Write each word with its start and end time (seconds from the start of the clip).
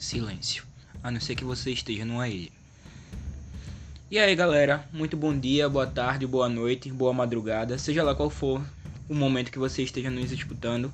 silêncio, 0.00 0.64
a 1.02 1.10
não 1.10 1.20
ser 1.20 1.36
que 1.36 1.44
você 1.44 1.70
esteja 1.70 2.06
numa 2.06 2.26
ilha. 2.26 2.50
E 4.10 4.18
aí, 4.18 4.34
galera, 4.34 4.88
muito 4.92 5.14
bom 5.16 5.38
dia, 5.38 5.68
boa 5.68 5.86
tarde, 5.86 6.26
boa 6.26 6.48
noite, 6.48 6.90
boa 6.90 7.12
madrugada, 7.12 7.78
seja 7.78 8.02
lá 8.02 8.14
qual 8.14 8.30
for 8.30 8.60
o 9.08 9.14
momento 9.14 9.52
que 9.52 9.58
você 9.58 9.82
esteja 9.82 10.10
nos 10.10 10.32
escutando. 10.32 10.92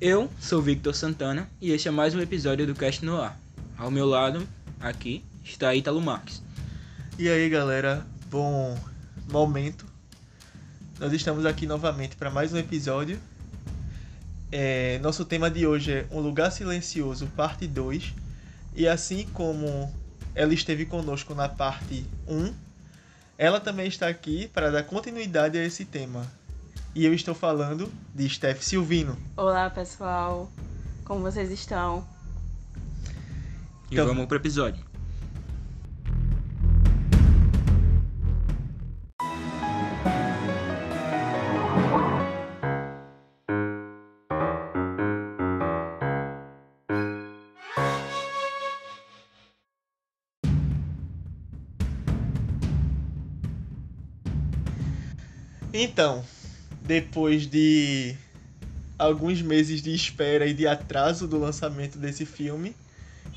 Eu 0.00 0.28
sou 0.40 0.60
Victor 0.60 0.94
Santana 0.94 1.48
e 1.60 1.70
este 1.70 1.86
é 1.86 1.90
mais 1.92 2.14
um 2.14 2.20
episódio 2.20 2.66
do 2.66 2.74
Cast 2.74 3.04
no. 3.04 3.30
Ao 3.78 3.90
meu 3.90 4.04
lado, 4.04 4.46
aqui, 4.80 5.24
está 5.44 5.74
Ítalo 5.74 6.00
Marques. 6.00 6.42
E 7.18 7.28
aí, 7.28 7.48
galera, 7.48 8.04
bom 8.28 8.76
momento. 9.30 9.86
Nós 10.98 11.12
estamos 11.12 11.46
aqui 11.46 11.66
novamente 11.66 12.16
para 12.16 12.30
mais 12.30 12.52
um 12.52 12.58
episódio. 12.58 13.18
É, 14.50 14.98
nosso 15.00 15.24
tema 15.24 15.50
de 15.50 15.66
hoje 15.66 15.92
é 15.92 16.06
Um 16.10 16.20
Lugar 16.20 16.50
Silencioso, 16.50 17.26
parte 17.36 17.66
2. 17.66 18.14
E 18.74 18.86
assim 18.88 19.26
como 19.32 19.92
ela 20.34 20.54
esteve 20.54 20.86
conosco 20.86 21.34
na 21.34 21.48
parte 21.48 22.06
1, 22.26 22.54
ela 23.36 23.60
também 23.60 23.86
está 23.88 24.08
aqui 24.08 24.48
para 24.48 24.70
dar 24.70 24.84
continuidade 24.84 25.58
a 25.58 25.64
esse 25.64 25.84
tema. 25.84 26.26
E 26.94 27.04
eu 27.04 27.12
estou 27.12 27.34
falando 27.34 27.92
de 28.14 28.28
Steph 28.28 28.62
Silvino. 28.62 29.18
Olá, 29.36 29.68
pessoal. 29.70 30.50
Como 31.04 31.20
vocês 31.20 31.50
estão? 31.50 32.06
E 33.90 33.94
Então- 33.94 34.06
vamos 34.06 34.26
pro 34.26 34.36
episódio. 34.36 34.84
Então, 55.80 56.24
depois 56.82 57.46
de 57.46 58.16
alguns 58.98 59.40
meses 59.40 59.80
de 59.80 59.94
espera 59.94 60.44
e 60.44 60.52
de 60.52 60.66
atraso 60.66 61.28
do 61.28 61.38
lançamento 61.38 61.98
desse 61.98 62.26
filme, 62.26 62.74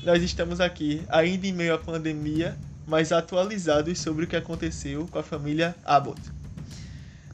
nós 0.02 0.20
estamos 0.24 0.60
aqui, 0.60 1.04
ainda 1.08 1.46
em 1.46 1.52
meio 1.52 1.72
à 1.72 1.78
pandemia, 1.78 2.56
mas 2.84 3.12
atualizados 3.12 4.00
sobre 4.00 4.24
o 4.24 4.26
que 4.26 4.34
aconteceu 4.34 5.06
com 5.06 5.20
a 5.20 5.22
família 5.22 5.76
Abbott. 5.84 6.20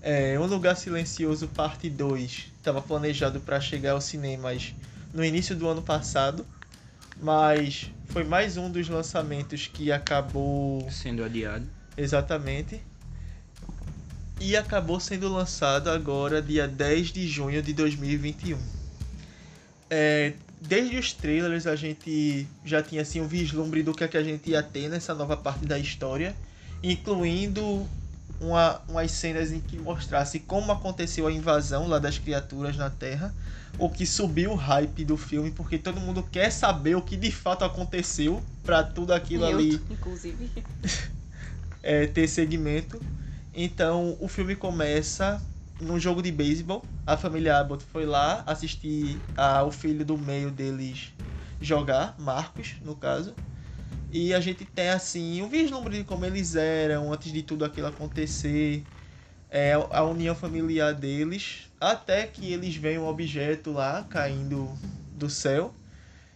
É, 0.03 0.39
um 0.39 0.45
Lugar 0.45 0.77
Silencioso, 0.77 1.48
parte 1.48 1.89
2, 1.89 2.48
estava 2.59 2.83
planejado 2.83 3.41
para 3.41 3.59
chegar 3.62 3.93
aos 3.93 4.05
cinemas 4.05 4.75
no 5.15 5.25
início 5.25 5.56
do 5.56 5.67
ano 5.67 5.81
passado, 5.81 6.45
mas 7.19 7.91
foi 8.09 8.25
mais 8.25 8.59
um 8.59 8.70
dos 8.70 8.87
lançamentos 8.91 9.69
que 9.69 9.91
acabou 9.91 10.87
Sendo 10.91 11.25
adiado. 11.25 11.67
Exatamente. 11.97 12.87
E 14.41 14.56
acabou 14.56 15.00
sendo 15.00 15.28
lançado 15.28 15.91
agora, 15.91 16.41
dia 16.41 16.69
10 16.69 17.08
de 17.08 17.27
junho 17.27 17.61
de 17.61 17.72
2021. 17.72 18.58
É, 19.91 20.34
desde 20.61 20.97
os 20.97 21.12
trailers 21.12 21.67
a 21.67 21.75
gente 21.75 22.47
já 22.64 22.83
tinha 22.83 23.03
assim, 23.03 23.20
um 23.20 23.27
vislumbre 23.27 23.83
do 23.83 23.92
que, 23.92 24.05
é 24.05 24.09
que 24.09 24.16
a 24.16 24.22
gente 24.22 24.50
ia 24.50 24.62
ter 24.62 24.89
nessa 24.89 25.14
nova 25.14 25.36
parte 25.36 25.66
da 25.66 25.78
história, 25.78 26.36
incluindo 26.83 27.89
uma, 28.41 28.81
umas 28.89 29.11
cenas 29.11 29.50
em 29.50 29.61
que 29.61 29.77
mostrasse 29.78 30.39
como 30.39 30.70
aconteceu 30.70 31.27
a 31.27 31.33
invasão 31.33 31.89
lá 31.89 31.98
das 31.98 32.19
criaturas 32.19 32.77
na 32.77 32.91
Terra, 32.91 33.34
o 33.78 33.89
que 33.89 34.06
subiu 34.06 34.53
o 34.53 34.55
hype 34.55 35.05
do 35.05 35.16
filme, 35.16 35.50
porque 35.50 35.78
todo 35.78 36.00
mundo 36.00 36.22
quer 36.22 36.50
saber 36.50 36.97
o 36.97 37.03
que 37.03 37.16
de 37.16 37.31
fato 37.31 37.64
aconteceu 37.64 38.42
para 38.64 38.83
tudo 38.83 39.12
aquilo 39.12 39.44
Eu, 39.44 39.59
ali 39.59 39.81
inclusive. 39.91 40.50
é, 41.82 42.06
ter 42.06 42.28
segmento. 42.28 43.00
Então 43.60 44.16
o 44.20 44.28
filme 44.28 44.54
começa 44.54 45.42
num 45.80 45.98
jogo 45.98 46.22
de 46.22 46.30
beisebol. 46.30 46.86
A 47.04 47.16
família 47.16 47.58
Abbott 47.58 47.82
foi 47.84 48.06
lá 48.06 48.44
assistir 48.46 49.20
a, 49.36 49.64
o 49.64 49.72
filho 49.72 50.04
do 50.04 50.16
meio 50.16 50.48
deles 50.52 51.10
jogar, 51.60 52.14
Marcos, 52.20 52.76
no 52.80 52.94
caso. 52.94 53.34
E 54.10 54.34
a 54.34 54.41
gente 54.41 54.64
tem 54.64 54.91
assim 54.91 55.42
um 55.42 55.48
vislumbre 55.48 55.98
de 55.98 56.04
como 56.04 56.24
eles 56.24 56.56
eram 56.56 57.12
antes 57.12 57.32
de 57.32 57.42
tudo 57.42 57.64
aquilo 57.64 57.88
acontecer. 57.88 58.86
É, 59.50 59.75
a 59.75 60.04
união 60.04 60.34
familiar 60.36 60.94
deles. 60.94 61.70
Até 61.80 62.26
que 62.26 62.52
eles 62.52 62.76
veem 62.76 62.98
um 62.98 63.08
objeto 63.08 63.72
lá 63.72 64.04
caindo 64.04 64.78
do 65.12 65.30
céu 65.30 65.78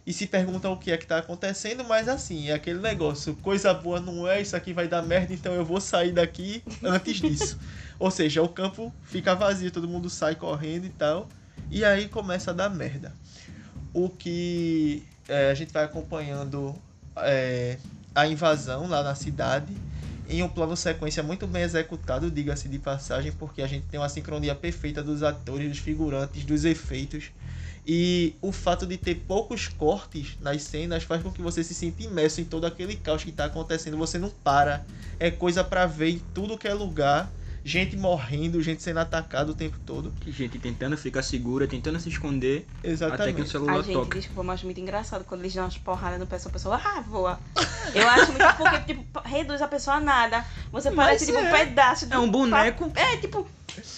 e 0.05 0.11
se 0.11 0.27
perguntam 0.27 0.73
o 0.73 0.77
que 0.77 0.91
é 0.91 0.97
que 0.97 1.05
tá 1.05 1.17
acontecendo, 1.17 1.83
mas 1.83 2.09
assim, 2.09 2.49
é 2.49 2.53
aquele 2.53 2.79
negócio, 2.79 3.35
coisa 3.35 3.73
boa 3.73 3.99
não 3.99 4.27
é, 4.27 4.41
isso 4.41 4.55
aqui 4.55 4.73
vai 4.73 4.87
dar 4.87 5.01
merda, 5.01 5.33
então 5.33 5.53
eu 5.53 5.63
vou 5.63 5.79
sair 5.79 6.11
daqui 6.11 6.61
antes 6.83 7.21
disso. 7.21 7.57
Ou 7.97 8.11
seja, 8.11 8.41
o 8.41 8.49
campo 8.49 8.93
fica 9.03 9.33
vazio, 9.33 9.71
todo 9.71 9.87
mundo 9.87 10.09
sai 10.09 10.35
correndo 10.35 10.85
e 10.85 10.89
tal, 10.89 11.29
e 11.71 11.85
aí 11.85 12.09
começa 12.09 12.51
a 12.51 12.53
dar 12.53 12.69
merda. 12.69 13.13
O 13.93 14.09
que 14.09 15.03
é, 15.27 15.51
a 15.51 15.53
gente 15.53 15.71
vai 15.71 15.85
acompanhando 15.85 16.75
é, 17.17 17.77
a 18.13 18.27
invasão 18.27 18.87
lá 18.87 19.03
na 19.03 19.15
cidade, 19.15 19.73
em 20.29 20.41
um 20.41 20.49
plano 20.49 20.75
sequência 20.75 21.21
muito 21.21 21.47
bem 21.47 21.63
executado, 21.63 22.29
diga-se 22.31 22.67
de 22.67 22.79
passagem, 22.79 23.31
porque 23.31 23.61
a 23.61 23.67
gente 23.67 23.85
tem 23.87 23.99
uma 23.99 24.09
sincronia 24.09 24.55
perfeita 24.55 25.03
dos 25.03 25.21
atores, 25.21 25.69
dos 25.69 25.79
figurantes, 25.79 26.43
dos 26.43 26.65
efeitos. 26.65 27.31
E 27.85 28.35
o 28.41 28.51
fato 28.51 28.85
de 28.85 28.97
ter 28.97 29.15
poucos 29.27 29.67
cortes 29.67 30.37
nas 30.39 30.63
cenas 30.63 31.03
faz 31.03 31.21
com 31.21 31.31
que 31.31 31.41
você 31.41 31.63
se 31.63 31.73
sinta 31.73 32.03
imerso 32.03 32.39
em 32.39 32.45
todo 32.45 32.65
aquele 32.65 32.95
caos 32.95 33.23
que 33.23 33.29
está 33.29 33.45
acontecendo. 33.45 33.97
Você 33.97 34.17
não 34.17 34.29
para. 34.29 34.85
É 35.19 35.29
coisa 35.29 35.63
para 35.63 35.85
ver 35.85 36.11
em 36.11 36.19
tudo 36.33 36.57
que 36.57 36.67
é 36.67 36.73
lugar. 36.73 37.29
Gente 37.65 37.95
morrendo, 37.95 38.61
gente 38.61 38.83
sendo 38.83 38.99
atacada 38.99 39.49
o 39.49 39.53
tempo 39.55 39.77
todo. 39.85 40.13
Gente 40.27 40.59
tentando 40.59 40.97
ficar 40.97 41.23
segura, 41.23 41.65
tentando 41.65 41.97
se 41.97 42.09
esconder, 42.09 42.65
até 42.79 42.83
que 42.83 42.89
o 42.89 42.91
Exatamente. 42.91 43.49
celular 43.49 43.79
A 43.79 43.81
gente, 43.81 43.93
toca. 43.93 44.19
desculpa, 44.19 44.41
eu 44.43 44.51
acho 44.51 44.65
muito 44.65 44.81
engraçado 44.81 45.23
quando 45.23 45.41
eles 45.41 45.53
dão 45.53 45.63
umas 45.63 45.77
porradas 45.77 46.19
no 46.19 46.27
pessoal, 46.27 46.49
a 46.49 46.53
pessoa, 46.53 46.81
ah, 46.83 47.01
voa. 47.01 47.39
Eu 47.95 48.05
acho 48.09 48.31
muito 48.33 48.45
porque, 48.57 48.79
tipo, 48.93 49.21
reduz 49.23 49.61
a 49.61 49.67
pessoa 49.69 49.95
a 49.95 49.99
nada. 50.01 50.45
Você 50.73 50.91
parece, 50.91 51.25
tipo, 51.25 51.39
um 51.39 51.49
pedaço 51.49 52.05
de 52.05 52.13
É 52.13 52.17
um 52.19 52.29
boneco. 52.29 52.91
É, 52.95 53.17
tipo, 53.17 53.47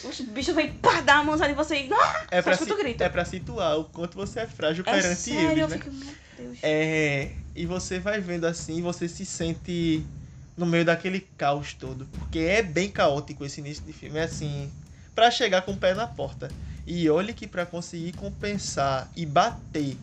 os 0.04 0.22
bichos 0.22 0.54
vêm 0.54 0.72
pá, 0.74 1.02
dar 1.02 1.16
uma 1.16 1.24
mãozada 1.24 1.52
em 1.52 1.56
você 1.56 1.76
e. 1.86 1.90
Ah, 1.92 2.28
É 2.30 2.42
pra, 2.44 2.56
si- 2.56 2.66
grito. 2.76 3.02
é 3.04 3.10
pra 3.10 3.26
situar 3.26 3.80
o 3.80 3.86
quanto 3.86 4.16
você 4.16 4.42
é 4.42 4.48
frágil 4.48 4.84
É 4.86 4.92
perante 4.92 5.20
sério, 5.22 5.52
eles, 5.52 5.62
eu 5.64 5.68
né? 5.70 5.78
fico, 5.80 5.92
meu 5.92 6.16
Deus. 6.38 6.60
É, 6.62 7.32
e 7.56 7.66
você 7.66 8.00
vai 8.00 8.20
vendo 8.22 8.46
assim, 8.46 8.82
você 8.82 9.08
se 9.08 9.26
sente 9.26 10.06
no 10.58 10.66
meio 10.66 10.86
daquele 10.86 11.22
caos 11.38 11.74
todo. 11.74 12.06
Porque 12.06 12.40
é 12.40 12.62
bem 12.62 12.90
caótico 12.90 13.46
esse 13.46 13.60
início 13.60 13.84
de 13.84 13.94
filme. 13.94 14.18
É 14.20 14.24
assim, 14.24 14.72
pra 15.14 15.32
chegar 15.32 15.62
com 15.62 15.74
o 15.74 15.78
pé 15.78 15.94
na 15.94 16.08
porta. 16.08 16.50
E 16.86 17.10
olhe 17.10 17.34
que 17.34 17.48
pra 17.48 17.66
conseguir 17.66 18.14
compensar 18.14 19.12
e 19.16 19.26
bater 19.26 19.98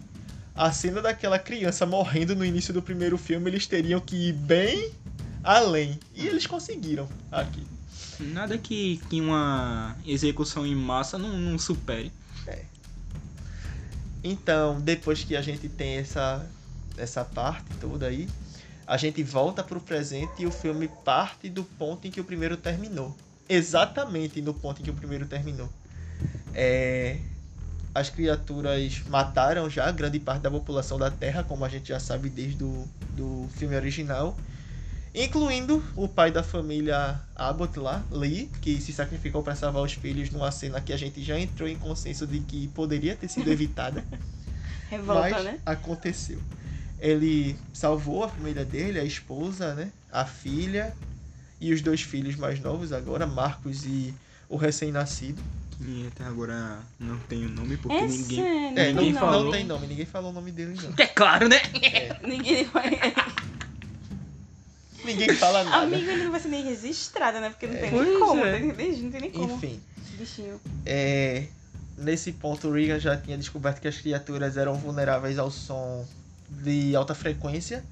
a 0.55 0.71
cena 0.73 1.01
daquela 1.01 1.39
criança 1.39 1.87
morrendo 1.87 2.35
no 2.35 2.45
início 2.45 2.75
do 2.75 2.83
primeiro 2.83 3.17
filme, 3.17 3.49
eles 3.49 3.67
teriam 3.67 4.01
que 4.01 4.29
ir 4.29 4.33
bem 4.33 4.93
além. 5.43 5.99
E 6.15 6.27
eles 6.27 6.47
conseguiram 6.47 7.09
aqui. 7.31 7.65
Nada 8.21 8.59
que, 8.59 9.01
que 9.09 9.21
uma 9.21 9.97
execução 10.07 10.67
em 10.67 10.75
massa 10.75 11.19
não, 11.19 11.37
não 11.37 11.59
supere. 11.59 12.13
Então, 14.25 14.81
depois 14.81 15.25
que 15.25 15.35
a 15.35 15.43
gente 15.43 15.69
tem 15.69 15.97
essa, 15.97 16.47
essa 16.97 17.25
parte 17.25 17.67
toda 17.81 18.07
aí, 18.07 18.29
a 18.87 18.97
gente 18.97 19.23
volta 19.23 19.63
pro 19.63 19.81
presente 19.81 20.43
e 20.43 20.47
o 20.47 20.51
filme 20.51 20.89
parte 21.05 21.49
do 21.49 21.65
ponto 21.65 22.07
em 22.07 22.11
que 22.11 22.21
o 22.21 22.25
primeiro 22.25 22.57
terminou. 22.57 23.17
Exatamente 23.49 24.41
no 24.41 24.55
ponto 24.55 24.81
em 24.81 24.85
que 24.85 24.91
o 24.91 24.95
primeiro 24.95 25.27
terminou. 25.27 25.69
É, 26.55 27.19
as 27.95 28.09
criaturas 28.09 29.03
mataram 29.09 29.69
já 29.69 29.91
grande 29.91 30.19
parte 30.19 30.43
da 30.43 30.51
população 30.51 30.99
da 30.99 31.11
Terra, 31.11 31.45
como 31.45 31.65
a 31.65 31.69
gente 31.69 31.89
já 31.89 32.01
sabe 32.01 32.29
desde 32.29 32.65
o 32.65 32.89
do 33.13 33.49
filme 33.57 33.77
original. 33.77 34.37
Incluindo 35.15 35.85
o 35.95 36.09
pai 36.09 36.31
da 36.31 36.43
família 36.43 37.21
Abbott 37.37 37.79
lá, 37.79 38.03
Lee, 38.11 38.51
que 38.63 38.81
se 38.81 38.95
sacrificou 38.95 39.43
para 39.43 39.55
salvar 39.55 39.83
os 39.83 39.93
filhos 39.93 40.31
numa 40.31 40.51
cena 40.51 40.81
que 40.81 40.91
a 40.91 40.97
gente 40.97 41.23
já 41.23 41.39
entrou 41.39 41.69
em 41.69 41.77
consenso 41.77 42.27
de 42.27 42.41
que 42.41 42.69
poderia 42.69 43.15
ter 43.15 43.29
sido 43.29 43.49
evitada. 43.53 44.03
Revolta, 44.89 45.31
mas 45.31 45.45
né? 45.45 45.59
aconteceu. 45.67 46.39
Ele 47.05 47.57
salvou 47.75 48.23
a 48.23 48.29
família 48.29 48.65
dele, 48.65 49.01
a 49.01 49.05
esposa, 49.05 49.75
né? 49.75 49.91
A 50.13 50.25
filha 50.25 50.95
e 51.61 51.73
os 51.73 51.83
dois 51.83 52.01
filhos 52.01 52.37
mais 52.37 52.61
novos 52.61 52.93
agora, 52.93 53.27
Marcos 53.27 53.85
e 53.85 54.15
o 54.49 54.57
recém-nascido. 54.57 55.43
Que 55.79 56.07
até 56.15 56.23
agora 56.25 56.79
não 57.01 57.19
tem 57.21 57.45
o 57.45 57.49
nome 57.49 57.77
porque 57.77 57.97
É 57.97 58.07
ninguém. 58.07 58.37
sério, 58.45 58.79
É, 58.79 58.93
não, 58.93 59.01
Ninguém 59.03 59.13
não, 59.15 59.21
falou. 59.21 59.45
não 59.45 59.51
tem 59.51 59.65
nome, 59.65 59.87
ninguém 59.89 60.07
falou 60.07 60.31
o 60.31 60.33
nome 60.35 60.53
dele 60.53 60.79
não. 60.81 60.95
É 60.97 61.07
claro, 61.09 61.49
né? 61.49 61.61
Ninguém 62.25 62.65
vai. 62.73 63.01
Ninguém 65.05 65.35
fala 65.35 65.65
nada. 65.65 65.83
Amigo, 65.85 66.09
ele 66.09 66.23
não 66.25 66.31
vai 66.31 66.41
ser 66.41 66.49
nem 66.49 66.63
registrado, 66.63 67.41
né? 67.41 67.51
Porque 67.51 67.67
não 67.67 67.75
tem 67.75 67.91
Pois 67.91 68.09
nem 68.09 68.19
como, 68.21 68.45
é. 68.45 68.59
não 68.61 68.75
tem 69.11 69.21
nem 69.21 69.31
como. 69.33 69.55
Enfim, 69.55 69.81
Bichinho. 70.17 70.61
é, 70.87 71.47
nesse 71.99 72.31
ponto 72.31 72.69
o 72.69 72.73
Regan 72.73 73.01
já 73.01 73.17
tinha 73.17 73.37
descoberto 73.37 73.81
que 73.81 73.89
as 73.89 73.97
criaturas 73.99 74.57
eram 74.57 74.75
vulneráveis 74.77 75.37
ao 75.39 75.51
som 75.51 76.07
de 76.63 76.95
alta 76.95 77.15
frequência 77.15 77.85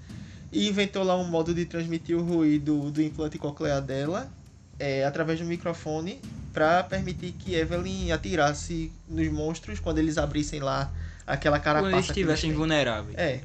e 0.52 0.68
inventou 0.68 1.02
lá 1.02 1.16
um 1.16 1.24
modo 1.24 1.54
de 1.54 1.64
transmitir 1.64 2.16
o 2.16 2.22
ruído 2.22 2.90
do 2.90 3.00
implante 3.02 3.38
coclear 3.38 3.80
dela 3.80 4.30
é, 4.78 5.04
através 5.04 5.38
do 5.38 5.44
microfone 5.44 6.20
para 6.52 6.82
permitir 6.82 7.32
que 7.32 7.54
Evelyn 7.54 8.10
atirasse 8.10 8.90
nos 9.08 9.28
monstros 9.30 9.78
quando 9.78 9.98
eles 9.98 10.18
abrissem 10.18 10.60
lá 10.60 10.90
aquela 11.26 11.60
carapaça. 11.60 11.90
Quando 11.90 11.94
eles 11.94 12.08
estivessem 12.08 12.52
vulneráveis. 12.52 13.16
É. 13.16 13.40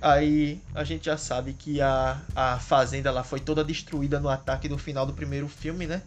Aí 0.00 0.60
a 0.74 0.84
gente 0.84 1.06
já 1.06 1.16
sabe 1.16 1.52
que 1.52 1.80
a, 1.80 2.20
a 2.34 2.58
fazenda 2.58 3.10
lá 3.10 3.24
foi 3.24 3.40
toda 3.40 3.64
destruída 3.64 4.20
no 4.20 4.28
ataque 4.28 4.68
do 4.68 4.78
final 4.78 5.06
do 5.06 5.12
primeiro 5.12 5.48
filme, 5.48 5.86
né? 5.86 6.02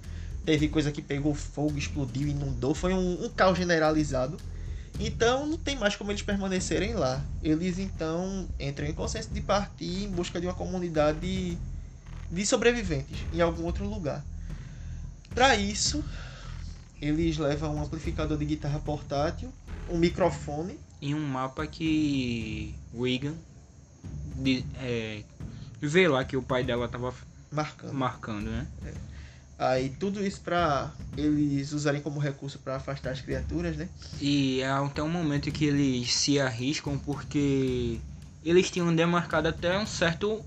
Teve 0.46 0.70
coisa 0.70 0.92
que 0.92 1.02
pegou 1.02 1.34
fogo, 1.34 1.78
explodiu, 1.78 2.28
inundou. 2.28 2.74
Foi 2.74 2.94
um, 2.94 3.26
um 3.26 3.30
caos 3.30 3.58
generalizado. 3.58 4.38
Então 5.00 5.46
não 5.48 5.58
tem 5.58 5.78
mais 5.78 5.96
como 5.96 6.12
eles 6.12 6.22
permanecerem 6.22 6.94
lá. 6.94 7.24
Eles 7.42 7.80
então 7.80 8.48
entram 8.60 8.86
em 8.86 8.94
consenso 8.94 9.30
de 9.30 9.40
partir 9.40 10.04
em 10.04 10.12
busca 10.12 10.42
de 10.42 10.48
uma 10.48 10.54
comunidade 10.54 11.58
de 12.30 12.46
sobreviventes 12.46 13.18
em 13.34 13.40
algum 13.40 13.64
outro 13.64 13.88
lugar. 13.88 14.24
Para 15.34 15.56
isso, 15.56 16.04
eles 17.02 17.38
levam 17.38 17.76
um 17.76 17.82
amplificador 17.82 18.38
de 18.38 18.46
guitarra 18.46 18.80
portátil, 18.80 19.52
um 19.90 19.98
microfone 19.98 20.78
Em 21.02 21.16
um 21.16 21.26
mapa 21.26 21.66
que 21.66 22.76
Regan 22.94 23.36
de, 24.36 24.66
é, 24.76 25.24
vê 25.82 26.08
lá 26.08 26.24
que 26.24 26.36
o 26.36 26.42
pai 26.42 26.64
dela 26.64 26.88
tava 26.88 27.14
marcando. 27.52 27.94
marcando, 27.94 28.50
né? 28.50 28.68
Aí 29.60 29.90
tudo 30.00 30.26
isso 30.26 30.40
pra 30.40 30.90
eles 31.18 31.74
usarem 31.74 32.02
como 32.02 32.18
recurso 32.18 32.58
pra 32.60 32.78
afastar 32.78 33.12
as 33.12 33.20
criaturas, 33.20 33.76
né? 33.76 33.90
E 34.22 34.64
há 34.64 34.80
até 34.80 35.04
um 35.04 35.10
momento 35.10 35.52
que 35.52 35.66
eles 35.66 36.14
se 36.14 36.40
arriscam 36.40 36.98
porque 36.98 37.98
eles 38.44 38.72
tinham 38.72 38.96
demarcado 38.96 39.50
até 39.50 39.78
um 39.78 39.86
certo 39.86 40.42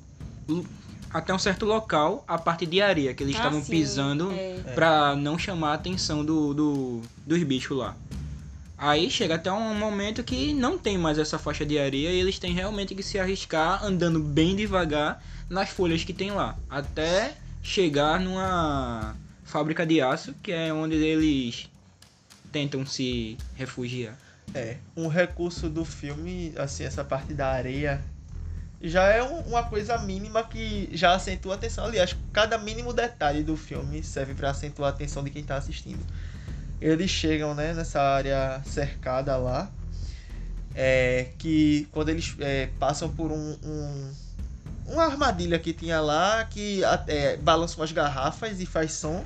até 1.13 1.35
um 1.35 1.39
certo 1.39 1.67
local 1.67 2.25
a 2.27 2.39
parte 2.39 2.65
de 2.65 2.81
areia 2.81 3.13
que 3.13 3.23
eles 3.23 3.35
Ah, 3.37 3.41
estavam 3.41 3.63
sim, 3.63 3.71
pisando 3.71 4.33
é. 4.33 4.73
pra 4.75 5.15
não 5.15 5.39
chamar 5.39 5.73
a 5.73 5.75
atenção 5.75 6.25
do, 6.25 6.55
do- 6.55 7.03
dos 7.27 7.43
bichos 7.43 7.77
lá. 7.77 7.95
Aí 8.79 9.11
chega 9.11 9.35
até 9.35 9.53
um 9.53 9.75
momento 9.75 10.25
que 10.25 10.55
não 10.55 10.79
tem 10.79 10.97
mais 10.99 11.19
essa 11.19 11.39
faixa 11.39 11.65
de 11.67 11.79
areia 11.79 12.09
e 12.11 12.19
eles 12.19 12.39
têm 12.39 12.53
realmente 12.55 12.95
que 12.95 13.03
se 13.03 13.19
arriscar 13.19 13.85
andando 13.85 14.19
bem 14.19 14.57
devagar 14.57 15.23
nas 15.51 15.69
folhas 15.69 16.03
que 16.03 16.15
tem 16.15 16.31
lá, 16.31 16.57
até 16.69 17.35
chegar 17.63 18.19
numa 18.19 19.15
fábrica 19.45 19.87
de 19.87 20.01
aço, 20.01 20.35
que 20.43 20.51
é 20.53 20.73
onde 20.73 20.97
eles 20.97 21.71
tentam 22.51 22.85
se 22.85 23.39
refugiar. 23.55 24.17
É, 24.55 24.77
um 24.97 25.09
recurso 25.09 25.71
do 25.71 25.85
filme, 25.85 26.53
assim, 26.57 26.85
essa 26.85 27.03
parte 27.05 27.33
da 27.33 27.49
areia, 27.49 28.03
já 28.83 29.05
é 29.05 29.23
um- 29.23 29.41
uma 29.43 29.63
coisa 29.63 29.97
mínima 29.99 30.43
que 30.43 30.91
já 30.93 31.15
acentua 31.15 31.53
a 31.53 31.57
atenção. 31.57 31.85
Aliás, 31.85 32.17
cada 32.33 32.59
mínimo 32.59 32.93
detalhe 32.93 33.43
do 33.43 33.57
filme 33.57 34.03
serve 34.03 34.35
pra 34.35 34.51
acentuar 34.51 34.91
a 34.91 34.95
atenção 34.95 35.23
de 35.23 35.31
quem 35.31 35.45
tá 35.45 35.57
assistindo. 35.57 36.05
Eles 36.81 37.11
chegam, 37.11 37.55
né, 37.55 37.73
nessa 37.73 38.03
área 38.03 38.61
cercada 38.67 39.37
lá, 39.37 39.71
é, 40.75 41.29
que 41.39 41.87
quando 41.93 42.09
eles 42.09 42.35
é, 42.41 42.69
passam 42.79 43.09
por 43.09 43.31
um, 43.31 43.57
um- 43.63 44.13
uma 44.87 45.05
armadilha 45.05 45.59
que 45.59 45.73
tinha 45.73 46.01
lá, 46.01 46.45
que 46.45 46.85
até 46.85 47.37
balança 47.37 47.77
umas 47.77 47.93
garrafas 47.93 48.61
e 48.61 48.67
faz 48.67 48.93
som. 48.93 49.25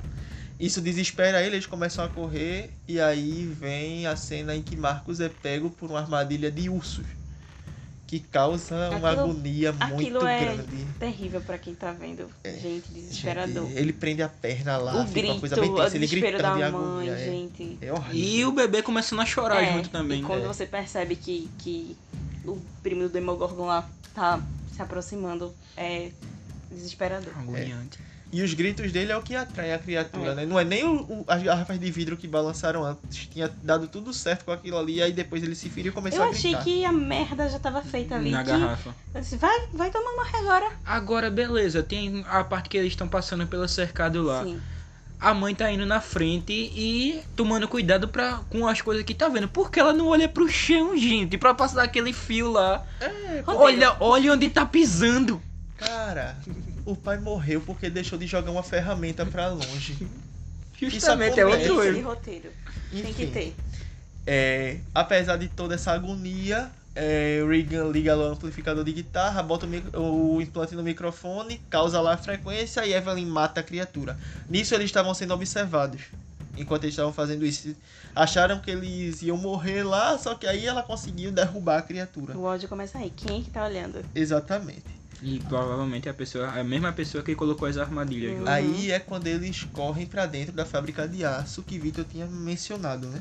Isso 0.59 0.81
desespera 0.81 1.43
ele, 1.43 1.57
eles 1.57 1.67
começam 1.67 2.03
a 2.05 2.09
correr 2.09 2.71
e 2.89 2.99
aí 2.99 3.45
vem 3.61 4.07
a 4.07 4.17
cena 4.17 4.55
em 4.57 4.63
que 4.63 4.75
Marcos 4.75 5.21
é 5.21 5.29
pego 5.29 5.69
por 5.69 5.91
uma 5.91 6.01
armadilha 6.01 6.51
de 6.51 6.69
ursos. 6.71 7.05
Que 8.07 8.21
causa 8.21 8.75
uma 8.91 9.11
Aquilo- 9.11 9.25
agonia 9.25 9.73
muito 9.73 9.95
aquilo 9.95 10.27
é 10.27 10.41
grande. 10.55 10.87
Terrível 10.99 11.41
pra 11.41 11.59
quem 11.59 11.75
tá 11.75 11.91
vendo. 11.93 12.31
É, 12.45 12.53
Gente, 12.53 12.89
desesperador. 12.89 13.67
Gente, 13.67 13.79
ele 13.79 13.93
prende 13.93 14.23
a 14.23 14.29
perna 14.29 14.77
lá, 14.77 14.95
o 15.03 15.07
fica 15.09 15.13
grito, 15.21 15.33
uma 15.33 15.41
coisa 15.41 15.57
bem 15.57 15.75
tensa, 15.75 15.97
ele 15.97 16.07
gritando 16.07 16.39
da 16.43 16.53
de 16.55 16.59
mãe, 16.61 16.67
agonia. 16.69 17.13
É, 17.13 17.25
gente. 17.25 17.79
é 17.83 17.93
horrível. 17.93 18.15
E 18.15 18.45
o 18.45 18.53
bebê 18.53 18.81
começando 18.81 19.21
a 19.21 19.27
chorar 19.27 19.61
É, 19.63 19.73
junto 19.73 19.91
também. 19.91 20.21
E 20.21 20.25
quando 20.25 20.45
É. 20.45 20.47
você 20.47 20.65
percebe 20.65 21.17
que, 21.17 21.51
que 21.59 21.97
o 22.45 22.57
primo 22.81 23.03
do 23.03 23.09
Demogorgon 23.09 23.67
lá 23.67 23.87
tá 24.15 24.41
se 24.77 24.83
aproximando, 24.83 25.55
é 25.77 26.11
desesperador. 26.71 27.33
Agoniante. 27.39 27.99
E 28.33 28.43
os 28.43 28.53
gritos 28.53 28.91
dele 28.91 29.13
é 29.13 29.17
o 29.17 29.23
que 29.23 29.35
atrai 29.37 29.73
a 29.73 29.79
criatura, 29.79 30.33
É. 30.33 30.35
né? 30.35 30.45
Não 30.47 30.59
é 30.59 30.65
nem 30.65 30.85
o- 30.85 31.01
o- 31.01 31.25
as 31.29 31.43
garrafas 31.43 31.79
de 31.79 31.91
vidro 31.93 32.17
que 32.17 32.27
balançaram 32.27 32.85
antes. 32.85 33.27
Tinha 33.29 33.49
dado 33.63 33.87
tudo 33.87 34.13
certo 34.13 34.45
com 34.45 34.51
aquilo 34.53 34.77
ali, 34.77 35.01
aí 35.01 35.13
depois 35.13 35.43
ele 35.45 35.55
se 35.55 35.71
feriu 35.71 35.91
e 35.93 35.95
começou 35.95 36.21
Eu 36.21 36.27
a 36.27 36.31
achei 36.31 36.51
gritar. 36.51 36.65
que 36.65 36.85
a 36.85 36.93
merda 36.93 37.49
já 37.49 37.59
tava 37.61 37.81
feita 37.83 38.17
ali. 38.17 38.31
Na 38.33 38.43
que- 38.43 38.51
garrafa. 38.51 38.95
eu 39.15 39.21
disse, 39.21 39.37
vai, 39.37 39.69
vai 39.73 39.91
tomar 39.91 40.11
uma 40.11 40.39
agora. 40.39 40.73
Agora, 40.85 41.31
beleza, 41.31 41.83
tem 41.85 42.25
a 42.29 42.43
parte 42.43 42.69
que 42.69 42.77
eles 42.77 42.93
estão 42.93 43.09
passando 43.09 43.47
pelo 43.47 43.67
cercado 43.69 44.23
lá. 44.25 44.43
Sim. 44.45 44.61
A 45.19 45.33
mãe 45.33 45.55
tá 45.55 45.71
indo 45.71 45.87
na 45.87 46.01
frente 46.01 46.53
e 46.53 47.23
tomando 47.35 47.67
cuidado 47.67 48.07
pra, 48.07 48.41
com 48.51 48.69
as 48.69 48.83
coisas 48.83 49.03
que 49.05 49.15
tá 49.15 49.29
vendo. 49.29 49.49
Por 49.49 49.71
que 49.71 49.81
ela 49.81 49.93
não 49.93 50.09
olha 50.09 50.29
pro 50.29 50.49
chão, 50.49 50.97
gente? 50.97 51.39
Pra 51.39 51.55
passar 51.55 51.83
aquele 51.83 52.13
fio 52.13 52.53
lá. 52.53 52.85
Roteiro. 53.45 53.45
Olha, 53.47 53.97
olha 53.99 54.33
onde 54.35 54.51
tá 54.51 54.67
pisando. 54.67 55.41
Cara, 55.79 56.37
o 56.85 56.95
pai 56.95 57.19
morreu 57.19 57.61
porque 57.61 57.89
deixou 57.89 58.19
de 58.19 58.27
jogar 58.27 58.51
uma 58.51 58.63
ferramenta 58.63 59.25
pra 59.25 59.49
longe. 59.49 60.07
Justamente, 60.79 61.41
é 61.41 61.47
outro 61.47 61.83
erro. 61.83 62.09
roteiro. 62.09 62.51
Tem 62.91 63.13
que 63.13 63.27
ter. 63.27 63.57
É, 64.27 64.79
apesar 64.95 65.37
de 65.37 65.49
toda 65.49 65.75
essa 65.75 65.93
agonia, 65.93 66.71
é, 66.97 67.45
Regan 67.47 67.91
liga 67.91 68.15
lá 68.15 68.31
o 68.31 68.33
amplificador 68.33 68.83
de 68.83 68.93
guitarra, 68.93 69.43
bota 69.43 69.67
o, 69.95 70.37
o 70.37 70.43
implante 70.43 70.75
no 70.75 70.83
microfone, 70.83 71.61
causa 71.69 72.01
lá 72.01 72.15
a 72.15 72.17
frequência 72.17 72.85
e 72.87 72.95
Evelyn 72.95 73.27
mata 73.27 73.61
a 73.61 73.63
criatura. 73.63 74.19
Nisso 74.49 74.75
eles 74.75 74.87
estavam 74.87 75.13
sendo 75.13 75.35
observados. 75.35 76.01
Enquanto 76.57 76.85
eles 76.85 76.95
estavam 76.95 77.13
fazendo 77.13 77.45
isso, 77.45 77.77
acharam 78.15 78.59
que 78.61 78.71
eles 78.71 79.21
iam 79.21 79.37
morrer 79.37 79.83
lá, 79.83 80.17
só 80.17 80.35
que 80.35 80.47
aí 80.47 80.67
ela 80.67 80.83
conseguiu 80.83 81.31
derrubar 81.31 81.79
a 81.79 81.83
criatura. 81.83 82.37
O 82.37 82.45
ódio 82.45 82.67
começa 82.67 82.97
aí. 82.97 83.13
Quem 83.15 83.41
é 83.41 83.45
que 83.45 83.51
tá 83.51 83.67
olhando? 83.67 84.03
Exatamente. 84.15 84.97
E 85.23 85.39
provavelmente 85.41 86.09
é 86.09 86.11
a 86.11 86.15
pessoa, 86.15 86.49
a 86.49 86.65
mesma 86.65 86.93
pessoa 86.93 87.23
que 87.23 87.35
colocou 87.35 87.69
as 87.69 87.77
armadilhas. 87.77 88.39
Uhum. 88.39 88.45
lá. 88.45 88.55
Aí 88.55 88.91
é 88.91 88.99
quando 88.99 89.27
eles 89.27 89.65
correm 89.65 90.07
pra 90.07 90.25
dentro 90.25 90.55
da 90.55 90.65
fábrica 90.65 91.07
de 91.07 91.25
aço 91.25 91.63
que 91.63 91.79
Victor 91.79 92.07
tinha 92.11 92.27
mencionado, 92.27 93.07
né? 93.09 93.21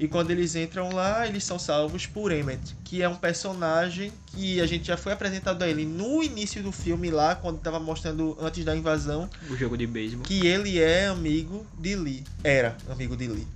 E 0.00 0.06
quando 0.06 0.30
eles 0.30 0.54
entram 0.54 0.90
lá, 0.92 1.26
eles 1.26 1.42
são 1.42 1.58
salvos 1.58 2.06
por 2.06 2.30
Emmett, 2.30 2.76
que 2.84 3.02
é 3.02 3.08
um 3.08 3.16
personagem 3.16 4.12
que 4.28 4.60
a 4.60 4.66
gente 4.66 4.86
já 4.86 4.96
foi 4.96 5.12
apresentado 5.12 5.60
a 5.62 5.68
ele 5.68 5.84
no 5.84 6.22
início 6.22 6.62
do 6.62 6.70
filme 6.70 7.10
lá, 7.10 7.34
quando 7.34 7.58
tava 7.58 7.80
mostrando 7.80 8.36
antes 8.40 8.64
da 8.64 8.76
invasão, 8.76 9.28
O 9.50 9.56
jogo 9.56 9.76
de 9.76 9.88
beisebol. 9.88 10.24
que 10.24 10.46
ele 10.46 10.78
é 10.78 11.06
amigo 11.08 11.66
de 11.76 11.96
Lee. 11.96 12.24
Era 12.44 12.76
amigo 12.88 13.16
de 13.16 13.26
Lee. 13.26 13.46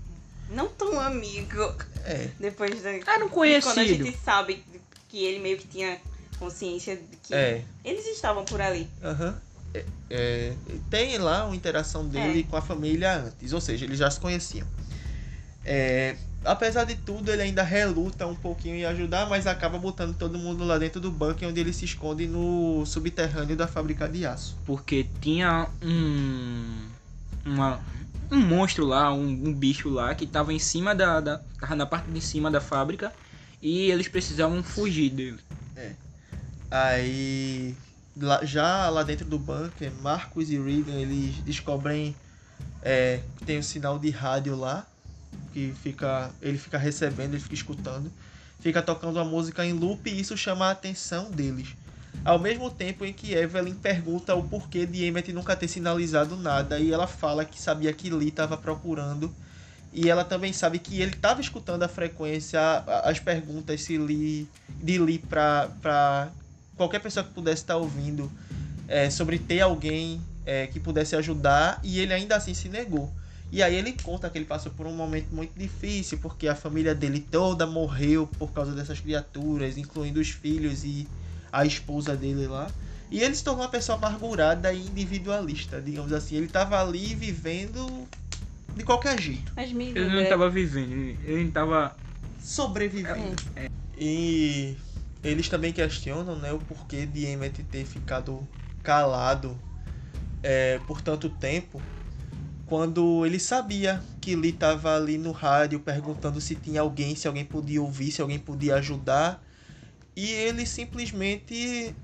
Não 0.51 0.67
tão 0.69 0.99
amigo. 1.01 1.75
É. 2.05 2.29
Depois 2.41 2.83
da. 2.83 2.91
Era 2.91 3.25
um 3.25 3.29
Quando 3.29 3.55
a 3.55 3.61
conhecido. 3.63 4.05
gente 4.05 4.19
sabe 4.25 4.65
que 5.09 5.25
ele 5.25 5.39
meio 5.39 5.57
que 5.59 5.69
tinha 5.69 5.97
consciência 6.41 6.97
de 6.97 7.17
que 7.23 7.33
É. 7.35 7.63
eles 7.85 8.05
estavam 8.07 8.45
por 8.45 8.61
ali. 8.61 8.89
Aham. 9.03 9.41
É, 9.73 9.85
é, 10.11 10.53
tem 10.91 11.17
lá 11.19 11.47
uma 11.47 11.55
interação 11.57 12.07
dele 12.07 12.41
É. 12.41 12.51
com 12.51 12.57
a 12.57 12.61
família 12.61 13.17
antes, 13.19 13.53
ou 13.53 13.61
seja, 13.61 13.85
eles 13.87 13.99
já 13.99 14.11
se 14.11 14.19
conheciam. 14.21 14.67
É, 15.65 16.17
apesar 16.45 16.85
de 16.85 16.95
tudo, 16.97 17.31
ele 17.31 17.43
ainda 17.43 17.63
reluta 17.63 18.27
um 18.27 18.35
pouquinho 18.35 18.77
em 18.77 18.85
ajudar, 18.85 19.29
mas 19.29 19.47
acaba 19.47 19.79
botando 19.79 20.17
todo 20.17 20.39
mundo 20.39 20.65
lá 20.65 20.79
dentro 20.79 21.01
do 21.01 21.11
bunker 21.11 21.49
onde 21.49 21.61
ele 21.61 21.73
se 21.73 21.85
esconde 21.85 22.27
no 22.27 22.85
subterrâneo 22.87 23.57
da 23.57 23.67
fábrica 23.67 24.09
de 24.09 24.27
aço. 24.27 24.57
Porque 24.65 25.07
tinha 25.21 25.69
um. 25.83 26.91
Uma, 27.45 27.81
um 28.31 28.41
monstro 28.41 28.87
lá, 28.87 29.13
um, 29.13 29.25
um 29.25 29.53
bicho 29.53 29.89
lá 29.89 30.15
que 30.15 30.27
tava 30.27 30.53
em 30.53 30.59
cima 30.59 30.95
da, 30.95 31.21
da. 31.21 31.39
Tava 31.61 31.77
na 31.77 31.87
parte 31.87 32.11
de 32.11 32.21
cima 32.21 32.51
da 32.51 32.61
fábrica. 32.61 33.13
E 33.61 33.91
eles 33.91 34.09
precisavam 34.09 34.63
fugir 34.63 35.11
dele. 35.11 35.39
Aí, 36.71 37.75
lá- 38.17 38.45
já 38.45 38.89
lá 38.89 39.03
dentro 39.03 39.25
do 39.25 39.39
bunker, 39.39 39.93
Marcos 40.03 40.51
e 40.51 40.59
Regan 40.59 40.95
eles 40.95 41.37
descobrem 41.45 42.17
é, 42.83 43.21
que 43.37 43.45
tem 43.45 43.59
um 43.59 43.63
sinal 43.63 43.99
de 43.99 44.11
rádio 44.11 44.57
lá 44.57 44.85
que 45.53 45.75
fica, 45.83 46.31
ele 46.41 46.59
fica 46.59 46.79
recebendo, 46.79 47.35
ele 47.35 47.43
fica 47.43 47.55
escutando, 47.55 48.11
fica 48.61 48.83
tocando 48.83 49.19
a 49.19 49.25
música 49.25 49.65
em 49.65 49.73
loop 49.73 50.09
e 50.09 50.21
isso 50.21 50.37
chama 50.37 50.67
a 50.67 50.71
atenção 50.71 51.31
deles. 51.31 51.69
Ao 52.25 52.39
mesmo 52.39 52.71
tempo 52.71 53.05
em 53.05 53.13
que 53.13 53.33
Evelyn 53.33 53.75
pergunta 53.75 54.35
o 54.35 54.43
porquê 54.43 54.87
de 54.87 55.05
Emmett 55.05 55.33
nunca 55.33 55.57
ter 55.57 55.67
sinalizado 55.67 56.37
nada 56.37 56.79
e 56.79 56.93
ela 56.93 57.07
fala 57.07 57.45
que 57.45 57.61
sabia 57.61 57.93
que 57.93 58.11
Lee 58.11 58.29
estava 58.29 58.57
procurando 58.57 59.35
e 59.93 60.09
ela 60.09 60.25
também 60.25 60.53
sabe 60.53 60.79
que 60.79 61.01
ele 61.01 61.13
estava 61.13 61.41
escutando 61.41 61.83
a 61.83 61.89
frequência, 61.89 62.61
as 63.05 63.19
perguntas 63.19 63.83
se 63.83 63.99
Lee, 63.99 64.49
de 64.69 64.99
Lee 64.99 65.19
para 65.19 66.31
qualquer 66.77 67.01
pessoa 67.01 67.25
que 67.25 67.33
pudesse 67.33 67.63
estar 67.63 67.77
ouvindo 67.77 68.31
é, 68.89 69.11
sobre 69.11 69.39
ter 69.39 69.61
alguém 69.61 70.21
é, 70.47 70.67
que 70.67 70.81
pudesse 70.81 71.17
ajudar 71.17 71.81
e 71.83 71.99
ele 71.99 72.13
ainda 72.13 72.37
assim 72.37 72.55
se 72.55 72.69
negou. 72.69 73.13
E 73.53 73.63
aí 73.63 73.75
ele 73.77 73.93
conta 74.03 74.31
que 74.31 74.39
ele 74.39 74.47
passou 74.47 74.73
por 74.73 74.87
um 74.87 74.95
momento 74.95 75.35
muito 75.35 75.53
difícil, 75.59 76.17
porque 76.17 76.49
a 76.49 76.55
família 76.55 76.95
dele 76.95 77.21
toda 77.21 77.67
morreu 77.67 78.27
por 78.39 78.51
causa 78.51 78.73
dessas 78.73 78.99
criaturas, 78.99 79.77
incluindo 79.77 80.19
os 80.19 80.31
filhos 80.31 80.83
e 80.85 81.07
a 81.53 81.67
esposa 81.67 82.17
dele 82.17 82.47
lá. 82.47 82.71
E 83.11 83.21
ele 83.23 83.35
se 83.35 83.45
tornou 83.45 83.63
uma 83.63 83.71
pessoa 83.71 83.99
amargurada 83.99 84.73
e 84.73 84.81
individualista, 84.87 85.83
digamos 85.83 86.15
assim. 86.15 86.37
Ele 86.37 86.49
tava 86.49 86.81
ali 86.81 87.15
vivendo 87.15 88.09
de 88.75 88.83
qualquer 88.85 89.21
jeito, 89.21 89.53
Mas 89.55 89.71
me 89.71 89.91
Ele 89.91 90.01
não 90.01 90.07
lembra- 90.15 90.29
tava 90.31 90.49
vivendo, 90.49 90.95
ele 91.23 91.51
tava. 91.51 91.95
sobrevivendo. 92.41 93.37
E 93.95 94.75
eles 95.23 95.51
também 95.51 95.75
questionam 95.75 96.37
né, 96.37 96.51
o 96.55 96.59
porquê 96.59 97.05
de 97.05 97.27
Emmett 97.27 97.63
ter 97.65 97.85
ficado 97.85 98.49
calado 98.83 99.61
é, 100.43 100.79
por 100.87 101.03
tanto 101.03 101.29
tempo, 101.29 101.83
quando 102.73 103.27
ele 103.27 103.39
sabia 103.39 104.03
que 104.19 104.35
Lee 104.35 104.49
estava 104.49 104.97
ali 104.97 105.19
no 105.19 105.31
rádio 105.31 105.79
perguntando 105.79 106.41
se 106.41 106.55
tinha 106.55 106.81
alguém, 106.81 107.15
se 107.15 107.29
alguém 107.29 107.45
podia 107.45 107.83
ouvir, 107.83 108.11
se 108.11 108.23
alguém 108.23 108.39
podia 108.39 108.77
ajudar, 108.77 109.45
e 110.17 110.31
ele 110.31 110.65
simplesmente 110.65 111.95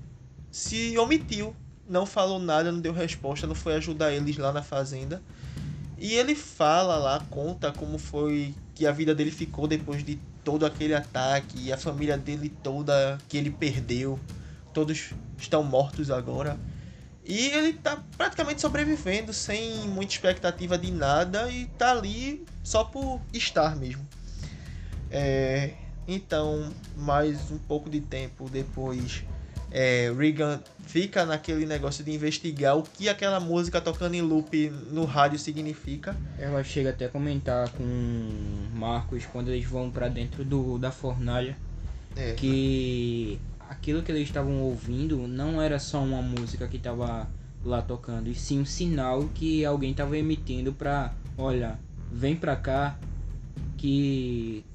se 0.51 0.95
omitiu, 0.95 1.55
não 1.89 2.05
falou 2.05 2.37
nada, 2.37 2.71
não 2.71 2.79
deu 2.79 2.93
resposta, 2.93 3.47
não 3.47 3.55
foi 3.55 3.77
ajudar 3.77 4.13
eles 4.13 4.37
lá 4.37 4.51
na 4.51 4.61
fazenda. 4.61 5.23
E 5.97 6.13
ele 6.13 6.35
fala 6.35 6.97
lá, 6.97 7.25
conta 7.31 7.71
como 7.71 7.97
foi 7.97 8.53
que 8.75 8.85
a 8.85 8.91
vida 8.91 9.15
dele 9.15 9.31
ficou 9.31 9.67
depois 9.67 10.03
de 10.03 10.19
todo 10.43 10.67
aquele 10.67 10.93
ataque 10.93 11.59
e 11.63 11.73
a 11.73 11.77
família 11.77 12.15
dele 12.15 12.47
toda 12.61 13.17
que 13.27 13.37
ele 13.37 13.49
perdeu. 13.49 14.19
Todos 14.71 15.15
estão 15.35 15.63
mortos 15.63 16.11
agora. 16.11 16.59
E 17.29 17.51
ele 17.51 17.73
tá 17.73 18.01
praticamente 18.17 18.59
sobrevivendo, 18.59 19.31
sem 19.31 19.87
muita 19.87 20.13
expectativa 20.13 20.79
de 20.79 20.91
nada 20.91 21.47
e 21.51 21.67
tá 21.77 21.91
ali 21.91 22.43
só 22.63 22.83
por 22.83 23.21
estar 23.31 23.75
mesmo. 23.75 24.03
É, 25.11 25.73
então, 26.07 26.73
mais 26.97 27.51
um 27.51 27.59
pouco 27.59 27.87
de 27.87 28.01
tempo 28.01 28.49
depois, 28.49 29.23
é, 29.69 30.11
Regan 30.17 30.59
fica 30.87 31.23
naquele 31.23 31.67
negócio 31.67 32.03
de 32.03 32.11
investigar 32.11 32.75
o 32.75 32.81
que 32.81 33.07
aquela 33.07 33.39
música 33.39 33.79
tocando 33.79 34.15
em 34.15 34.21
loop 34.21 34.71
no 34.91 35.05
rádio 35.05 35.37
significa. 35.37 36.17
Ela 36.39 36.63
chega 36.63 36.89
até 36.89 37.05
a 37.05 37.09
comentar 37.09 37.69
com 37.69 37.83
Marcos 38.73 39.27
quando 39.27 39.51
eles 39.51 39.65
vão 39.65 39.91
pra 39.91 40.07
dentro 40.07 40.43
do, 40.43 40.79
da 40.79 40.91
fornalha 40.91 41.55
É, 42.15 42.33
que 42.33 43.39
aquilo 43.69 44.01
que 44.01 44.11
eles 44.11 44.23
estavam 44.23 44.61
ouvindo 44.63 45.27
não 45.27 45.61
era 45.61 45.77
só 45.77 46.03
uma 46.03 46.21
música 46.21 46.67
que 46.67 46.79
tava 46.79 47.27
lá 47.63 47.81
tocando, 47.81 48.29
e 48.29 48.35
sim 48.35 48.59
um 48.59 48.65
sinal 48.65 49.29
que 49.35 49.63
alguém 49.63 49.93
tava 49.93 50.17
emitindo 50.17 50.73
pra, 50.73 51.13
olha, 51.37 51.77
vem 52.11 52.35
pra 52.35 52.55
cá 52.55 52.97
que 53.77 54.65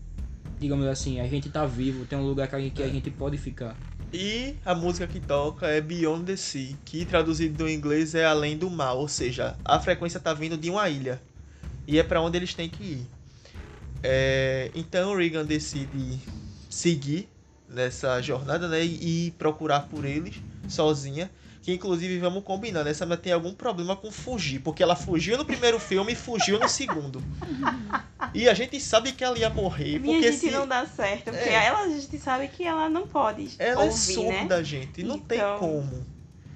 digamos 0.60 0.86
assim, 0.86 1.20
a 1.20 1.26
gente 1.26 1.50
tá 1.50 1.66
vivo, 1.66 2.06
tem 2.06 2.18
um 2.18 2.26
lugar 2.26 2.48
que 2.48 2.56
a, 2.56 2.70
que 2.70 2.82
a 2.82 2.88
gente 2.88 3.10
pode 3.10 3.36
ficar. 3.36 3.76
E 4.12 4.54
a 4.64 4.74
música 4.74 5.06
que 5.06 5.18
toca 5.18 5.66
é 5.66 5.80
Beyond 5.80 6.24
the 6.24 6.36
Sea, 6.36 6.76
que 6.84 7.04
traduzido 7.04 7.64
do 7.64 7.68
inglês 7.68 8.14
é 8.14 8.24
Além 8.24 8.56
do 8.56 8.70
Mar, 8.70 8.94
ou 8.94 9.08
seja, 9.08 9.56
a 9.64 9.80
frequência 9.80 10.20
tá 10.20 10.32
vindo 10.32 10.56
de 10.56 10.70
uma 10.70 10.88
ilha. 10.88 11.20
E 11.86 11.98
é 11.98 12.02
para 12.02 12.20
onde 12.20 12.38
eles 12.38 12.54
têm 12.54 12.68
que 12.68 12.82
ir. 12.82 13.06
É, 14.02 14.70
então 14.74 15.16
Regan 15.16 15.44
decide 15.44 16.20
seguir 16.70 17.28
nessa 17.75 18.21
jornada 18.23 18.69
né, 18.69 18.85
e, 18.85 19.26
e 19.26 19.31
procurar 19.33 19.81
por 19.88 20.04
eles 20.04 20.37
sozinha. 20.69 21.31
Que 21.62 21.73
inclusive 21.73 22.19
vamos 22.19 22.45
combinar, 22.45 22.85
né? 22.85 22.90
Essa 22.90 23.07
mulher 23.07 23.21
tem 23.23 23.33
algum 23.33 23.54
problema 23.54 23.97
com 23.97 24.12
fugir, 24.12 24.59
porque 24.61 24.83
ela 24.83 24.95
fugiu 24.95 25.38
no 25.38 25.47
primeiro 25.47 25.81
filme 25.81 26.12
e 26.12 26.14
fugiu 26.14 26.61
no 26.61 26.69
segundo. 26.69 27.23
E 28.35 28.47
a 28.49 28.52
gente 28.52 28.78
sabe 28.78 29.12
que 29.12 29.25
ela 29.25 29.38
ia 29.38 29.49
morrer, 29.49 29.99
Minha 29.99 30.14
porque 30.16 30.31
gente 30.33 30.40
se 30.40 30.50
não 30.50 30.66
dá 30.66 30.85
certo, 30.87 31.25
porque 31.31 31.38
É. 31.49 31.64
ela 31.64 31.81
a 31.85 31.88
gente 31.88 32.19
sabe 32.19 32.49
que 32.49 32.64
ela 32.64 32.90
não 32.90 33.07
pode 33.07 33.54
ela 33.59 33.83
é 33.83 33.85
ouvir, 33.87 34.16
né? 34.19 34.38
surda, 34.40 34.62
gente, 34.62 35.02
não 35.02 35.19
tem 35.19 35.38
Então- 35.38 35.59
como. 35.59 36.04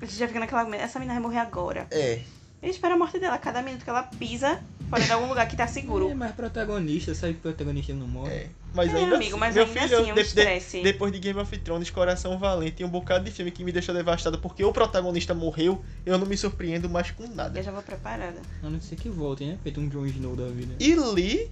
A 0.00 0.04
gente 0.04 0.18
já 0.18 0.26
fica 0.28 0.40
naquela. 0.40 0.76
Essa 0.76 0.98
menina 0.98 1.14
vai 1.14 1.22
morrer 1.22 1.38
agora. 1.38 1.86
É, 1.90 2.20
Ele 2.62 2.72
espera 2.72 2.94
a 2.94 2.98
morte 2.98 3.18
dela. 3.18 3.38
Cada 3.38 3.62
minuto 3.62 3.84
que 3.84 3.90
ela 3.90 4.02
pisa 4.02 4.60
fora 4.90 5.02
de 5.04 5.10
algum 5.12 5.28
lugar 5.28 5.48
que 5.48 5.56
tá 5.56 5.64
É, 5.64 5.66
seguro. 5.68 6.14
mas 6.14 6.32
protagonista, 6.32 7.14
sabe 7.14 7.32
que 7.34 7.38
o 7.38 7.42
protagonista 7.42 7.94
não 7.94 8.06
morre? 8.06 8.30
É, 8.32 8.48
mas 8.74 8.92
É, 8.94 8.98
ainda 8.98 9.16
amigo, 9.16 9.30
assim, 9.32 9.40
mas 9.40 9.54
meu 9.54 9.64
ainda 9.64 9.80
filho, 9.80 9.98
assim 9.98 10.10
é 10.10 10.12
um 10.12 10.16
de- 10.16 10.72
de- 10.74 10.82
depois 10.82 11.12
de 11.12 11.18
Game 11.18 11.38
of 11.40 11.58
Thrones, 11.58 11.90
Coração 11.90 12.38
Valente, 12.38 12.72
tem 12.76 12.86
um 12.86 12.90
bocado 12.90 13.24
de 13.24 13.30
filme 13.30 13.50
que 13.50 13.64
me 13.64 13.72
deixa 13.72 13.92
devastado 13.92 14.38
porque 14.38 14.62
o 14.64 14.72
protagonista 14.72 15.34
morreu, 15.34 15.82
eu 16.04 16.18
não 16.18 16.26
me 16.26 16.36
surpreendo 16.36 16.88
mais 16.88 17.10
com 17.10 17.26
nada. 17.28 17.58
Eu 17.58 17.62
já 17.62 17.70
vou 17.72 17.82
preparada. 17.82 18.40
A 18.62 18.68
não 18.68 18.80
ser 18.80 18.96
que 18.96 19.08
voltem, 19.08 19.48
né? 19.48 19.58
Feito 19.62 19.80
um 19.80 19.88
Jon 19.88 20.06
Snow 20.06 20.36
da 20.36 20.46
vida. 20.46 20.74
E 20.78 20.94
Lee 20.94 21.50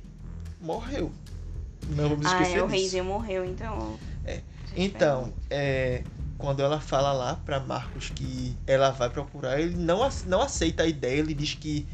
morreu. 0.60 1.10
Não 1.88 2.08
vamos 2.08 2.26
Ah, 2.26 2.30
esquecer 2.30 2.58
é, 2.58 2.62
o 2.62 2.66
disso. 2.66 2.78
reizinho 2.80 3.04
morreu, 3.04 3.44
então. 3.44 3.98
É. 4.24 4.40
Então, 4.76 5.32
é, 5.48 6.02
quando 6.36 6.60
ela 6.60 6.80
fala 6.80 7.12
lá 7.12 7.36
pra 7.36 7.60
Marcos 7.60 8.10
que 8.14 8.54
ela 8.66 8.90
vai 8.90 9.08
procurar, 9.08 9.60
ele 9.60 9.74
não, 9.76 10.06
não 10.26 10.42
aceita 10.42 10.82
a 10.82 10.86
ideia, 10.86 11.18
ele 11.20 11.32
diz 11.32 11.54
que 11.54 11.86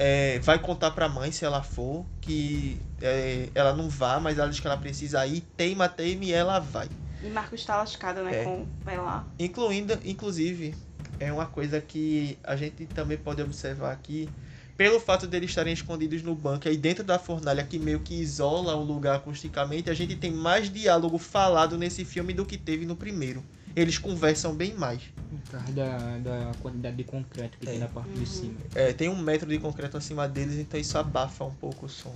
é, 0.00 0.38
vai 0.38 0.60
contar 0.60 0.92
pra 0.92 1.08
mãe 1.08 1.32
se 1.32 1.44
ela 1.44 1.60
for, 1.60 2.06
que 2.20 2.80
é, 3.02 3.48
ela 3.52 3.74
não 3.74 3.88
vá, 3.88 4.20
mas 4.20 4.38
ela 4.38 4.48
diz 4.48 4.60
que 4.60 4.66
ela 4.68 4.76
precisa 4.76 5.26
ir, 5.26 5.40
teima, 5.56 5.88
teima 5.88 6.24
e 6.24 6.32
ela 6.32 6.60
vai. 6.60 6.88
E 7.20 7.26
Marcos 7.26 7.64
tá 7.64 7.76
lascado, 7.78 8.22
né? 8.22 8.42
É. 8.42 8.44
Com. 8.44 8.64
Vai 8.84 8.96
lá. 8.96 9.26
Incluindo, 9.36 9.98
inclusive, 10.04 10.72
é 11.18 11.32
uma 11.32 11.46
coisa 11.46 11.80
que 11.80 12.38
a 12.44 12.54
gente 12.54 12.86
também 12.86 13.18
pode 13.18 13.42
observar 13.42 13.90
aqui, 13.90 14.28
pelo 14.76 15.00
fato 15.00 15.26
deles 15.26 15.50
estarem 15.50 15.72
escondidos 15.72 16.22
no 16.22 16.36
bunker 16.36 16.72
e 16.72 16.76
dentro 16.76 17.02
da 17.02 17.18
fornalha 17.18 17.64
que 17.64 17.76
meio 17.76 17.98
que 17.98 18.14
isola 18.14 18.76
o 18.76 18.84
lugar 18.84 19.16
acusticamente, 19.16 19.90
a 19.90 19.94
gente 19.94 20.14
tem 20.14 20.30
mais 20.30 20.72
diálogo 20.72 21.18
falado 21.18 21.76
nesse 21.76 22.04
filme 22.04 22.32
do 22.32 22.46
que 22.46 22.56
teve 22.56 22.86
no 22.86 22.94
primeiro. 22.94 23.42
Eles 23.74 23.98
conversam 23.98 24.54
bem 24.54 24.74
mais. 24.74 25.02
Por 25.44 25.52
causa 25.52 25.72
da, 25.72 26.18
da 26.18 26.52
quantidade 26.60 26.96
de 26.96 27.04
concreto 27.04 27.58
que 27.58 27.66
É. 27.66 27.70
tem 27.70 27.78
na 27.78 27.88
parte 27.88 28.10
de 28.10 28.26
cima. 28.26 28.54
É, 28.74 28.92
tem 28.92 29.08
um 29.08 29.16
metro 29.16 29.48
de 29.48 29.58
concreto 29.58 29.96
acima 29.96 30.28
deles, 30.28 30.56
então 30.56 30.78
isso 30.78 30.96
abafa 30.98 31.44
um 31.44 31.54
pouco 31.54 31.86
o 31.86 31.88
som. 31.88 32.14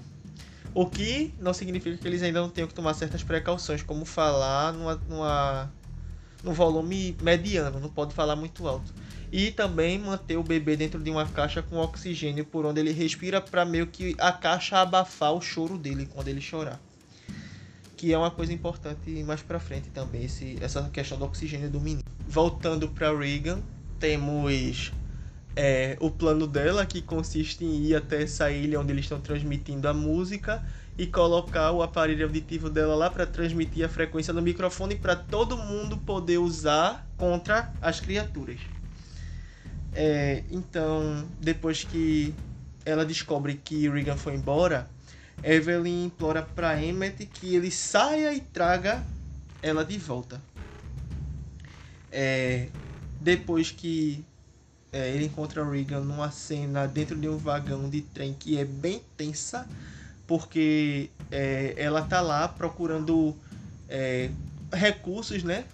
O 0.74 0.86
que 0.86 1.34
não 1.38 1.52
significa 1.52 1.96
que 1.96 2.08
eles 2.08 2.22
ainda 2.22 2.40
não 2.40 2.48
tenham 2.48 2.66
que 2.66 2.74
tomar 2.74 2.94
certas 2.94 3.22
precauções, 3.22 3.82
como 3.82 4.04
falar 4.04 4.72
numa, 4.72 5.00
numa, 5.08 5.70
num 6.42 6.52
volume 6.52 7.14
mediano, 7.20 7.78
não 7.78 7.90
pode 7.90 8.14
falar 8.14 8.36
muito 8.36 8.66
alto. 8.66 8.92
E 9.30 9.50
também 9.50 9.98
manter 9.98 10.36
o 10.36 10.42
bebê 10.42 10.76
dentro 10.76 10.98
de 11.00 11.10
uma 11.10 11.26
caixa 11.26 11.62
com 11.62 11.76
oxigênio 11.76 12.44
por 12.44 12.66
onde 12.66 12.80
ele 12.80 12.92
respira 12.92 13.40
para 13.40 13.64
meio 13.64 13.86
que 13.86 14.14
a 14.18 14.32
caixa 14.32 14.78
abafar 14.78 15.32
o 15.32 15.40
choro 15.40 15.78
dele 15.78 16.08
quando 16.12 16.28
ele 16.28 16.40
chorar. 16.40 16.80
Que 17.96 18.12
é 18.12 18.18
uma 18.18 18.30
coisa 18.30 18.52
importante 18.52 19.10
mais 19.24 19.42
pra 19.42 19.60
frente 19.60 19.88
também, 19.90 20.24
esse, 20.24 20.58
essa 20.60 20.82
questão 20.92 21.18
do 21.18 21.24
oxigênio 21.24 21.70
do 21.70 21.80
menino. 21.80 22.02
Voltando 22.32 22.88
pra 22.88 23.14
Regan, 23.14 23.60
temos 24.00 24.90
é, 25.54 25.98
o 26.00 26.10
plano 26.10 26.46
dela, 26.46 26.86
que 26.86 27.02
consiste 27.02 27.62
em 27.62 27.84
ir 27.84 27.94
até 27.94 28.22
essa 28.22 28.50
ilha 28.50 28.80
onde 28.80 28.90
eles 28.90 29.04
estão 29.04 29.20
transmitindo 29.20 29.86
a 29.86 29.92
música 29.92 30.62
e 30.96 31.06
colocar 31.06 31.72
o 31.72 31.82
aparelho 31.82 32.24
auditivo 32.24 32.70
dela 32.70 32.94
lá 32.94 33.10
para 33.10 33.26
transmitir 33.26 33.84
a 33.84 33.88
frequência 33.90 34.32
do 34.32 34.40
microfone 34.40 34.96
para 34.96 35.14
todo 35.14 35.58
mundo 35.58 35.98
poder 35.98 36.38
usar 36.38 37.06
contra 37.18 37.70
as 37.82 38.00
criaturas. 38.00 38.60
É, 39.92 40.42
então, 40.50 41.28
depois 41.38 41.84
que 41.84 42.32
ela 42.86 43.04
descobre 43.04 43.60
que 43.62 43.90
Regan 43.90 44.16
foi 44.16 44.36
embora, 44.36 44.88
Evelyn 45.44 46.06
implora 46.06 46.40
para 46.40 46.82
Emmett 46.82 47.26
que 47.26 47.54
ele 47.54 47.70
saia 47.70 48.32
e 48.32 48.40
traga 48.40 49.04
ela 49.60 49.84
de 49.84 49.98
volta. 49.98 50.40
É, 52.12 52.68
depois 53.20 53.70
que 53.70 54.24
é, 54.92 55.10
ele 55.14 55.24
encontra 55.24 55.64
Regan 55.64 56.00
numa 56.00 56.30
cena 56.30 56.86
dentro 56.86 57.16
de 57.16 57.28
um 57.28 57.38
vagão 57.38 57.88
de 57.88 58.02
trem 58.02 58.34
que 58.34 58.58
é 58.58 58.64
bem 58.64 59.02
tensa, 59.16 59.66
porque 60.26 61.08
é, 61.30 61.74
ela 61.76 62.02
tá 62.02 62.20
lá 62.20 62.46
procurando 62.46 63.34
é, 63.88 64.30
recursos, 64.72 65.42
né? 65.42 65.64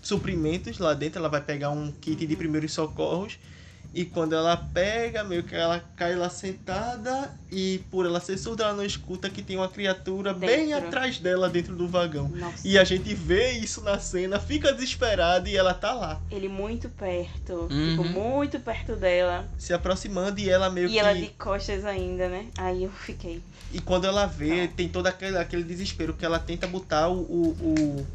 Suprimentos 0.00 0.78
lá 0.78 0.94
dentro. 0.94 1.18
Ela 1.18 1.28
vai 1.28 1.42
pegar 1.42 1.70
um 1.70 1.90
kit 1.90 2.26
de 2.26 2.36
primeiros 2.36 2.72
socorros. 2.72 3.38
E 3.92 4.04
quando 4.04 4.34
ela 4.34 4.56
pega, 4.56 5.24
meio 5.24 5.42
que 5.42 5.54
ela 5.54 5.82
cai 5.96 6.14
lá 6.14 6.30
sentada. 6.30 7.30
E 7.50 7.80
por 7.90 8.06
ela 8.06 8.20
ser 8.20 8.38
surda, 8.38 8.62
ela 8.64 8.72
não 8.74 8.84
escuta 8.84 9.28
que 9.28 9.42
tem 9.42 9.56
uma 9.56 9.68
criatura 9.68 10.32
bem 10.32 10.68
Dentro. 10.68 10.86
atrás 10.86 11.18
dela 11.18 11.48
dentro 11.48 11.74
do 11.74 11.88
vagão. 11.88 12.28
Nossa. 12.28 12.66
E 12.66 12.78
a 12.78 12.84
gente 12.84 13.12
vê 13.12 13.50
isso 13.52 13.80
na 13.82 13.98
cena, 13.98 14.38
fica 14.38 14.72
desesperada 14.72 15.48
e 15.48 15.56
ela 15.56 15.74
tá 15.74 15.92
lá, 15.92 16.20
Ele 16.30 16.48
muito 16.48 16.88
perto. 16.88 17.66
Uhum. 17.70 17.90
Tipo, 17.90 18.04
muito 18.04 18.60
perto 18.60 18.94
dela. 18.94 19.48
se 19.58 19.72
aproximando 19.72 20.38
e 20.38 20.48
ela 20.48 20.70
meio 20.70 20.86
E 20.88 20.92
que. 20.92 20.98
ela 21.00 21.12
de 21.12 21.26
costas 21.30 21.84
ainda, 21.84 22.28
né? 22.28 22.46
Aí 22.56 22.84
eu 22.84 22.90
fiquei. 22.92 23.42
E 23.72 23.80
quando 23.80 24.04
ela 24.04 24.26
vê, 24.26 24.68
Tá. 24.68 24.74
tem 24.76 24.88
todo 24.88 25.08
aquele, 25.08 25.36
aquele 25.36 25.64
desespero 25.64 26.14
que 26.14 26.24
ela 26.24 26.38
tenta 26.38 26.66
botar 26.68 27.08
o, 27.08 27.20
o, 27.22 27.48
o, 27.60 28.06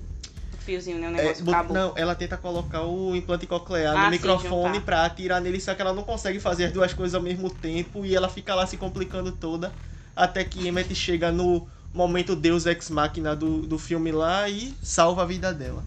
fiozinho, 0.65 1.00
né? 1.00 1.07
O 1.07 1.12
É, 1.12 1.22
negócio, 1.24 1.43
bot- 1.45 1.51
cabo. 1.51 1.74
não, 1.74 1.93
ela 1.95 2.13
tenta 2.15 2.38
colocar 2.38 2.84
o 2.84 3.15
implante 3.15 3.48
coclear 3.48 3.93
Ah, 3.95 4.05
no 4.05 4.12
sim, 4.12 4.12
microfone 4.12 4.79
juntar. 4.79 4.86
pra 4.86 5.05
atirar 5.05 5.41
nele, 5.41 5.62
só 5.62 5.74
que 5.74 5.81
ela 5.81 5.93
não 5.93 6.03
consegue 6.03 6.39
fazer 6.39 6.65
as 6.65 6.72
duas 6.74 6.93
coisas 6.93 7.15
ao 7.15 7.22
mesmo 7.22 7.50
tempo 7.50 8.05
e 8.05 8.15
ela 8.15 8.27
fica 8.29 8.53
lá 8.53 8.65
se 8.67 8.77
complicando 8.77 9.31
toda. 9.31 9.72
Até 10.15 10.43
que 10.43 10.67
Emmett 10.67 10.93
chega 10.95 11.31
no 11.31 11.67
momento 11.93 12.36
Deus 12.36 12.65
Ex 12.65 12.89
Machina 12.89 13.36
do, 13.36 13.62
do 13.65 13.77
filme 13.79 14.12
lá 14.12 14.50
e 14.50 14.75
salva 14.84 15.24
a 15.24 15.25
vida 15.25 15.53
dela. 15.53 15.84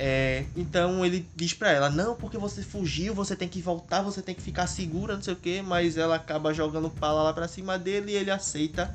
É, 0.00 0.44
então 0.54 1.04
ele 1.04 1.26
diz 1.34 1.52
pra 1.52 1.72
ela, 1.72 1.90
não, 1.90 2.14
porque 2.14 2.38
você 2.38 2.62
fugiu, 2.62 3.12
você 3.12 3.34
tem 3.34 3.48
que 3.48 3.60
voltar, 3.60 4.00
você 4.00 4.22
tem 4.22 4.32
que 4.34 4.40
ficar 4.42 4.68
segura, 4.68 5.16
não 5.16 5.22
sei 5.22 5.34
o 5.34 5.36
que, 5.36 5.60
mas 5.60 5.96
ela 5.96 6.14
acaba 6.14 6.54
jogando 6.54 6.88
pala 6.88 7.24
lá 7.24 7.32
pra 7.32 7.48
cima 7.48 7.76
dele 7.76 8.12
e 8.12 8.14
ele 8.14 8.30
aceita 8.30 8.94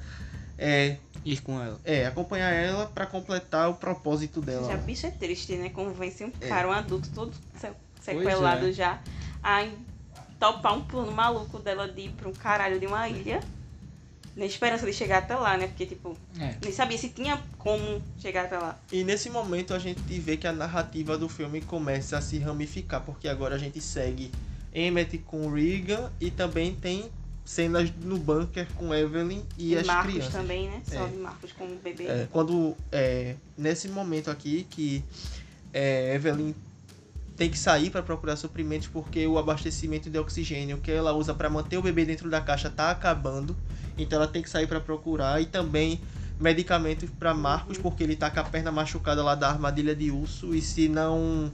é, 0.57 0.97
Ir 1.25 1.41
com 1.41 1.61
ela. 1.61 1.79
é, 1.85 2.05
acompanhar 2.05 2.51
ela 2.51 2.85
pra 2.87 3.05
completar 3.05 3.69
o 3.69 3.75
propósito 3.75 4.41
dela. 4.41 4.67
Já 4.67 4.77
bicho 4.77 5.05
é 5.07 5.11
triste, 5.11 5.53
né? 5.55 5.69
Convence 5.69 6.23
um 6.23 6.31
É. 6.41 6.47
cara, 6.47 6.67
um 6.67 6.71
adulto 6.71 7.09
todo 7.15 7.33
se- 7.59 7.71
sequelado 8.01 8.67
é. 8.67 8.71
já, 8.71 8.99
a 9.41 9.65
topar 10.39 10.75
um 10.77 10.81
plano 10.81 11.11
maluco 11.11 11.59
dela 11.59 11.87
de 11.87 12.01
ir 12.01 12.09
pra 12.11 12.27
um 12.27 12.33
caralho 12.33 12.79
de 12.79 12.85
uma 12.87 13.07
ilha. 13.07 13.41
Na 14.35 14.45
esperança 14.45 14.83
de 14.85 14.91
chegar 14.93 15.19
até 15.19 15.35
lá, 15.35 15.55
né? 15.57 15.67
Porque, 15.67 15.85
tipo, 15.85 16.17
É. 16.39 16.55
nem 16.63 16.73
sabia 16.73 16.97
se 16.97 17.09
tinha 17.09 17.39
como 17.59 18.01
chegar 18.17 18.45
até 18.45 18.57
lá. 18.57 18.77
E 18.91 19.03
nesse 19.03 19.29
momento 19.29 19.75
a 19.75 19.79
gente 19.79 20.01
vê 20.19 20.35
que 20.37 20.47
a 20.47 20.51
narrativa 20.51 21.15
do 21.19 21.29
filme 21.29 21.61
começa 21.61 22.17
a 22.17 22.21
se 22.21 22.39
ramificar, 22.39 23.01
porque 23.01 23.27
agora 23.27 23.53
a 23.55 23.59
gente 23.59 23.79
segue 23.79 24.31
Emmett 24.73 25.19
com 25.19 25.51
Regan 25.51 26.11
e 26.19 26.31
também 26.31 26.73
tem 26.73 27.11
cenas 27.45 27.91
no 28.01 28.17
bunker 28.17 28.67
com 28.75 28.93
Evelyn 28.93 29.41
e, 29.57 29.73
E, 29.73 29.77
as 29.77 29.85
Marcos 29.85 30.13
crianças. 30.13 30.33
também, 30.33 30.69
né? 30.69 30.81
É. 30.91 31.07
Marcos 31.17 31.51
com 31.51 31.65
o 31.65 31.75
bebê. 31.83 32.05
É, 32.05 32.27
quando 32.31 32.75
é, 32.91 33.35
nesse 33.57 33.87
momento 33.89 34.31
aqui 34.31 34.65
que 34.69 35.03
é, 35.73 36.15
Evelyn 36.15 36.53
tem 37.35 37.49
que 37.49 37.57
sair 37.57 37.89
para 37.89 38.01
procurar 38.01 38.35
suprimentos 38.35 38.87
porque 38.87 39.25
o 39.27 39.37
abastecimento 39.37 40.09
de 40.09 40.17
oxigênio 40.17 40.77
que 40.77 40.91
ela 40.91 41.13
usa 41.13 41.33
para 41.33 41.49
manter 41.49 41.77
o 41.77 41.81
bebê 41.81 42.05
dentro 42.05 42.29
da 42.29 42.39
caixa 42.39 42.69
tá 42.69 42.91
acabando, 42.91 43.55
então 43.97 44.17
ela 44.17 44.27
tem 44.27 44.41
que 44.41 44.49
sair 44.49 44.67
para 44.67 44.79
procurar 44.79 45.41
e 45.41 45.45
também 45.45 45.99
medicamentos 46.39 47.09
para 47.09 47.33
Marcos 47.33 47.77
porque 47.77 48.03
ele 48.03 48.15
tá 48.15 48.29
com 48.29 48.39
a 48.39 48.43
perna 48.43 48.71
machucada 48.71 49.23
lá 49.23 49.35
da 49.35 49.49
armadilha 49.49 49.95
de 49.95 50.11
urso 50.11 50.53
e 50.53 50.61
se 50.61 50.87
não 50.87 51.51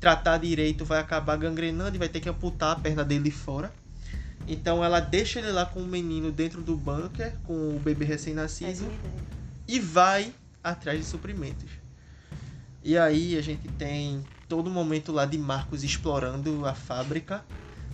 tratar 0.00 0.38
direito 0.38 0.84
vai 0.84 0.98
acabar 0.98 1.36
gangrenando 1.36 1.94
e 1.94 1.98
vai 1.98 2.08
ter 2.08 2.20
que 2.20 2.28
amputar 2.28 2.72
a 2.72 2.80
perna 2.80 3.04
dele 3.04 3.30
fora. 3.30 3.72
Então 4.46 4.84
ela 4.84 5.00
deixa 5.00 5.38
ele 5.38 5.52
lá 5.52 5.64
com 5.64 5.80
o 5.80 5.86
menino 5.86 6.32
dentro 6.32 6.60
do 6.62 6.76
bunker 6.76 7.32
com 7.44 7.76
o 7.76 7.78
bebê 7.80 8.04
recém-nascido 8.04 8.84
ideia. 8.84 9.22
e 9.68 9.78
vai 9.80 10.32
atrás 10.62 10.98
de 10.98 11.04
suprimentos. 11.04 11.70
E 12.82 12.98
aí 12.98 13.36
a 13.38 13.40
gente 13.42 13.68
tem 13.68 14.26
todo 14.48 14.68
momento 14.68 15.12
lá 15.12 15.24
de 15.24 15.38
Marcos 15.38 15.84
explorando 15.84 16.66
a 16.66 16.74
fábrica, 16.74 17.44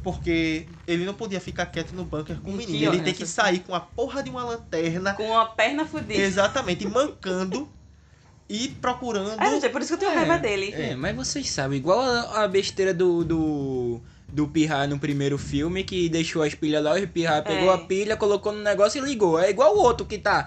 porque 0.03 0.67
ele 0.87 1.05
não 1.05 1.13
podia 1.15 1.41
ficar 1.41 1.67
quieto 1.67 1.93
no 1.93 2.05
bunker 2.05 2.41
com 2.41 2.51
o 2.51 2.55
menino. 2.55 2.93
Ele 2.93 3.03
tem 3.03 3.13
que 3.15 3.27
sair 3.27 3.61
com 3.61 3.75
a 3.75 3.81
porra 3.81 4.23
de 4.23 4.31
uma 4.31 4.43
lanterna, 4.45 5.13
Com 5.15 5.37
a 5.37 5.45
perna 5.47 5.85
fudida. 5.85 6.15
exatamente, 6.15 6.87
mancando 6.87 7.69
e 8.49 8.69
procurando. 8.81 9.37
Ah, 9.39 9.51
gente, 9.51 9.67
é 9.67 9.69
por 9.69 9.83
isso 9.83 9.89
que 9.91 9.95
eu 10.05 10.09
tenho 10.09 10.13
É. 10.13 10.25
raiva 10.25 10.39
dele. 10.39 10.73
É, 10.75 10.97
mas 10.97 11.15
vocês 11.15 11.51
sabem, 11.51 11.79
igual 11.79 12.01
a, 12.01 12.45
a 12.45 12.49
besteira 12.49 12.95
do, 12.95 13.23
do, 13.25 14.01
do 14.31 14.47
Pirra 14.47 14.87
no 14.87 14.99
primeiro 14.99 15.39
filme, 15.39 15.83
que 15.83 16.07
deixou 16.09 16.43
as 16.43 16.55
pilhas 16.55 16.85
lá, 16.85 16.95
o 16.95 17.09
Pirra 17.09 17.41
pegou 17.41 17.71
É. 17.71 17.75
a 17.75 17.79
pilha, 17.79 18.15
colocou 18.17 18.53
no 18.53 18.63
negócio 18.63 19.03
e 19.03 19.07
ligou. 19.09 19.39
É 19.41 19.49
igual 19.49 19.75
o 19.75 19.79
outro 19.81 20.05
que 20.05 20.19
tá 20.19 20.47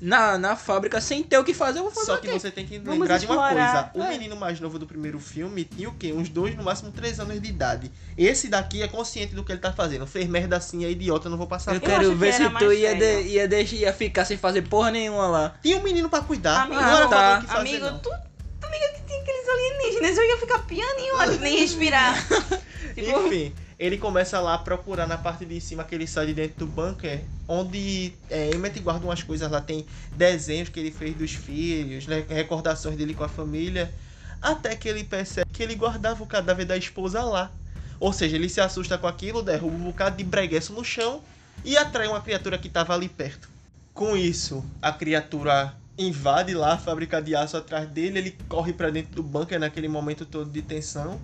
na, 0.00 0.36
na 0.36 0.56
fábrica 0.56 1.00
sem 1.00 1.22
ter 1.22 1.38
o 1.38 1.44
que 1.44 1.54
fazer, 1.54 1.78
eu 1.78 1.84
vou 1.84 1.92
fazer 1.92 2.06
Só 2.06 2.14
o 2.16 2.18
que 2.20 2.26
quê? 2.26 2.38
você 2.38 2.50
tem 2.50 2.66
que 2.66 2.78
Vamos 2.80 2.98
lembrar 3.00 3.18
de 3.18 3.26
uma 3.26 3.34
explorar. 3.36 3.92
coisa. 3.92 4.04
O 4.08 4.10
É. 4.10 4.18
menino 4.18 4.34
mais 4.34 4.58
novo 4.58 4.80
do 4.80 4.86
primeiro 4.86 5.20
filme 5.20 5.64
tinha 5.64 5.88
o 5.88 5.94
quê? 5.94 6.12
Uns 6.12 6.28
dois, 6.28 6.56
no 6.56 6.64
máximo 6.64 6.90
três 6.90 7.20
anos 7.20 7.40
de 7.40 7.48
idade. 7.48 7.90
Esse 8.18 8.48
daqui 8.48 8.82
é 8.82 8.88
consciente 8.88 9.32
do 9.32 9.44
que 9.44 9.52
ele 9.52 9.60
tá 9.60 9.72
fazendo. 9.72 10.06
Fez 10.08 10.26
merda 10.28 10.56
assim, 10.56 10.84
é 10.84 10.90
idiota, 10.90 11.28
não 11.28 11.38
vou 11.38 11.46
passar 11.46 11.70
Eu 11.70 11.76
acho 11.76 11.86
quero 11.86 12.08
que 12.10 12.14
ver 12.16 12.34
era 12.34 12.48
se 12.50 12.54
tu 12.58 12.72
ia, 12.72 12.94
de- 12.96 13.22
ia, 13.28 13.46
deixar, 13.46 13.76
ia 13.76 13.92
ficar 13.92 14.24
sem 14.24 14.36
fazer 14.36 14.62
porra 14.62 14.90
nenhuma 14.90 15.28
lá. 15.28 15.54
Tinha 15.62 15.78
um 15.78 15.82
menino 15.84 16.10
pra 16.10 16.20
cuidar. 16.20 16.62
Amigo, 16.64 16.80
não 16.80 16.96
era 16.96 17.06
tá. 17.08 17.40
que 17.40 17.46
fazer, 17.46 17.60
Amigo, 17.76 17.84
não. 17.86 17.98
tu, 18.00 18.10
amiga 18.10 18.88
que 18.94 19.02
tem 19.02 19.20
aqueles 19.22 19.48
alienígenas, 19.48 20.18
eu 20.18 20.24
ia 20.24 20.36
ficar 20.36 20.58
pianinho 20.66 21.14
nem 21.40 21.58
respirar. 21.60 22.14
Enfim, 23.08 23.52
ele 23.78 23.96
começa 23.96 24.38
lá 24.40 24.54
a 24.54 24.58
procurar 24.58 25.06
na 25.06 25.16
parte 25.16 25.44
de 25.44 25.60
cima 25.60 25.84
que 25.84 25.94
ele 25.94 26.06
sai 26.06 26.26
de 26.26 26.34
dentro 26.34 26.58
do 26.58 26.66
bunker, 26.66 27.20
onde 27.48 28.12
é, 28.28 28.50
Emmett 28.50 28.78
guarda 28.80 29.06
umas 29.06 29.22
coisas 29.22 29.50
lá, 29.50 29.60
tem 29.60 29.86
desenhos 30.12 30.68
que 30.68 30.78
ele 30.78 30.90
fez 30.90 31.16
dos 31.16 31.32
filhos, 31.32 32.06
né, 32.06 32.24
recordações 32.28 32.96
dele 32.96 33.14
com 33.14 33.24
a 33.24 33.28
família, 33.28 33.92
até 34.40 34.76
que 34.76 34.88
ele 34.88 35.04
percebe 35.04 35.46
que 35.52 35.62
ele 35.62 35.74
guardava 35.74 36.22
o 36.22 36.26
cadáver 36.26 36.66
da 36.66 36.76
esposa 36.76 37.22
lá. 37.22 37.50
Ou 37.98 38.12
seja, 38.12 38.36
ele 38.36 38.48
se 38.48 38.60
assusta 38.60 38.96
com 38.96 39.06
aquilo, 39.06 39.42
derruba 39.42 39.76
um 39.76 39.84
bocado 39.84 40.16
de 40.16 40.24
breguesso 40.24 40.72
no 40.72 40.84
chão 40.84 41.22
e 41.64 41.76
atrai 41.76 42.06
uma 42.06 42.20
criatura 42.20 42.56
que 42.56 42.68
estava 42.68 42.94
ali 42.94 43.08
perto. 43.08 43.48
Com 43.92 44.16
isso, 44.16 44.64
a 44.80 44.92
criatura 44.92 45.74
invade 45.98 46.54
lá 46.54 46.74
a 46.74 46.78
fábrica 46.78 47.20
de 47.20 47.34
aço 47.34 47.56
atrás 47.56 47.86
dele, 47.88 48.18
ele 48.18 48.36
corre 48.48 48.72
para 48.72 48.90
dentro 48.90 49.16
do 49.16 49.22
bunker 49.22 49.60
naquele 49.60 49.88
momento 49.88 50.24
todo 50.24 50.50
de 50.50 50.62
tensão 50.62 51.20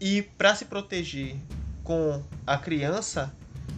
e 0.00 0.22
para 0.22 0.54
se 0.54 0.64
proteger 0.64 1.36
com 1.84 2.22
a 2.46 2.56
criança, 2.56 3.32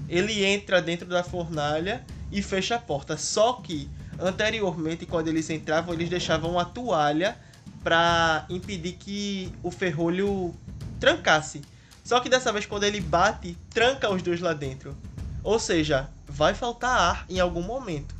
ele 0.08 0.44
entra 0.44 0.80
dentro 0.80 1.06
da 1.06 1.24
fornalha 1.24 2.04
e 2.30 2.40
fecha 2.40 2.76
a 2.76 2.78
porta. 2.78 3.16
Só 3.16 3.54
que 3.54 3.90
anteriormente, 4.18 5.04
quando 5.04 5.28
eles 5.28 5.50
entravam, 5.50 5.94
eles 5.94 6.08
deixavam 6.08 6.52
uma 6.52 6.64
toalha 6.64 7.36
para 7.82 8.46
impedir 8.48 8.92
que 8.92 9.52
o 9.62 9.70
ferrolho 9.70 10.54
trancasse. 11.00 11.62
Só 12.04 12.20
que 12.20 12.28
dessa 12.28 12.52
vez, 12.52 12.66
quando 12.66 12.84
ele 12.84 13.00
bate, 13.00 13.56
tranca 13.70 14.10
os 14.10 14.22
dois 14.22 14.40
lá 14.40 14.52
dentro. 14.52 14.96
Ou 15.42 15.58
seja, 15.58 16.08
vai 16.26 16.54
faltar 16.54 16.96
ar 16.96 17.26
em 17.28 17.40
algum 17.40 17.62
momento. 17.62 18.14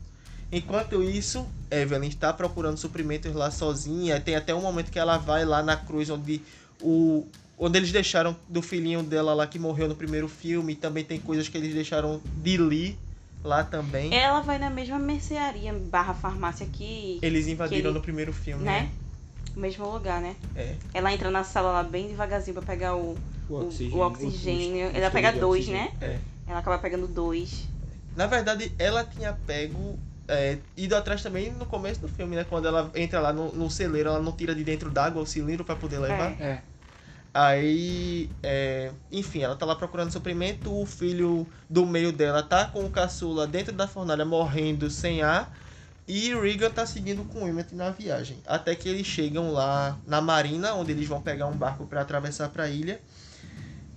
Enquanto 0.51 1.03
isso, 1.03 1.47
Evelyn 1.71 2.09
está 2.09 2.33
procurando 2.33 2.77
suprimentos 2.77 3.35
lá 3.35 3.51
sozinha. 3.51 4.21
Tem 4.21 4.35
até 4.35 4.55
um 4.55 4.61
momento 4.61 4.91
que 4.91 4.99
ela 4.99 5.17
vai 5.17 5.45
lá 5.45 5.63
na 5.63 5.77
cruz 5.77 6.11
onde 6.11 6.43
o 6.81 7.27
onde 7.65 7.79
eles 7.79 7.93
deixaram 7.93 8.37
do 8.49 8.61
filhinho 8.61 9.03
dela 9.05 9.33
lá 9.35 9.47
que 9.47 9.57
morreu 9.59 9.89
no 9.89 9.95
primeiro 9.95 10.29
filme. 10.29 10.75
Também 10.75 11.05
tem 11.05 11.21
coisas 11.21 11.49
que 11.49 11.57
eles 11.57 11.73
deixaram 11.73 12.21
de 12.35 12.57
Lee 12.57 12.99
lá 13.45 13.63
também. 13.63 14.13
ela 14.15 14.41
vai 14.41 14.59
na 14.59 14.69
mesma 14.69 14.99
mercearia 14.99 15.73
barra 15.73 16.13
farmácia 16.13 16.67
que. 16.67 17.19
Eles 17.23 17.47
invadiram 17.47 17.91
ele- 17.91 17.99
no 17.99 18.03
primeiro 18.03 18.33
filme, 18.33 18.65
né? 18.65 18.91
O 19.57 19.61
mesmo 19.61 19.87
lugar, 19.89 20.21
né? 20.21 20.35
É. 20.57 20.75
Ela 20.93 21.13
entra 21.13 21.31
na 21.31 21.45
sala 21.45 21.71
lá 21.71 21.83
bem 21.83 22.09
devagarzinho 22.09 22.55
pra 22.55 22.63
pegar 22.63 22.97
o, 22.97 23.17
O 23.49 23.55
o- 23.55 23.67
oxigênio. 23.67 23.97
o 23.97 24.01
oxigênio. 24.07 24.87
os- 24.87 24.93
os 24.93 24.99
ela 24.99 25.11
pega 25.11 25.33
dois, 25.33 25.61
oxigênio. 25.69 25.83
né? 25.83 25.93
É. 26.01 26.19
Ela 26.49 26.59
acaba 26.59 26.79
pegando 26.79 27.07
dois. 27.07 27.69
Na 28.17 28.27
verdade, 28.27 28.73
ela 28.79 29.05
tinha 29.05 29.33
pego. 29.47 29.97
É, 30.29 30.57
ido 30.77 30.95
atrás 30.97 31.23
também 31.23 31.51
no 31.53 31.67
começo 31.67 32.01
do 32.01 32.09
filme, 32.09 32.35
né? 32.37 32.45
Quando 32.49 32.67
ela 32.67 32.91
entra 32.95 33.21
lá 33.21 33.33
no, 33.33 33.53
no 33.53 33.69
celeiro, 33.71 34.09
ela 34.09 34.21
não 34.21 34.33
tira 34.33 34.55
de 34.55 34.65
dentro 34.65 34.89
d'água 34.89 35.21
o 35.23 35.27
cilindro 35.27 35.65
pra 35.65 35.77
poder 35.77 35.99
levar. 35.99 36.31
É. 36.41 36.63
Aí, 37.35 38.29
é, 38.43 38.93
enfim, 39.11 39.41
ela 39.43 39.57
tá 39.57 39.65
lá 39.65 39.75
procurando 39.75 40.13
suprimento, 40.13 40.71
o 40.71 40.85
filho 40.85 41.47
do 41.69 41.87
meio 41.87 42.13
dela 42.13 42.43
tá 42.43 42.67
com 42.67 42.85
o 42.85 42.91
caçula 42.91 43.47
dentro 43.47 43.73
da 43.73 43.89
fornalha 43.89 44.25
morrendo 44.25 44.91
sem 44.91 45.23
ar, 45.23 45.51
e 46.07 46.35
Regan 46.35 46.71
tá 46.71 46.85
seguindo 46.85 47.25
com 47.25 47.45
o 47.45 47.49
Emmett 47.49 47.75
na 47.75 47.91
viagem. 47.91 48.37
Até 48.47 48.75
que 48.75 48.89
eles 48.89 49.07
chegam 49.07 49.51
lá 49.51 49.99
na 50.07 50.21
marina, 50.21 50.75
onde 50.75 50.93
eles 50.93 51.09
vão 51.09 51.23
pegar 51.23 51.47
um 51.47 51.57
barco 51.57 51.87
para 51.87 52.03
atravessar 52.03 52.51
para 52.51 52.65
a 52.65 52.69
ilha. 52.69 53.01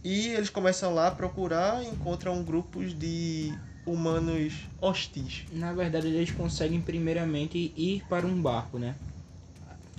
E 0.03 0.27
eles 0.29 0.49
começam 0.49 0.93
lá 0.93 1.07
a 1.07 1.11
procurar 1.11 1.83
e 1.83 1.87
encontram 1.87 2.43
grupos 2.43 2.93
de 2.93 3.51
humanos 3.85 4.53
hostis. 4.79 5.45
Na 5.51 5.73
verdade, 5.73 6.07
eles 6.07 6.31
conseguem 6.31 6.79
primeiramente 6.79 7.73
ir 7.75 8.03
para 8.07 8.25
um 8.25 8.39
barco, 8.39 8.77
né? 8.77 8.95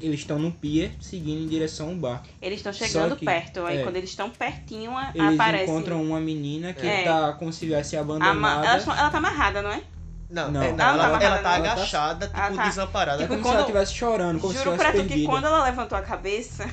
Eles 0.01 0.21
estão 0.21 0.39
no 0.39 0.53
pier, 0.53 0.93
seguindo 1.01 1.43
em 1.43 1.49
direção 1.49 1.89
ao 1.89 1.95
barco. 1.95 2.27
Eles 2.43 2.59
estão 2.59 2.73
chegando 2.73 3.17
que- 3.17 3.25
perto. 3.25 3.65
Aí 3.65 3.79
é. 3.79 3.83
quando 3.83 3.97
eles 3.97 4.11
estão 4.11 4.29
pertinho, 4.29 4.97
a- 4.97 5.11
Eles 5.15 5.35
aparece. 5.35 5.65
encontram 5.65 6.03
uma 6.03 6.21
menina 6.21 6.73
que 6.75 6.87
É. 6.87 7.05
tá 7.05 7.33
como 7.33 7.51
se 7.53 7.65
estivesse 7.65 7.97
Ama- 7.97 8.15
abandonada. 8.19 8.67
ela, 8.67 8.99
ela 9.01 9.11
tá 9.11 9.19
amarrada, 9.19 9.63
não 9.63 9.71
é? 9.71 9.81
Não, 10.29 10.51
Não. 10.51 10.61
é, 10.63 10.69
Ela 10.69 10.77
não, 10.77 10.97
não 10.97 11.05
ela, 11.05 11.19
tá 11.19 11.25
ela 11.25 11.39
tá 11.39 11.51
agachada, 11.55 12.27
tipo, 12.27 12.39
Ah, 12.39 12.51
tá. 12.51 12.65
desamparada. 12.69 13.19
Tipo, 13.23 13.29
como 13.29 13.39
se 13.39 13.43
quando- 13.49 13.55
ela 13.55 13.61
estivesse 13.63 13.95
chorando, 13.95 14.41
como 14.41 14.53
Juro 14.53 14.73
se 14.73 14.77
pra 14.77 14.93
tu 14.93 15.05
que 15.05 15.25
quando 15.25 15.45
ela 15.47 15.65
levantou 15.65 15.97
a 15.97 16.03
cabeça. 16.03 16.69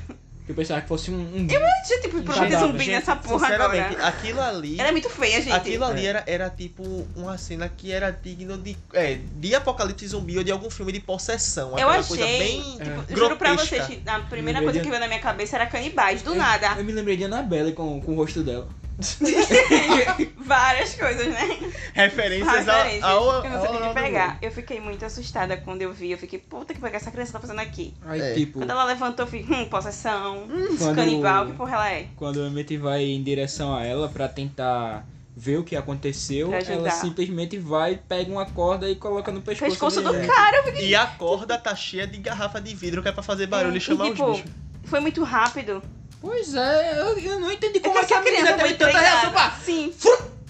Eu 0.47 0.53
pensava 0.55 0.81
que 0.81 0.87
fosse 0.89 1.09
um. 1.09 1.15
um... 1.21 1.47
Tinha 1.47 2.01
tipo 2.01 2.17
Um 2.17 2.21
de 2.21 2.27
cadáver. 2.27 2.59
zumbi 2.59 2.79
Gente, 2.79 2.89
nessa 2.91 3.15
porra 3.15 3.39
sinceramente, 3.47 3.95
agora. 3.95 4.07
aquilo 4.07 4.41
ali. 4.41 4.79
Ela 4.79 4.89
é 4.89 4.91
muito 4.91 5.09
feia, 5.09 5.41
gente. 5.41 5.53
Aquilo 5.53 5.85
ali 5.85 6.05
É. 6.05 6.09
era, 6.09 6.23
era 6.27 6.49
tipo 6.49 7.07
uma 7.15 7.37
cena 7.37 7.69
que 7.69 7.91
era 7.91 8.11
digno 8.11 8.57
de. 8.57 8.77
É, 8.93 9.19
de 9.35 9.55
apocalipse 9.55 10.05
zumbi 10.07 10.37
ou 10.37 10.43
de 10.43 10.51
algum 10.51 10.69
filme 10.69 10.91
de 10.91 10.99
possessão. 10.99 11.69
Eu 11.69 11.75
Aquela 11.75 11.95
achei. 11.97 12.07
coisa 12.17 12.25
bem. 12.25 12.61
tipo, 12.61 13.11
É. 13.11 13.15
juro 13.15 13.37
pra 13.37 13.53
vocês, 13.53 13.81
a 14.05 14.19
primeira 14.19 14.59
Me 14.59 14.65
coisa 14.65 14.79
lembrei 14.79 14.81
que 14.81 14.89
veio 14.89 14.99
na 14.99 15.07
minha 15.07 15.19
cabeça 15.21 15.55
era 15.55 15.65
canibais, 15.65 16.21
do 16.21 16.31
Eu- 16.31 16.35
nada. 16.35 16.73
Eu 16.77 16.83
me 16.83 16.91
lembrei 16.91 17.15
de 17.15 17.23
Annabelle 17.23 17.71
com, 17.71 18.01
com 18.01 18.11
o 18.11 18.15
rosto 18.15 18.43
dela. 18.43 18.67
Várias 20.37 20.93
coisas, 20.95 21.27
né? 21.27 21.59
Referências 21.93 22.67
ao, 22.67 22.75
Referências. 22.75 23.03
ao, 23.03 23.43
eu 23.45 23.49
não 23.49 23.61
sei 23.61 23.79
nem 23.79 23.93
pegar. 23.93 24.37
Eu 24.41 24.51
fiquei 24.51 24.79
muito 24.79 25.03
assustada 25.05 25.57
quando 25.57 25.81
eu 25.81 25.91
vi. 25.93 26.11
Eu 26.11 26.17
fiquei, 26.17 26.39
puta 26.39 26.73
que 26.73 26.79
pariu, 26.79 26.95
essa 26.97 27.11
criança 27.11 27.33
tá 27.33 27.39
fazendo 27.39 27.59
aqui. 27.59 27.93
Aí, 28.05 28.21
É. 28.21 28.33
tipo, 28.33 28.59
Quando 28.59 28.69
ela 28.71 28.83
levantou, 28.83 29.25
eu 29.25 29.29
fiquei, 29.31 29.55
hum, 29.55 29.65
possessão, 29.65 30.47
quando- 30.77 30.95
canibal, 30.95 31.45
que 31.47 31.53
porra 31.53 31.75
ela 31.75 31.91
é? 31.91 32.07
quando 32.15 32.37
o 32.37 32.45
Emmett 32.47 32.77
vai 32.77 33.03
em 33.03 33.23
direção 33.23 33.75
a 33.75 33.83
ela 33.83 34.07
pra 34.09 34.27
tentar 34.27 35.05
ver 35.35 35.57
o 35.57 35.63
que 35.63 35.75
aconteceu, 35.75 36.51
ela 36.53 36.91
simplesmente 36.91 37.57
vai, 37.57 37.95
pega 37.97 38.31
uma 38.31 38.45
corda 38.45 38.87
e 38.87 38.95
coloca 38.95 39.31
no 39.31 39.41
pescoço, 39.41 39.71
Pescoço 39.71 40.01
do 40.01 40.13
cara, 40.27 40.57
eu 40.57 40.63
fiquei. 40.65 40.89
E 40.89 40.95
a 40.95 41.07
corda 41.07 41.57
tá 41.57 41.75
cheia 41.75 42.05
de 42.05 42.19
garrafa 42.19 42.61
de 42.61 42.75
vidro 42.75 43.01
que 43.01 43.09
é 43.09 43.11
pra 43.11 43.23
fazer 43.23 43.47
barulho 43.47 43.73
É, 43.73 43.77
e 43.77 43.81
chamar 43.81 44.05
e, 44.05 44.11
os 44.11 44.15
tipo, 44.17 44.31
bichos. 44.31 44.51
Foi 44.83 44.99
muito 44.99 45.23
rápido. 45.23 45.81
Pois 46.23 46.55
é, 46.55 46.99
eu, 47.01 47.19
eu 47.19 47.39
não 47.39 47.51
entendi 47.51 47.81
como 47.81 47.97
é 47.99 48.05
que 48.05 48.13
essa 48.13 48.21
a 48.21 48.23
menina 48.23 48.53
teve 48.53 48.59
foi 48.61 48.73
tanta 48.75 48.97
reação. 48.97 49.33
Sim. 49.65 49.93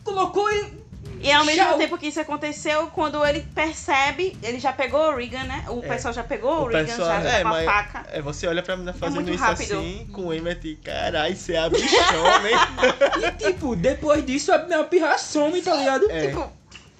colocou 0.03 0.47
e... 0.51 0.83
E 1.19 1.31
ao 1.31 1.45
mesmo 1.45 1.63
Tchau. 1.63 1.77
tempo 1.77 1.97
que 1.97 2.07
isso 2.07 2.19
aconteceu, 2.19 2.88
quando 2.88 3.25
ele 3.25 3.47
percebe, 3.55 4.38
ele 4.43 4.59
já 4.59 4.73
pegou 4.73 4.99
o 5.09 5.15
Regan, 5.15 5.45
né? 5.45 5.63
O 5.69 5.79
É. 5.81 5.88
pessoal 5.88 6.13
já 6.13 6.21
pegou 6.21 6.51
o, 6.51 6.62
O 6.63 6.67
Regan, 6.67 6.86
pessoal- 6.86 7.07
já, 7.23 7.29
é, 7.29 7.41
com 7.41 7.47
a 7.47 7.51
mas- 7.51 7.65
faca. 7.65 8.05
É, 8.12 8.21
você 8.21 8.45
olha 8.45 8.62
pra 8.62 8.75
menina 8.75 8.93
fazendo 8.93 9.15
muito 9.15 9.31
isso 9.33 9.41
rápido. 9.43 9.77
assim, 9.79 10.09
com 10.12 10.25
o 10.27 10.33
Emmett 10.33 10.67
e 10.67 10.75
caralho, 10.75 11.33
você 11.36 11.53
é 11.53 11.59
a 11.59 11.69
bichona, 11.69 12.49
hein? 12.51 12.57
E 13.39 13.51
tipo, 13.53 13.73
depois 13.73 14.25
disso 14.25 14.51
a 14.51 14.57
minha 14.59 14.83
pirra 14.83 15.17
some, 15.17 15.62
tá 15.62 15.73
ligado? 15.75 16.12
É. 16.12 16.27
Tipo, 16.27 16.51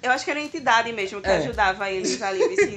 eu 0.02 0.10
acho 0.10 0.24
que 0.24 0.30
era 0.30 0.40
uma 0.40 0.46
entidade 0.46 0.90
mesmo 0.90 1.20
que 1.20 1.28
É. 1.28 1.36
ajudava 1.36 1.90
eles 1.90 2.20
ali, 2.22 2.42
assim. 2.44 2.76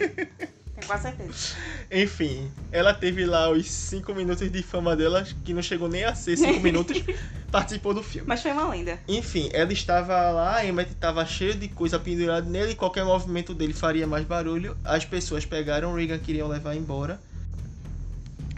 Tenho 0.78 0.88
quase 0.88 1.04
certeza. 1.04 1.56
Enfim, 1.92 2.52
ela 2.72 2.94
teve 2.94 3.26
lá 3.26 3.50
os 3.50 3.66
5 3.68 4.14
minutos 4.14 4.52
de 4.52 4.62
fama 4.62 4.96
dela, 4.96 5.26
que 5.44 5.52
não 5.52 5.62
chegou 5.64 5.90
nem 5.90 6.04
a 6.04 6.14
ser 6.14 6.38
5 6.38 6.60
minutos, 6.60 7.02
participou 7.52 7.96
do 7.96 8.04
filme. 8.04 8.28
Mas 8.28 8.44
foi 8.44 8.52
uma 8.52 8.70
lenda. 8.70 9.00
Enfim, 9.08 9.50
ela 9.54 9.74
estava 9.74 10.30
lá, 10.30 10.64
Emmett 10.64 10.92
estava 10.92 11.26
cheio 11.26 11.56
de 11.56 11.68
coisa 11.68 11.98
pendurada 11.98 12.48
nele, 12.48 12.76
qualquer 12.76 13.04
movimento 13.04 13.56
dele 13.56 13.74
faria 13.74 14.06
mais 14.06 14.24
barulho. 14.24 14.78
As 14.84 15.04
pessoas 15.04 15.46
pegaram 15.46 15.92
o 15.94 15.96
Regan, 15.96 16.20
queriam 16.20 16.48
levar 16.48 16.76
embora. 16.76 17.20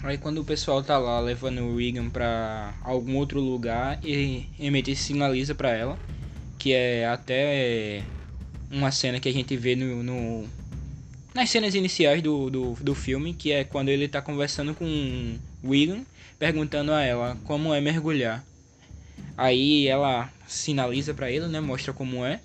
Aí 0.03 0.17
quando 0.17 0.39
o 0.39 0.45
pessoal 0.45 0.83
tá 0.83 0.97
lá 0.97 1.21
levando 1.21 1.61
o 1.61 1.77
Regan 1.77 2.09
pra 2.09 2.73
algum 2.83 3.15
outro 3.15 3.39
lugar, 3.39 3.97
e 4.03 4.45
Emmett 4.59 4.93
sinaliza 4.93 5.55
pra 5.55 5.69
ela, 5.69 5.97
que 6.57 6.73
é 6.73 7.07
até 7.07 8.03
uma 8.69 8.91
cena 8.91 9.21
que 9.21 9.29
a 9.29 9.33
gente 9.33 9.55
vê 9.55 9.75
no, 9.77 10.03
no- 10.03 10.49
nas 11.33 11.49
cenas 11.49 11.75
iniciais 11.75 12.21
do, 12.21 12.49
do, 12.49 12.73
do 12.81 12.95
filme, 12.95 13.33
que 13.33 13.51
é 13.51 13.63
quando 13.63 13.89
ele 13.89 14.07
tá 14.07 14.21
conversando 14.21 14.73
com 14.73 15.37
Regan, 15.63 16.01
perguntando 16.37 16.91
a 16.91 17.01
ela 17.03 17.37
como 17.45 17.73
é 17.73 17.81
mergulhar. 17.81 18.43
Aí 19.37 19.87
ela 19.87 20.31
sinaliza 20.47 21.13
pra 21.13 21.31
ele, 21.31 21.47
né, 21.47 21.59
mostra 21.59 21.93
como 21.93 22.25
é. 22.25 22.39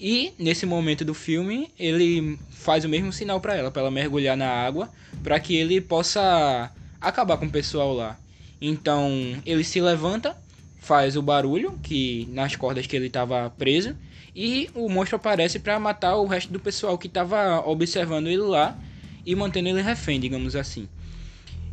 E 0.00 0.32
nesse 0.38 0.66
momento 0.66 1.04
do 1.04 1.14
filme, 1.14 1.70
ele 1.78 2.38
faz 2.50 2.84
o 2.84 2.88
mesmo 2.88 3.12
sinal 3.12 3.40
pra 3.40 3.56
ela, 3.56 3.70
pra 3.70 3.82
ela 3.82 3.90
mergulhar 3.90 4.36
na 4.36 4.48
água, 4.48 4.90
pra 5.22 5.38
que 5.38 5.54
ele 5.54 5.80
possa 5.80 6.70
acabar 7.00 7.36
com 7.36 7.46
o 7.46 7.50
pessoal 7.50 7.92
lá. 7.94 8.18
Então, 8.60 9.10
ele 9.44 9.62
se 9.62 9.80
levanta, 9.80 10.36
faz 10.80 11.16
o 11.16 11.22
barulho 11.22 11.78
que 11.82 12.26
nas 12.32 12.56
cordas 12.56 12.86
que 12.86 12.96
ele 12.96 13.06
estava 13.06 13.50
preso 13.50 13.94
e 14.34 14.68
o 14.74 14.88
monstro 14.88 15.16
aparece 15.16 15.58
pra 15.58 15.78
matar 15.78 16.16
o 16.16 16.26
resto 16.26 16.52
do 16.52 16.58
pessoal 16.58 16.98
que 16.98 17.06
estava 17.06 17.60
observando 17.66 18.26
ele 18.26 18.38
lá 18.38 18.76
e 19.24 19.34
mantendo 19.34 19.68
ele 19.68 19.80
refém, 19.80 20.18
digamos 20.18 20.56
assim. 20.56 20.88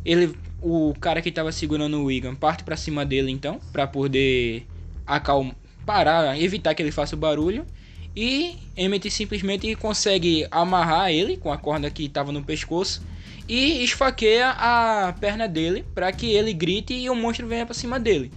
Ele 0.04 0.34
o 0.60 0.94
cara 1.00 1.20
que 1.20 1.28
estava 1.28 1.50
segurando 1.50 1.98
o 1.98 2.04
Wigan 2.04 2.36
parte 2.36 2.62
pra 2.62 2.76
cima 2.76 3.04
dele 3.04 3.32
então, 3.32 3.60
pra 3.72 3.86
poder 3.86 4.64
acalmar, 5.04 5.56
parar, 5.84 6.40
evitar 6.40 6.74
que 6.74 6.82
ele 6.82 6.92
faça 6.92 7.16
o 7.16 7.18
barulho. 7.18 7.66
E 8.14 8.56
Emmett 8.76 9.10
simplesmente 9.10 9.74
consegue 9.74 10.46
amarrar 10.50 11.10
ele 11.10 11.36
com 11.36 11.50
a 11.50 11.56
corda 11.56 11.90
que 11.90 12.04
estava 12.04 12.30
no 12.30 12.44
pescoço 12.44 13.02
e 13.48 13.82
esfaqueia 13.82 14.50
a 14.50 15.14
perna 15.18 15.48
dele 15.48 15.84
para 15.94 16.12
que 16.12 16.30
ele 16.30 16.52
grite 16.52 16.92
e 16.94 17.08
o 17.08 17.14
monstro 17.14 17.48
venha 17.48 17.64
para 17.64 17.74
cima 17.74 17.98
dele. 17.98 18.30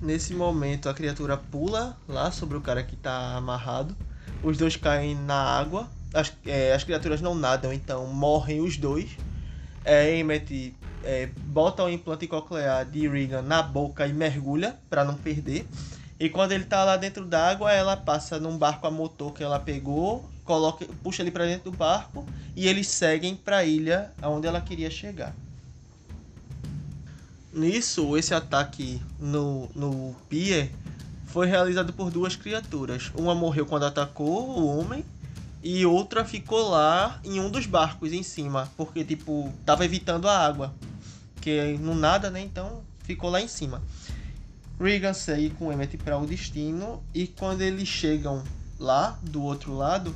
Nesse 0.00 0.32
momento, 0.32 0.88
a 0.88 0.94
criatura 0.94 1.36
pula 1.36 1.96
lá 2.06 2.30
sobre 2.30 2.56
o 2.56 2.60
cara 2.60 2.82
que 2.82 2.94
tá 2.94 3.36
amarrado. 3.36 3.96
Os 4.42 4.56
dois 4.56 4.76
caem 4.76 5.16
na 5.16 5.34
água. 5.34 5.88
As, 6.14 6.32
é, 6.46 6.72
as 6.72 6.84
criaturas 6.84 7.20
não 7.20 7.34
nadam, 7.34 7.72
então 7.72 8.06
morrem 8.06 8.60
os 8.60 8.76
dois. 8.76 9.10
É, 9.84 10.16
Emmett 10.16 10.74
é, 11.02 11.26
bota 11.26 11.82
o 11.82 11.90
implante 11.90 12.26
coclear 12.26 12.84
de 12.84 13.08
Regan 13.08 13.42
na 13.42 13.62
boca 13.62 14.06
e 14.06 14.12
mergulha 14.12 14.78
para 14.88 15.04
não 15.04 15.14
perder. 15.14 15.66
E 16.20 16.28
quando 16.28 16.52
ele 16.52 16.64
tá 16.64 16.84
lá 16.84 16.96
dentro 16.96 17.24
d'água, 17.24 17.72
ela 17.72 17.96
passa 17.96 18.38
num 18.38 18.56
barco 18.56 18.86
a 18.86 18.90
motor 18.90 19.32
que 19.32 19.42
ela 19.42 19.58
pegou, 19.58 20.28
coloca, 20.44 20.84
puxa 21.02 21.22
ele 21.22 21.30
para 21.30 21.44
dentro 21.46 21.70
do 21.70 21.76
barco 21.76 22.26
e 22.56 22.66
eles 22.66 22.88
seguem 22.88 23.36
para 23.36 23.58
a 23.58 23.64
ilha 23.64 24.12
aonde 24.20 24.46
ela 24.46 24.60
queria 24.60 24.90
chegar. 24.90 25.34
Nisso, 27.58 28.16
esse 28.16 28.32
ataque 28.32 29.02
no, 29.18 29.68
no 29.74 30.14
pier 30.28 30.70
foi 31.26 31.48
realizado 31.48 31.92
por 31.92 32.08
duas 32.08 32.36
criaturas. 32.36 33.10
Uma 33.16 33.34
morreu 33.34 33.66
quando 33.66 33.84
atacou 33.84 34.48
o 34.48 34.78
homem 34.78 35.04
e 35.60 35.84
outra 35.84 36.24
ficou 36.24 36.70
lá 36.70 37.20
em 37.24 37.40
um 37.40 37.50
dos 37.50 37.66
barcos 37.66 38.12
em 38.12 38.22
cima, 38.22 38.70
porque 38.76 39.04
tipo, 39.04 39.52
tava 39.66 39.84
evitando 39.84 40.28
a 40.28 40.38
água. 40.38 40.72
Que 41.40 41.76
não 41.78 41.96
nada, 41.96 42.30
né? 42.30 42.40
Então 42.40 42.80
ficou 43.02 43.28
lá 43.28 43.40
em 43.40 43.48
cima. 43.48 43.82
Regan 44.78 45.12
segue 45.12 45.50
com 45.50 45.72
Emmett 45.72 45.96
para 45.96 46.16
o 46.16 46.26
destino 46.26 47.02
e 47.12 47.26
quando 47.26 47.62
eles 47.62 47.88
chegam 47.88 48.44
lá 48.78 49.18
do 49.20 49.42
outro 49.42 49.74
lado, 49.74 50.14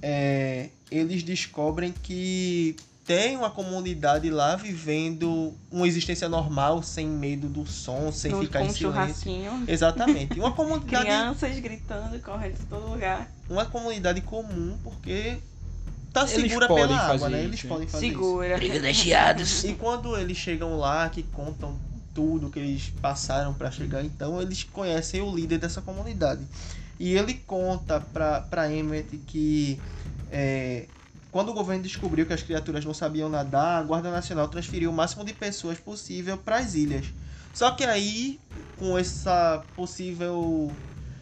é, 0.00 0.70
eles 0.90 1.22
descobrem 1.22 1.92
que 1.92 2.76
tem 3.04 3.36
uma 3.36 3.50
comunidade 3.50 4.30
lá 4.30 4.54
vivendo 4.54 5.54
uma 5.70 5.86
existência 5.88 6.28
normal, 6.28 6.82
sem 6.82 7.06
medo 7.06 7.48
do 7.48 7.66
som, 7.66 8.12
sem 8.12 8.30
Num- 8.30 8.40
ficar 8.42 8.60
com 8.60 8.66
em 8.66 8.68
um 8.68 8.72
silêncio. 8.72 9.00
churrasquinho. 9.00 9.64
Exatamente. 9.66 10.38
Uma 10.38 10.52
comunidade, 10.54 11.04
Crianças 11.04 11.58
gritando, 11.58 12.18
correndo 12.20 12.58
de 12.58 12.66
todo 12.66 12.86
lugar. 12.88 13.28
uma 13.50 13.64
comunidade 13.66 14.20
comum, 14.20 14.78
porque 14.84 15.38
tá 16.12 16.22
Eles 16.22 16.32
segura 16.50 16.68
pela 16.68 16.96
água, 16.96 17.28
né? 17.28 17.38
isso, 17.40 17.48
Eles 17.48 17.62
podem 17.64 17.88
fazer 17.88 18.06
isso. 18.06 18.14
Segura. 18.18 18.56
Privilegiados. 18.56 19.64
E 19.64 19.74
quando 19.74 20.16
eles 20.16 20.36
chegam 20.36 20.76
lá, 20.78 21.08
que 21.08 21.22
contam 21.24 21.76
tudo 22.14 22.50
que 22.50 22.58
eles 22.58 22.92
passaram 23.00 23.52
para 23.54 23.70
chegar, 23.70 24.04
então 24.04 24.40
eles 24.40 24.62
conhecem 24.62 25.20
o 25.22 25.34
líder 25.34 25.58
dessa 25.58 25.80
comunidade. 25.82 26.42
E 27.00 27.14
ele 27.16 27.34
conta 27.34 28.00
pra, 28.12 28.42
pra 28.42 28.70
Emmett 28.72 29.16
que 29.26 29.80
é, 30.30 30.86
quando 31.32 31.48
o 31.48 31.54
governo 31.54 31.82
descobriu 31.82 32.26
que 32.26 32.34
as 32.34 32.42
criaturas 32.42 32.84
não 32.84 32.92
sabiam 32.92 33.30
nadar, 33.30 33.80
a 33.80 33.82
Guarda 33.82 34.10
Nacional 34.10 34.48
transferiu 34.48 34.90
o 34.90 34.92
máximo 34.92 35.24
de 35.24 35.32
pessoas 35.32 35.78
possível 35.78 36.36
para 36.36 36.58
as 36.58 36.74
ilhas. 36.74 37.06
Só 37.54 37.70
que 37.70 37.84
aí, 37.84 38.38
com 38.78 38.98
essa 38.98 39.64
possível 39.74 40.70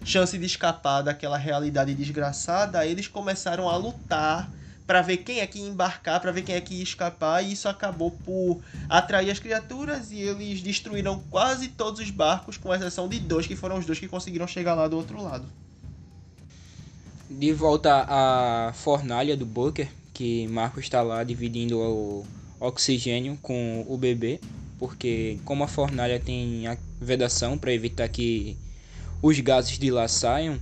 chance 0.04 0.36
de 0.36 0.44
escapar 0.44 1.02
daquela 1.02 1.38
realidade 1.38 1.94
desgraçada, 1.94 2.84
eles 2.84 3.06
começaram 3.06 3.68
a 3.68 3.76
lutar 3.76 4.50
para 4.84 5.00
ver 5.00 5.18
quem 5.18 5.38
é 5.38 5.46
que 5.46 5.60
ia 5.60 5.68
embarcar, 5.68 6.20
para 6.20 6.32
ver 6.32 6.42
quem 6.42 6.56
é 6.56 6.60
que 6.60 6.74
ia 6.74 6.82
escapar, 6.82 7.44
e 7.44 7.52
isso 7.52 7.68
acabou 7.68 8.10
por 8.10 8.60
atrair 8.88 9.30
as 9.30 9.38
criaturas 9.38 10.10
e 10.10 10.18
eles 10.18 10.60
destruíram 10.60 11.22
quase 11.30 11.68
todos 11.68 12.00
os 12.00 12.10
barcos, 12.10 12.56
com 12.56 12.74
exceção 12.74 13.08
de 13.08 13.20
dois, 13.20 13.46
que 13.46 13.54
foram 13.54 13.78
os 13.78 13.86
dois 13.86 14.00
que 14.00 14.08
conseguiram 14.08 14.48
chegar 14.48 14.74
lá 14.74 14.88
do 14.88 14.96
outro 14.96 15.22
lado. 15.22 15.46
De 17.30 17.52
volta 17.52 18.04
à 18.08 18.72
fornalha 18.72 19.36
do 19.36 19.46
Booker, 19.46 19.88
que 20.20 20.46
Marcos 20.48 20.84
está 20.84 21.00
lá 21.00 21.24
dividindo 21.24 21.78
o 21.78 22.26
oxigênio 22.60 23.38
com 23.40 23.86
o 23.88 23.96
bebê, 23.96 24.38
porque 24.78 25.38
como 25.46 25.64
a 25.64 25.66
fornalha 25.66 26.20
tem 26.20 26.66
a 26.66 26.76
vedação 27.00 27.56
para 27.56 27.72
evitar 27.72 28.06
que 28.06 28.54
os 29.22 29.40
gases 29.40 29.78
de 29.78 29.90
lá 29.90 30.06
saiam, 30.08 30.60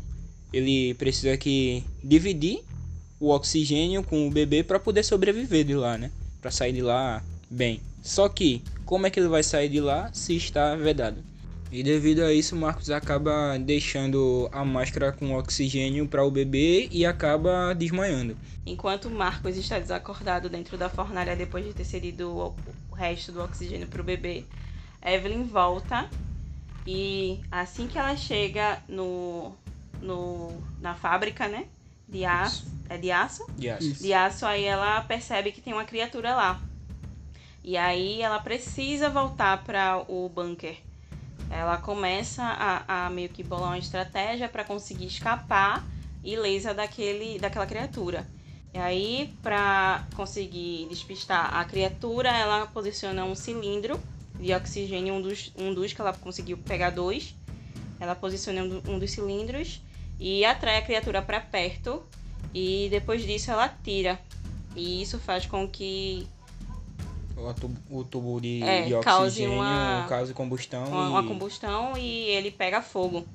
ele 0.53 0.94
precisa 0.94 1.37
que 1.37 1.83
dividir 2.05 2.62
o 3.18 3.31
oxigênio 3.31 4.05
com 4.05 4.29
o 4.29 4.31
bebê 4.31 4.62
para 4.62 4.79
poder 4.79 5.03
sobreviver 5.03 5.64
de 5.64 5.75
lá, 5.75 5.99
né? 5.99 6.12
Para 6.40 6.53
sair 6.53 6.73
de 6.73 6.81
lá 6.81 7.21
bem. 7.51 7.81
Só 8.01 8.29
que 8.29 8.62
como 8.85 9.09
é 9.09 9.11
que 9.11 9.18
ele 9.18 9.29
vai 9.29 9.42
sair 9.42 9.68
de 9.68 9.81
lá 9.81 10.09
se 10.12 10.37
está 10.37 10.77
vedado? 10.77 11.16
E 11.70 11.83
devido 11.83 12.20
a 12.20 12.33
isso, 12.33 12.57
Marcos 12.57 12.90
acaba 12.90 13.59
deixando 13.59 14.48
a 14.50 14.64
máscara 14.64 15.12
com 15.12 15.35
oxigênio 15.35 16.09
para 16.09 16.24
o 16.24 16.31
bebê 16.31 16.88
e 16.90 17.04
acaba 17.04 17.74
desmaiando. 17.74 18.37
Enquanto 18.64 19.11
Marcos 19.11 19.57
está 19.57 19.78
desacordado 19.78 20.48
dentro 20.48 20.78
da 20.78 20.88
fornalha 20.88 21.37
depois 21.37 21.64
de 21.64 21.74
ter 21.74 21.85
cedido 21.85 22.31
o 22.31 22.54
o 22.90 22.94
resto 22.94 23.31
do 23.31 23.42
oxigênio 23.42 23.87
pro 23.87 24.02
bebê, 24.02 24.44
Evelyn 25.04 25.44
volta 25.44 26.09
e 26.87 27.38
assim 27.50 27.87
que 27.87 27.98
ela 27.98 28.16
chega 28.16 28.83
no, 28.88 29.52
no 30.00 30.61
na 30.81 30.94
fábrica, 30.94 31.46
né? 31.46 31.66
De 32.09 32.24
aço. 32.24 32.66
É 32.88 32.96
de 32.96 33.11
aço? 33.11 33.46
Yes. 33.62 33.85
Isso. 33.85 34.02
De 34.02 34.12
aço, 34.14 34.46
aí 34.46 34.64
ela 34.64 35.02
percebe 35.02 35.52
que 35.52 35.61
tem 35.61 35.74
uma 35.74 35.85
criatura 35.85 36.35
lá. 36.35 36.61
E 37.62 37.76
aí 37.76 38.22
ela 38.22 38.38
precisa 38.38 39.11
voltar 39.11 39.62
para 39.62 40.02
o 40.09 40.28
bunker 40.31 40.88
ela 41.51 41.77
começa 41.79 42.43
a, 42.43 43.07
a 43.07 43.11
meio 43.11 43.29
que 43.29 43.43
bolar 43.43 43.71
uma 43.71 43.79
estratégia 43.79 44.49
para 44.49 44.65
conseguir 44.65 45.07
escapar 45.07 45.85
ilesa 46.23 46.75
daquele, 46.75 47.39
daquela 47.39 47.67
criatura. 47.67 48.27
E 48.75 48.79
aí, 48.79 49.35
para 49.43 50.07
conseguir 50.15 50.87
despistar 50.89 51.55
a 51.57 51.65
criatura, 51.65 52.29
ela 52.29 52.67
posiciona 52.67 53.25
um 53.25 53.35
cilindro 53.35 53.99
de 54.39 54.53
oxigênio, 54.55 55.15
um 55.15 55.23
dos, 55.23 55.53
um 55.57 55.73
dos 55.73 55.93
que 55.93 56.01
ela 56.01 56.13
conseguiu 56.13 56.59
pegar 56.59 56.91
dois. 56.91 57.35
Ela 57.99 58.15
posiciona 58.15 58.63
um, 58.63 58.99
dos 58.99 59.11
cilindros 59.11 59.81
e 60.21 60.45
atrai 60.45 60.79
a 60.79 60.83
criatura 60.83 61.23
para 61.23 61.41
perto. 61.41 62.03
E 62.55 62.89
depois 62.91 63.23
disso 63.23 63.51
ela 63.51 63.69
tira. 63.69 64.21
E 64.77 65.03
isso 65.03 65.19
faz 65.19 65.47
com 65.47 65.67
que 65.67 66.29
o 67.38 67.55
tubo, 67.55 67.81
o 67.90 68.05
tubo 68.05 68.40
de, 68.40 68.62
É, 68.62 68.83
de 68.83 68.94
oxigênio 68.94 69.53
uma- 69.53 70.07
cause 70.09 70.35
combustão 70.35 70.87
uma, 70.87 71.07
e 71.07 71.09
uma 71.11 71.22
combustão 71.24 71.96
e 71.96 72.29
ele 72.31 72.51
pega 72.51 72.83
fogo. 72.83 73.27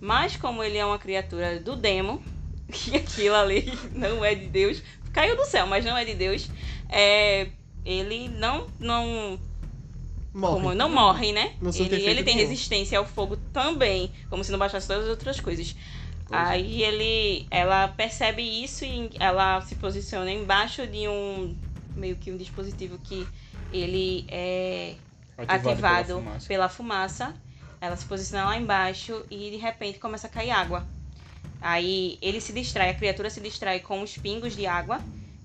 Mas 0.00 0.36
como 0.36 0.62
ele 0.62 0.76
é 0.78 0.84
uma 0.84 0.98
criatura 0.98 1.58
do 1.60 1.76
demo, 1.76 2.22
e 2.88 2.96
aquilo 2.96 3.34
ali 3.34 3.64
não 3.94 4.24
é 4.24 4.34
de 4.34 4.46
Deus, 4.48 4.82
caiu 5.12 5.36
do 5.36 5.44
céu, 5.46 5.66
mas 5.66 5.84
não 5.84 5.96
é 5.96 6.04
de 6.04 6.14
Deus, 6.14 6.50
é, 6.88 7.48
ele 7.84 8.28
não 8.28 8.64
não 8.78 9.38
Morre. 10.32 10.54
como 10.54 10.74
não 10.74 10.88
morre, 10.88 11.32
né? 11.32 11.52
Não 11.60 11.70
ele, 11.72 12.02
ele 12.02 12.24
tem 12.24 12.34
nenhum. 12.34 12.48
resistência 12.48 12.98
ao 12.98 13.04
fogo 13.04 13.36
também, 13.52 14.10
como 14.28 14.42
se 14.42 14.50
não 14.50 14.58
bastasse 14.58 14.88
todas 14.88 15.04
as 15.04 15.10
outras 15.10 15.38
coisas. 15.38 15.76
Pois 16.26 16.40
é. 16.40 16.44
Aí 16.44 16.82
ele, 16.82 17.46
ela 17.50 17.86
percebe 17.86 18.42
isso 18.42 18.84
e 18.84 19.10
ela 19.20 19.60
se 19.60 19.76
posiciona 19.76 20.30
embaixo 20.32 20.86
de 20.88 21.06
um 21.06 21.54
meio 21.94 22.16
que 22.16 22.30
um 22.30 22.36
dispositivo 22.36 22.98
que 22.98 23.26
ele 23.72 24.24
é 24.28 24.94
ativado, 25.36 26.06
pela 26.06 26.20
fumaça. 26.20 26.48
pela 26.48 26.68
fumaça. 26.68 27.34
Ela 27.80 27.96
se 27.96 28.04
posiciona 28.06 28.46
lá 28.46 28.56
embaixo 28.56 29.24
e 29.30 29.50
de 29.50 29.56
repente 29.56 29.98
começa 29.98 30.26
a 30.26 30.30
cair 30.30 30.50
água. 30.50 30.86
Aí 31.60 32.18
ele 32.20 32.40
se 32.40 32.52
distrai, 32.52 32.90
a 32.90 32.94
criatura 32.94 33.28
se 33.30 33.40
distrai 33.40 33.80
com 33.80 34.02
os 34.02 34.16
pingos 34.16 34.54
de 34.54 34.66
água 34.66 35.00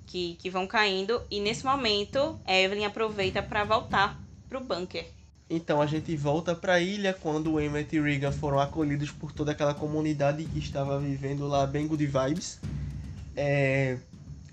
que, 0.05 0.35
que 0.35 0.49
vão 0.49 0.65
caindo. 0.67 1.21
E 1.29 1.39
nesse 1.39 1.65
momento, 1.65 2.39
Evelyn 2.47 2.85
aproveita 2.85 3.41
para 3.41 3.63
voltar 3.63 4.19
pro 4.47 4.59
bunker. 4.59 5.05
Então 5.49 5.81
a 5.81 5.85
gente 5.85 6.15
volta 6.15 6.53
pra 6.53 6.79
ilha 6.79 7.13
quando 7.13 7.53
o 7.53 7.59
Emmett 7.59 7.95
e 7.95 7.99
Regan 7.99 8.31
foram 8.31 8.59
acolhidos 8.59 9.11
por 9.11 9.31
toda 9.31 9.51
aquela 9.51 9.73
comunidade 9.73 10.45
que 10.45 10.59
estava 10.59 10.99
vivendo 10.99 11.47
lá 11.47 11.65
bem 11.65 11.87
good 11.87 12.05
vibes. 12.05 12.59
É, 13.35 13.97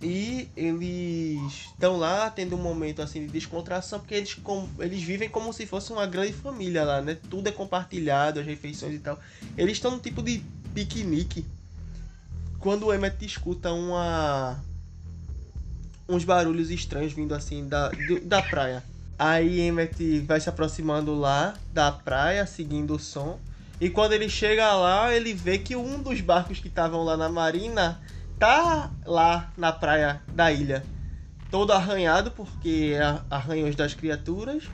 E 0.02 0.48
eles 0.56 1.40
estão 1.72 1.96
lá 1.96 2.28
tendo 2.30 2.54
um 2.54 2.62
momento 2.62 3.00
assim 3.00 3.20
de 3.26 3.32
descontração, 3.32 3.98
porque 3.98 4.14
eles, 4.14 4.34
com- 4.34 4.68
eles 4.78 5.02
vivem 5.02 5.28
como 5.28 5.52
se 5.52 5.64
fosse 5.66 5.92
uma 5.92 6.06
grande 6.06 6.32
família 6.34 6.84
lá, 6.84 7.00
né? 7.00 7.16
Tudo 7.30 7.48
é 7.48 7.52
compartilhado, 7.52 8.38
as 8.40 8.46
refeições 8.46 8.94
e 8.94 8.98
tal. 8.98 9.18
Eles 9.56 9.72
estão 9.74 9.90
num 9.90 9.98
tipo 9.98 10.22
de 10.22 10.42
piquenique. 10.74 11.46
Quando 12.58 12.86
o 12.86 12.92
Emmett 12.94 13.24
escuta 13.24 13.72
uma 13.72 14.58
uns 16.08 16.24
barulhos 16.24 16.70
estranhos 16.70 17.12
vindo 17.12 17.34
assim 17.34 17.66
da, 17.66 17.88
do- 17.88 18.20
da 18.20 18.40
praia. 18.42 18.82
Aí 19.18 19.60
Emmett 19.60 20.20
vai 20.20 20.40
se 20.40 20.48
aproximando 20.48 21.14
lá 21.18 21.54
da 21.72 21.90
praia, 21.90 22.46
seguindo 22.46 22.94
o 22.94 22.98
som. 22.98 23.38
E 23.80 23.90
quando 23.90 24.12
ele 24.12 24.28
chega 24.28 24.72
lá, 24.74 25.12
ele 25.14 25.32
vê 25.32 25.58
que 25.58 25.74
um 25.74 26.02
dos 26.02 26.20
barcos 26.20 26.60
que 26.60 26.68
estavam 26.68 27.02
lá 27.02 27.16
na 27.16 27.28
marina 27.28 28.00
tá 28.38 28.90
lá 29.04 29.52
na 29.56 29.72
praia 29.72 30.22
da 30.28 30.52
ilha. 30.52 30.84
Todo 31.50 31.72
arranhado, 31.72 32.30
porque 32.30 32.94
é 32.94 33.20
arranhos 33.30 33.76
das 33.76 33.94
criaturas. 33.94 34.64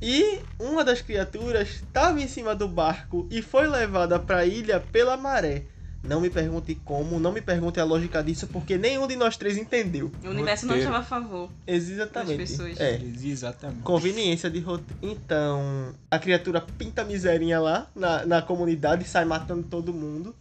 E 0.00 0.40
uma 0.58 0.84
das 0.84 1.00
criaturas 1.00 1.68
estava 1.68 2.20
em 2.20 2.28
cima 2.28 2.54
do 2.54 2.68
barco 2.68 3.26
e 3.30 3.40
foi 3.40 3.66
levada 3.66 4.18
para 4.18 4.38
a 4.38 4.46
ilha 4.46 4.78
pela 4.78 5.16
maré. 5.16 5.64
Não 6.06 6.20
me 6.20 6.28
pergunte 6.28 6.74
como, 6.84 7.18
não 7.18 7.32
me 7.32 7.40
pergunte 7.40 7.80
a 7.80 7.84
lógica 7.84 8.22
disso, 8.22 8.46
porque 8.48 8.76
nenhum 8.76 9.06
de 9.06 9.16
nós 9.16 9.38
três 9.38 9.56
entendeu. 9.56 10.12
O 10.22 10.28
universo 10.28 10.66
não 10.66 10.74
Roteiro. 10.74 10.94
estava 10.94 10.98
a 10.98 11.20
favor. 11.20 11.50
Exatamente. 11.66 12.36
Das 12.36 12.50
pessoas. 12.50 12.78
É. 12.78 13.00
Exatamente. 13.24 13.80
Conveniência 13.80 14.50
de 14.50 14.60
roteiro. 14.60 14.94
Então, 15.00 15.94
a 16.10 16.18
criatura 16.18 16.60
pinta 16.60 17.00
a 17.00 17.04
miserinha 17.06 17.58
lá 17.58 17.86
na, 17.96 18.26
na 18.26 18.42
comunidade 18.42 19.04
e 19.04 19.08
sai 19.08 19.24
matando 19.24 19.62
todo 19.62 19.94
mundo. 19.94 20.36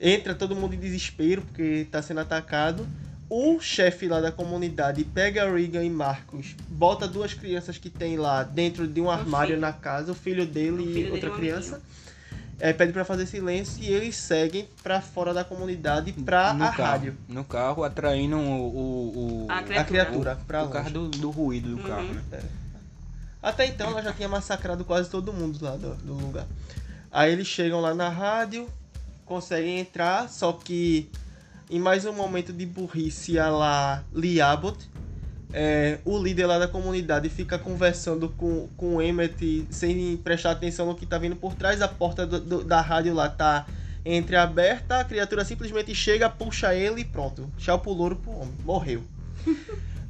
Entra 0.00 0.34
todo 0.34 0.56
mundo 0.56 0.74
em 0.74 0.78
desespero 0.78 1.42
porque 1.42 1.86
tá 1.90 2.02
sendo 2.02 2.20
atacado. 2.20 2.86
O 3.28 3.58
chefe 3.60 4.06
lá 4.06 4.20
da 4.20 4.30
comunidade 4.30 5.02
pega 5.04 5.50
Regan 5.50 5.82
e 5.82 5.90
Marcos, 5.90 6.54
bota 6.68 7.08
duas 7.08 7.32
crianças 7.32 7.78
que 7.78 7.88
tem 7.88 8.16
lá 8.16 8.42
dentro 8.42 8.86
de 8.86 9.00
um 9.00 9.10
armário 9.10 9.58
na 9.58 9.72
casa, 9.72 10.12
o 10.12 10.14
filho 10.14 10.44
dele 10.46 10.70
O 10.72 10.76
filho 10.76 10.90
e 10.90 10.94
dele 10.94 11.10
outra 11.10 11.30
criança. 11.30 11.80
É, 12.60 12.72
pede 12.72 12.92
pra 12.92 13.04
fazer 13.04 13.26
silêncio 13.26 13.82
e 13.82 13.88
eles 13.88 14.14
seguem 14.14 14.68
pra 14.82 15.00
fora 15.00 15.34
da 15.34 15.42
comunidade 15.42 16.12
pra 16.12 16.52
no 16.54 16.64
a 16.64 16.68
carro, 16.70 16.90
rádio. 16.92 17.16
No 17.28 17.44
carro, 17.44 17.82
atraindo 17.82 18.36
o, 18.36 18.40
o, 18.40 19.46
o, 19.46 19.50
A 19.50 19.58
A 19.58 19.84
criatura. 19.84 20.38
pra 20.46 20.60
o 20.60 20.66
longe. 20.66 20.72
carro 20.72 20.90
do, 20.90 21.08
do 21.08 21.30
ruído 21.30 21.70
do 21.70 21.76
Uhum. 21.76 21.88
carro, 21.88 22.14
né? 22.14 22.22
Até 23.42 23.66
então 23.66 23.88
ela 23.90 24.02
já 24.02 24.12
tinha 24.12 24.28
massacrado 24.28 24.84
quase 24.84 25.10
todo 25.10 25.32
mundo 25.32 25.58
lá 25.62 25.76
do, 25.76 25.94
do 25.96 26.14
lugar. 26.14 26.46
Aí 27.10 27.32
eles 27.32 27.46
chegam 27.46 27.80
lá 27.80 27.92
na 27.94 28.08
rádio, 28.08 28.68
conseguem 29.24 29.78
entrar, 29.80 30.28
só 30.28 30.52
que 30.52 31.08
em 31.70 31.78
mais 31.80 32.04
um 32.04 32.12
momento 32.12 32.52
de 32.52 32.66
burrice 32.66 33.38
a 33.38 33.48
lá 33.48 34.04
Lee 34.12 34.40
Abbott, 34.40 34.88
é, 35.52 35.98
o 36.04 36.18
líder 36.18 36.46
lá 36.46 36.58
da 36.58 36.66
comunidade 36.68 37.28
fica 37.28 37.58
conversando 37.58 38.28
com, 38.28 38.68
com 38.76 38.96
o 38.96 39.02
Emmett 39.02 39.66
sem 39.70 40.16
prestar 40.16 40.50
atenção 40.50 40.86
no 40.86 40.94
que 40.94 41.06
tá 41.06 41.16
vindo 41.16 41.36
por 41.36 41.54
trás. 41.54 41.80
A 41.80 41.86
porta 41.88 42.26
do- 42.26 42.40
do- 42.40 42.64
da 42.64 42.80
rádio 42.80 43.14
lá 43.14 43.28
tá 43.28 43.64
entreaberta, 44.04 44.98
a 44.98 45.04
criatura 45.04 45.44
simplesmente 45.44 45.94
chega, 45.94 46.28
puxa 46.28 46.74
ele 46.74 47.02
e 47.02 47.04
pronto. 47.04 47.50
Tchau 47.56 47.78
pro 47.78 47.92
louro 47.92 48.16
pro 48.16 48.32
homem. 48.32 48.54
Morreu. 48.64 49.02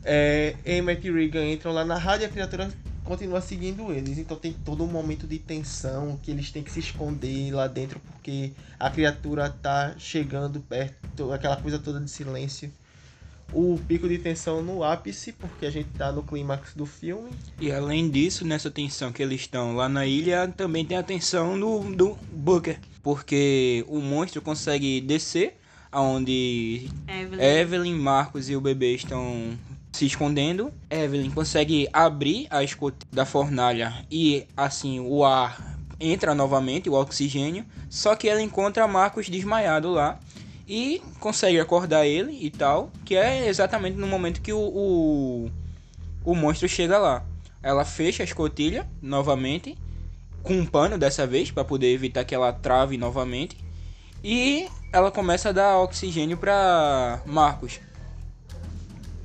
É, 0.03 0.57
Emmett 0.65 1.07
e 1.07 1.11
Regan 1.13 1.45
entram 1.47 1.73
lá 1.73 1.85
na 1.85 1.97
rádio 1.97 2.25
e 2.25 2.27
a 2.27 2.31
criatura 2.31 2.71
continua 3.05 3.41
seguindo 3.41 3.93
eles. 3.93 4.19
Então 4.19 4.37
tem 4.37 4.53
todo 4.53 4.83
um 4.83 4.89
momento 4.89 5.27
de 5.27 5.39
tensão 5.39 6.19
que 6.21 6.31
eles 6.31 6.51
têm 6.51 6.63
que 6.63 6.73
se 6.73 6.81
esconder 6.81 7.53
lá 7.53 7.69
dentro 7.69 8.01
porque 8.01 8.53
a 8.81 8.91
criatura 8.91 9.49
tá 9.51 9.95
chegando 9.99 10.59
perto, 10.61 11.33
aquela 11.33 11.57
coisa 11.57 11.79
toda 11.79 12.01
de 12.01 12.11
silêncio. 12.11 12.73
O 13.53 13.79
pico 13.87 14.09
de 14.09 14.19
tensão 14.19 14.63
no 14.63 14.83
ápice, 14.83 15.31
porque 15.31 15.67
a 15.67 15.71
gente 15.71 15.91
tá 15.91 16.11
no 16.11 16.23
clímax 16.23 16.75
do 16.75 16.87
filme. 16.87 17.31
E 17.61 17.71
além 17.71 18.11
disso, 18.11 18.45
nessa 18.45 18.71
tensão 18.71 19.13
que 19.13 19.23
eles 19.23 19.43
estão 19.43 19.77
lá 19.77 19.89
na 19.89 20.07
ilha, 20.07 20.49
também 20.49 20.85
tem 20.85 20.97
a 20.97 21.03
tensão 21.03 21.59
do, 21.61 21.81
do 21.95 22.19
Booker. 22.33 22.81
Porque 23.03 23.85
o 23.87 24.01
monstro 24.01 24.41
consegue 24.41 25.01
descer, 25.01 25.57
aonde 25.93 26.89
Evelyn. 27.07 27.45
Evelyn, 27.45 27.95
Marcos 27.95 28.49
e 28.49 28.57
o 28.57 28.61
bebê 28.61 28.95
estão 28.95 29.57
se 29.95 30.05
escondendo. 30.07 30.73
Evelyn 30.91 31.31
consegue 31.31 31.89
abrir 31.93 32.49
a 32.51 32.65
escotilha 32.65 33.09
da 33.13 33.25
fornalha 33.25 33.95
e 34.11 34.45
assim 34.57 34.99
o 34.99 35.25
ar 35.25 35.79
entra 36.01 36.35
novamente, 36.35 36.91
o 36.91 36.95
oxigênio. 36.95 37.65
Só 37.89 38.17
que 38.17 38.29
ela 38.29 38.43
encontra 38.43 38.89
Marcos 38.89 39.29
desmaiado 39.29 39.93
lá 39.93 40.19
e 40.67 41.01
consegue 41.21 41.61
acordar 41.61 42.05
ele 42.05 42.37
e 42.45 42.51
tal, 42.51 42.91
que 43.05 43.15
é 43.15 43.47
exatamente 43.49 43.97
no 43.97 44.09
momento 44.09 44.43
que 44.43 44.53
o, 44.53 44.59
o, 44.59 45.51
o 46.25 46.35
monstro 46.35 46.69
chega 46.69 46.99
lá. 46.99 47.25
Ela 47.63 47.85
fecha 47.85 48.25
a 48.25 48.27
escotilha 48.27 48.89
novamente 49.01 49.79
com 50.43 50.55
um 50.55 50.67
pano 50.67 50.99
dessa 50.99 51.25
vez 51.25 51.53
para 51.53 51.65
poder 51.65 51.93
evitar 51.95 52.25
que 52.25 52.35
ela 52.35 52.53
trave 52.53 52.99
novamente. 52.99 53.57
E 54.25 54.67
ela 54.93 55.13
começa 55.13 55.51
a 55.51 55.53
dar 55.53 55.79
oxigênio 55.79 56.37
para 56.37 57.23
Marcos. 57.25 57.79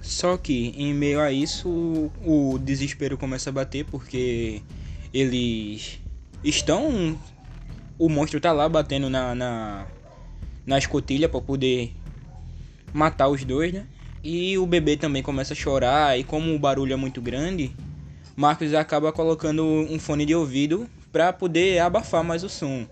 Só 0.02 0.38
que 0.38 0.74
em 0.78 0.94
meio 0.94 1.20
a 1.20 1.32
isso 1.32 2.12
o, 2.26 2.58
desespero 2.58 3.18
começa 3.18 3.50
a 3.50 3.54
bater 3.54 3.86
porque 3.86 4.62
eles 5.14 6.00
estão. 6.44 7.18
O 7.98 8.08
monstro 8.10 8.40
tá 8.40 8.52
lá 8.52 8.68
batendo 8.70 9.10
na, 9.10 9.36
na, 9.36 9.86
na 10.66 10.78
escotilha 10.78 11.28
para 11.28 11.42
poder 11.42 11.94
matar 12.94 13.28
os 13.28 13.44
dois, 13.44 13.74
né? 13.74 13.86
E 14.24 14.58
o 14.58 14.66
bebê 14.66 14.96
também 14.98 15.22
começa 15.22 15.54
a 15.54 15.56
chorar. 15.56 16.18
E 16.18 16.24
como 16.24 16.54
o 16.54 16.60
barulho 16.60 16.94
é 16.94 16.96
muito 16.96 17.22
grande, 17.22 17.72
Marcos 18.36 18.74
acaba 18.74 19.12
colocando 19.12 19.64
um 19.64 20.00
fone 20.00 20.26
de 20.26 20.34
ouvido 20.34 20.90
para 21.12 21.34
poder 21.34 21.80
abafar 21.80 22.24
mais 22.24 22.44
o 22.44 22.50
som 22.50 22.88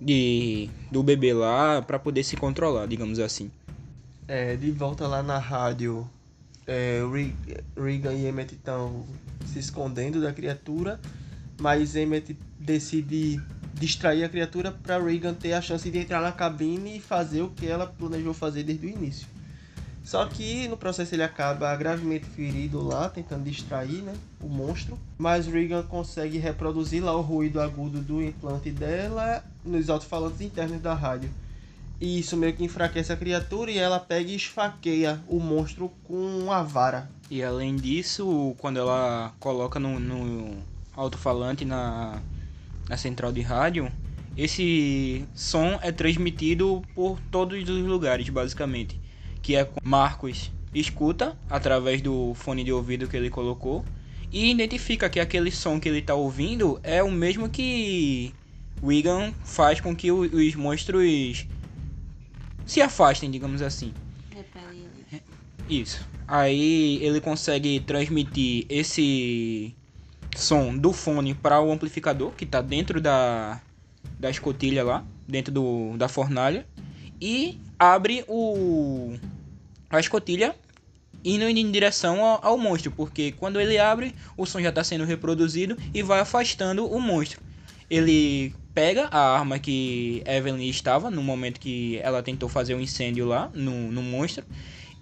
de 0.00 0.68
do 0.90 1.02
bebê 1.02 1.32
lá 1.32 1.80
para 1.82 1.98
poder 1.98 2.22
se 2.22 2.36
controlar, 2.36 2.86
digamos 2.86 3.18
assim. 3.18 3.50
É, 4.26 4.56
de 4.56 4.70
volta 4.70 5.06
lá 5.06 5.22
na 5.22 5.38
rádio, 5.38 6.08
é, 6.66 7.00
Re- 7.12 7.34
Regan 7.76 8.12
e 8.14 8.26
Emmett 8.26 8.54
estão 8.54 9.04
se 9.46 9.58
escondendo 9.58 10.20
da 10.20 10.32
criatura, 10.32 11.00
mas 11.60 11.94
Emmett 11.94 12.36
decide 12.58 13.40
distrair 13.74 14.24
a 14.24 14.28
criatura 14.28 14.70
para 14.70 14.98
Regan 14.98 15.34
ter 15.34 15.52
a 15.52 15.60
chance 15.60 15.90
de 15.90 15.98
entrar 15.98 16.20
na 16.20 16.32
cabine 16.32 16.96
e 16.96 17.00
fazer 17.00 17.42
o 17.42 17.48
que 17.50 17.66
ela 17.66 17.86
planejou 17.86 18.32
fazer 18.32 18.62
desde 18.62 18.86
o 18.86 18.90
início. 18.90 19.26
Só 20.04 20.26
que 20.26 20.68
no 20.68 20.76
processo 20.76 21.14
ele 21.14 21.22
acaba 21.22 21.74
gravemente 21.76 22.26
ferido 22.26 22.82
lá, 22.86 23.08
tentando 23.08 23.44
distrair 23.44 24.02
né, 24.02 24.12
o 24.38 24.48
monstro. 24.48 24.98
Mas 25.16 25.46
Regan 25.46 25.82
consegue 25.82 26.36
reproduzir 26.36 27.02
lá 27.02 27.16
o 27.16 27.22
ruído 27.22 27.58
agudo 27.58 28.00
do 28.00 28.22
implante 28.22 28.70
dela 28.70 29.42
nos 29.64 29.88
alto-falantes 29.88 30.42
internos 30.42 30.80
da 30.82 30.92
rádio. 30.92 31.30
E 32.00 32.18
isso 32.18 32.36
meio 32.36 32.52
que 32.52 32.64
enfraquece 32.64 33.12
a 33.12 33.16
criatura 33.16 33.70
e 33.70 33.78
ela 33.78 34.00
pega 34.00 34.30
e 34.30 34.36
esfaqueia 34.36 35.20
o 35.28 35.38
monstro 35.38 35.90
com 36.04 36.14
uma 36.14 36.62
vara. 36.62 37.08
E 37.30 37.42
além 37.42 37.76
disso, 37.76 38.54
quando 38.58 38.78
ela 38.78 39.32
coloca 39.38 39.78
no, 39.78 39.98
no 39.98 40.56
alto-falante 40.94 41.64
na, 41.64 42.20
na 42.88 42.96
central 42.96 43.32
de 43.32 43.40
rádio, 43.40 43.90
esse 44.36 45.24
som 45.34 45.78
é 45.80 45.92
transmitido 45.92 46.82
por 46.94 47.18
todos 47.30 47.68
os 47.68 47.86
lugares, 47.86 48.28
basicamente. 48.28 49.00
Que 49.40 49.56
é 49.56 49.68
Marcos 49.82 50.50
escuta 50.74 51.36
através 51.48 52.02
do 52.02 52.34
fone 52.34 52.64
de 52.64 52.72
ouvido 52.72 53.06
que 53.06 53.16
ele 53.16 53.30
colocou 53.30 53.84
e 54.32 54.50
identifica 54.50 55.08
que 55.08 55.20
aquele 55.20 55.50
som 55.52 55.78
que 55.78 55.88
ele 55.88 56.00
está 56.00 56.14
ouvindo 56.14 56.80
é 56.82 57.02
o 57.02 57.10
mesmo 57.10 57.48
que 57.48 58.34
Wigan 58.82 59.32
faz 59.44 59.80
com 59.80 59.94
que 59.94 60.10
os 60.10 60.54
monstros 60.56 61.46
se 62.66 62.80
afastem, 62.80 63.30
digamos 63.30 63.62
assim. 63.62 63.92
Isso. 65.68 66.06
Aí 66.26 66.98
ele 67.02 67.20
consegue 67.20 67.80
transmitir 67.80 68.66
esse 68.68 69.74
som 70.36 70.76
do 70.76 70.92
fone 70.92 71.34
para 71.34 71.60
o 71.60 71.70
amplificador 71.70 72.32
que 72.32 72.44
está 72.44 72.60
dentro 72.60 73.00
da, 73.00 73.60
da 74.18 74.30
escotilha 74.30 74.82
lá, 74.82 75.04
dentro 75.26 75.52
do, 75.52 75.96
da 75.96 76.08
fornalha, 76.08 76.66
e 77.20 77.58
abre 77.78 78.24
o 78.28 79.16
a 79.90 80.00
escotilha 80.00 80.54
indo 81.24 81.44
em 81.44 81.70
direção 81.70 82.22
ao, 82.22 82.44
ao 82.44 82.58
monstro, 82.58 82.90
porque 82.90 83.32
quando 83.32 83.60
ele 83.60 83.78
abre, 83.78 84.14
o 84.36 84.44
som 84.44 84.60
já 84.60 84.68
está 84.68 84.84
sendo 84.84 85.04
reproduzido 85.04 85.76
e 85.94 86.02
vai 86.02 86.20
afastando 86.20 86.86
o 86.86 87.00
monstro. 87.00 87.40
Ele 87.88 88.54
pega 88.74 89.08
a 89.10 89.38
arma 89.38 89.58
que 89.58 90.22
Evelyn 90.26 90.68
estava 90.68 91.10
no 91.10 91.22
momento 91.22 91.60
que 91.60 91.98
ela 92.02 92.22
tentou 92.22 92.48
fazer 92.48 92.74
o 92.74 92.78
um 92.78 92.80
incêndio 92.80 93.24
lá 93.24 93.48
no, 93.54 93.92
no 93.92 94.02
monstro. 94.02 94.44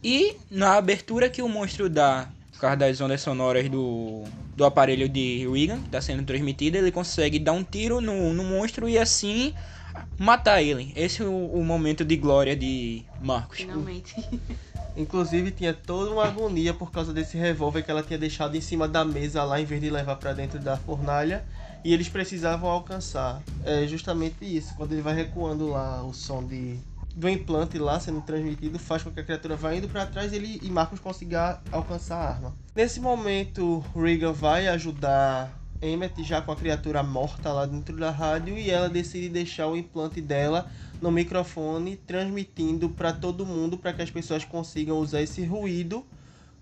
E 0.05 0.37
na 0.51 0.75
abertura 0.75 1.31
que 1.31 1.41
o 1.41 1.49
monstro 1.49 1.89
dá, 1.89 2.29
por 2.53 2.61
causa 2.61 2.77
das 2.77 3.01
ondas 3.01 3.21
sonoras 3.21 3.69
do, 3.69 4.25
do 4.55 4.65
aparelho 4.65 5.09
de 5.09 5.49
Regan, 5.49 5.79
que 5.79 5.87
está 5.87 6.01
sendo 6.01 6.23
transmitida, 6.25 6.77
ele 6.77 6.93
consegue 6.93 7.39
dar 7.39 7.53
um 7.53 7.65
tiro 7.65 8.01
no, 8.01 8.33
no 8.33 8.45
monstro 8.45 8.89
e 8.89 8.99
assim 8.99 9.55
matar 10.19 10.63
ele. 10.63 10.93
Esse 10.95 11.23
é 11.23 11.25
o, 11.25 11.47
o 11.47 11.65
momento 11.65 12.05
de 12.05 12.17
glória 12.17 12.55
de 12.55 13.03
Marcos. 13.23 13.59
Finalmente. 13.59 14.15
Inclusive 14.95 15.51
tinha 15.51 15.73
toda 15.73 16.11
uma 16.11 16.27
agonia 16.27 16.75
por 16.75 16.91
causa 16.91 17.15
desse 17.15 17.39
revólver 17.39 17.83
que 17.83 17.91
ela 17.91 18.03
tinha 18.03 18.19
deixado 18.19 18.55
em 18.55 18.61
cima 18.61 18.87
da 18.87 19.05
mesa 19.05 19.43
lá 19.43 19.59
em 19.59 19.65
vez 19.65 19.81
de 19.81 19.89
levar 19.89 20.17
para 20.17 20.35
dentro 20.35 20.59
da 20.59 20.77
fornalha 20.77 21.43
e 21.85 21.93
eles 21.93 22.09
precisavam 22.09 22.71
alcançar. 22.71 23.43
É 23.65 23.87
justamente 23.87 24.45
isso, 24.45 24.75
quando 24.77 24.93
ele 24.93 25.03
vai 25.03 25.15
recuando 25.15 25.69
lá 25.69 26.03
o 26.03 26.13
som 26.13 26.45
de 26.45 26.79
do 27.15 27.29
implante 27.29 27.79
lá 27.79 28.01
sendo 28.01 28.23
transmitido 28.23 28.79
faz 28.79 29.03
com 29.03 29.11
que 29.11 29.21
a 29.21 29.23
criatura 29.23 29.55
vá 29.55 29.75
indo 29.75 29.87
para 29.87 30.07
trás 30.07 30.33
ele 30.33 30.59
e 30.63 30.71
Marcos 30.71 30.99
consiga 30.99 31.61
alcançar 31.71 32.17
a 32.17 32.29
arma. 32.29 32.57
Nesse 32.75 33.01
momento, 33.01 33.85
Regan 33.95 34.33
vai 34.33 34.67
ajudar 34.69 35.61
Emmett 35.83 36.23
já 36.23 36.41
com 36.41 36.53
a 36.53 36.57
criatura 36.57 37.03
morta 37.03 37.53
lá 37.53 37.67
dentro 37.67 37.97
da 37.97 38.11
rádio 38.11 38.57
e 38.57 38.71
ela 38.71 38.89
decide 38.89 39.29
deixar 39.29 39.67
o 39.67 39.77
implante 39.77 40.21
dela 40.21 40.71
no 41.01 41.11
microfone 41.11 41.97
transmitindo 41.97 42.89
para 42.89 43.13
todo 43.13 43.45
mundo 43.45 43.77
para 43.77 43.93
que 43.93 44.01
as 44.01 44.11
pessoas 44.11 44.45
consigam 44.45 44.99
usar 44.99 45.21
esse 45.21 45.45
ruído 45.45 46.07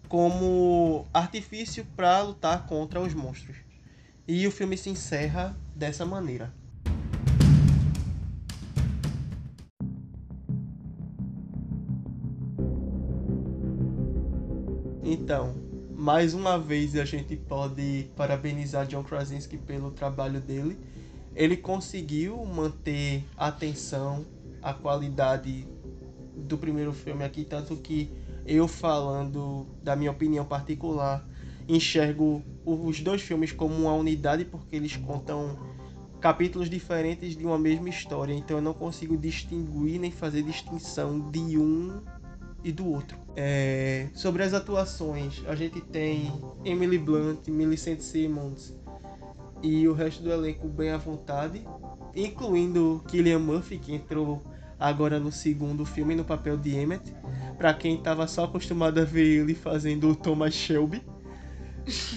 como 0.09 1.06
artifício 1.12 1.87
para 1.94 2.22
lutar 2.22 2.66
contra 2.66 3.00
os 3.00 3.14
monstros. 3.14 3.69
E 4.32 4.46
o 4.46 4.50
filme 4.52 4.76
se 4.76 4.88
encerra 4.88 5.56
dessa 5.74 6.06
maneira. 6.06 6.54
Então, 15.02 15.52
mais 15.96 16.32
uma 16.32 16.56
vez 16.60 16.94
a 16.94 17.04
gente 17.04 17.34
pode 17.34 18.08
parabenizar 18.14 18.86
John 18.86 19.02
Krasinski 19.02 19.58
pelo 19.58 19.90
trabalho 19.90 20.40
dele. 20.40 20.78
Ele 21.34 21.56
conseguiu 21.56 22.44
manter 22.44 23.24
a 23.36 23.48
atenção, 23.48 24.24
a 24.62 24.72
qualidade 24.72 25.66
do 26.36 26.56
primeiro 26.56 26.92
filme 26.92 27.24
aqui, 27.24 27.44
tanto 27.44 27.76
que 27.78 28.08
eu 28.46 28.68
falando 28.68 29.66
da 29.82 29.96
minha 29.96 30.12
opinião 30.12 30.44
particular, 30.44 31.28
enxergo 31.76 32.42
os 32.64 33.00
dois 33.00 33.22
filmes 33.22 33.52
como 33.52 33.74
uma 33.74 33.92
unidade 33.92 34.44
porque 34.44 34.76
eles 34.76 34.96
contam 34.96 35.59
capítulos 36.20 36.68
diferentes 36.68 37.37
de 37.37 37.46
uma 37.46 37.59
mesma 37.59 37.88
história, 37.88 38.35
então 38.35 38.59
eu 38.59 38.62
não 38.62 38.74
consigo 38.74 39.16
distinguir 39.16 39.98
nem 39.98 40.11
fazer 40.11 40.42
distinção 40.42 41.30
de 41.30 41.56
um 41.56 42.02
e 42.62 42.70
do 42.70 42.87
outro. 42.87 43.16
É, 43.35 44.09
sobre 44.12 44.42
as 44.42 44.52
atuações, 44.52 45.42
a 45.46 45.54
gente 45.54 45.80
tem 45.80 46.30
Emily 46.64 46.98
Blunt, 46.98 47.48
Millicent 47.48 48.00
Simmons 48.00 48.74
e 49.62 49.88
o 49.88 49.94
resto 49.94 50.22
do 50.22 50.30
elenco 50.30 50.68
bem 50.68 50.90
à 50.90 50.98
vontade, 50.98 51.64
incluindo 52.14 53.02
Killian 53.09 53.38
Murphy, 53.38 53.78
que 53.78 53.94
entrou 53.94 54.42
agora 54.78 55.18
no 55.18 55.33
segundo 55.33 55.87
filme 55.87 56.14
no 56.14 56.24
papel 56.24 56.56
de 56.56 56.74
Emmett, 56.74 57.14
para 57.56 57.72
quem 57.72 57.94
estava 57.94 58.26
só 58.26 58.44
acostumado 58.44 58.98
a 58.98 59.04
ver 59.04 59.40
ele 59.40 59.54
fazendo 59.54 60.11
o 60.11 60.16
Thomas 60.16 60.52
Shelby 60.52 61.02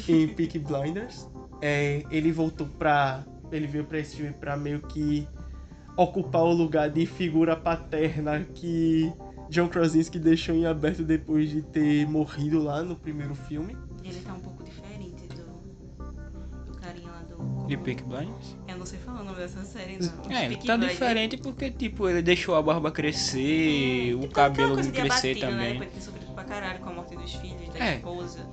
em 0.07 0.27
Peak 0.27 0.59
Blinders. 0.59 1.27
É, 1.61 2.03
ele 2.11 2.31
voltou 2.31 2.67
pra. 2.67 3.23
Ele 3.51 3.67
veio 3.67 3.85
pra 3.85 3.99
esse 3.99 4.15
filme 4.17 4.33
pra 4.33 4.57
meio 4.57 4.81
que 4.81 5.27
ocupar 5.95 6.41
o 6.43 6.51
lugar 6.51 6.89
de 6.89 7.05
figura 7.05 7.55
paterna 7.55 8.43
que 8.55 9.13
John 9.49 9.67
Krasinski 9.67 10.17
deixou 10.17 10.55
em 10.55 10.65
aberto 10.65 11.03
depois 11.03 11.49
de 11.51 11.61
ter 11.61 12.07
morrido 12.07 12.61
lá 12.63 12.81
no 12.81 12.95
primeiro 12.95 13.35
filme. 13.35 13.77
Ele 14.03 14.19
tá 14.21 14.33
um 14.33 14.39
pouco 14.39 14.63
diferente 14.63 15.27
do, 15.27 16.71
do 16.71 16.77
carinha 16.79 17.11
lá 17.11 17.21
do. 17.21 17.67
De 17.67 17.77
Peak 17.77 18.03
Blinders? 18.03 18.57
Eu 18.67 18.77
não 18.79 18.85
sei 18.87 18.97
falar 18.99 19.21
o 19.21 19.23
nome 19.23 19.37
dessa 19.37 19.63
série, 19.63 19.97
não. 19.99 20.31
É, 20.35 20.49
Peaky 20.49 20.65
tá 20.67 20.73
Blinders. 20.75 20.91
diferente 20.93 21.37
porque, 21.37 21.69
tipo, 21.71 22.09
ele 22.09 22.21
deixou 22.23 22.55
a 22.55 22.61
barba 22.61 22.91
crescer, 22.91 24.11
É, 24.11 24.15
o 24.15 24.27
cabelo 24.29 24.73
coisa 24.73 24.91
de 24.91 24.99
crescer 24.99 25.37
abatido, 25.37 25.51
Né? 25.51 25.73
também. 25.73 25.79
De 25.79 25.93
ter 25.93 26.01
sofrido 26.01 26.33
pra 26.33 26.43
caralho 26.43 26.79
com 26.79 26.89
a 26.89 26.93
morte 26.93 27.15
dos 27.15 27.33
filhos, 27.35 27.62
É. 27.83 28.01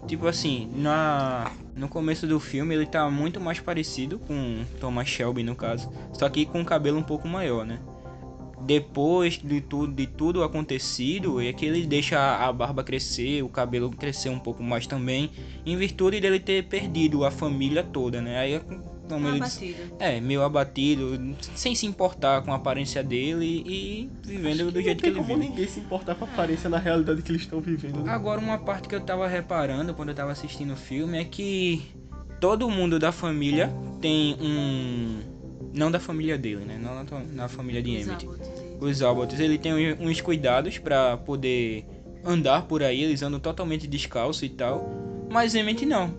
Tipo 0.07 0.27
assim, 0.27 0.71
na, 0.75 1.53
no 1.77 1.88
começo 1.88 2.27
do 2.27 2.40
filme 2.40 2.75
ele 2.75 2.87
tá 2.87 3.09
muito 3.11 3.40
mais 3.40 3.61
parecido 3.61 4.19
com 4.19 4.64
Thomas 4.81 5.09
Shelby, 5.09 5.43
no 5.43 5.55
caso. 5.55 5.90
Só 6.12 6.29
que 6.29 6.45
com 6.45 6.61
o 6.61 6.64
cabelo 6.64 6.99
um 6.99 7.03
pouco 7.03 7.29
maior, 7.29 7.64
né? 7.64 7.79
Depois 8.62 9.38
de 9.38 9.61
tudo, 9.61 9.93
de 9.93 10.07
tudo 10.07 10.45
acontecido, 10.45 11.40
é 11.40 11.53
que 11.53 11.64
ele 11.64 11.87
deixa 11.87 12.19
a 12.19 12.53
barba 12.53 12.85
crescer, 12.85 13.43
o 13.43 13.49
cabelo 13.49 13.90
crescer 13.90 14.29
um 14.29 14.38
pouco 14.38 14.62
mais 14.62 14.87
também, 14.87 15.31
em 15.64 15.77
virtude 15.77 16.21
dele 16.21 16.38
ter 16.38 16.64
perdido 16.64 17.25
a 17.25 17.31
família 17.31 17.83
toda, 17.83 18.21
né? 18.21 18.38
Aí, 18.38 18.61
como 19.14 19.27
Tá 19.27 19.31
ele 19.37 19.40
diz- 19.44 19.57
abatido. 19.57 19.96
é, 19.99 20.20
meio 20.20 20.42
abatido, 20.42 21.37
sem 21.55 21.75
se 21.75 21.87
importar 21.87 22.42
com 22.42 22.53
a 22.53 22.57
aparência 22.57 23.03
dele 23.03 23.62
e 23.66 24.11
vivendo 24.25 24.70
do 24.73 24.81
jeito 24.83 25.03
que 25.03 25.09
ele 25.11 25.16
como 25.16 25.35
vive. 25.37 25.49
ninguém 25.49 25.66
se 25.68 25.81
importar 25.81 26.14
com 26.14 26.25
a 26.25 26.29
aparência 26.29 26.68
na 26.70 26.79
realidade 26.79 27.23
que 27.23 27.31
eles 27.31 27.42
estão 27.42 27.61
vivendo. 27.61 28.03
né? 28.03 28.11
Agora, 28.12 28.40
uma 28.40 28.59
parte 28.59 28.88
que 28.88 28.94
eu 28.94 29.01
tava 29.01 29.27
reparando 29.29 29.92
quando 29.94 30.09
eu 30.11 30.14
tava 30.14 30.33
assistindo 30.33 30.73
o 30.73 30.77
filme 30.77 31.18
é 31.18 31.25
que 31.25 31.83
todo 32.40 32.68
mundo 32.70 32.99
da 32.99 33.12
família 33.12 33.70
tem 34.01 34.37
um. 34.40 35.18
Não 35.73 35.90
da 35.90 36.01
família 36.01 36.37
dele, 36.37 36.64
né? 36.64 36.79
Não 36.83 36.94
na, 37.05 37.25
na 37.44 37.49
família 37.49 37.81
de 37.83 37.96
Os 37.99 38.07
Emmett. 38.07 38.29
Os 38.81 39.03
Alberts, 39.03 39.38
ele 39.38 39.59
tem 39.59 39.73
uns 40.01 40.20
cuidados 40.20 40.79
pra 40.79 41.16
poder 41.16 41.85
andar 42.25 42.62
por 42.62 42.83
aí, 42.83 43.03
eles 43.03 43.23
andam 43.23 43.38
totalmente 43.38 43.87
descalço 43.87 44.44
e 44.44 44.49
tal. 44.49 44.88
Mas 45.31 45.55
Emmett 45.55 45.87
não. 45.87 46.12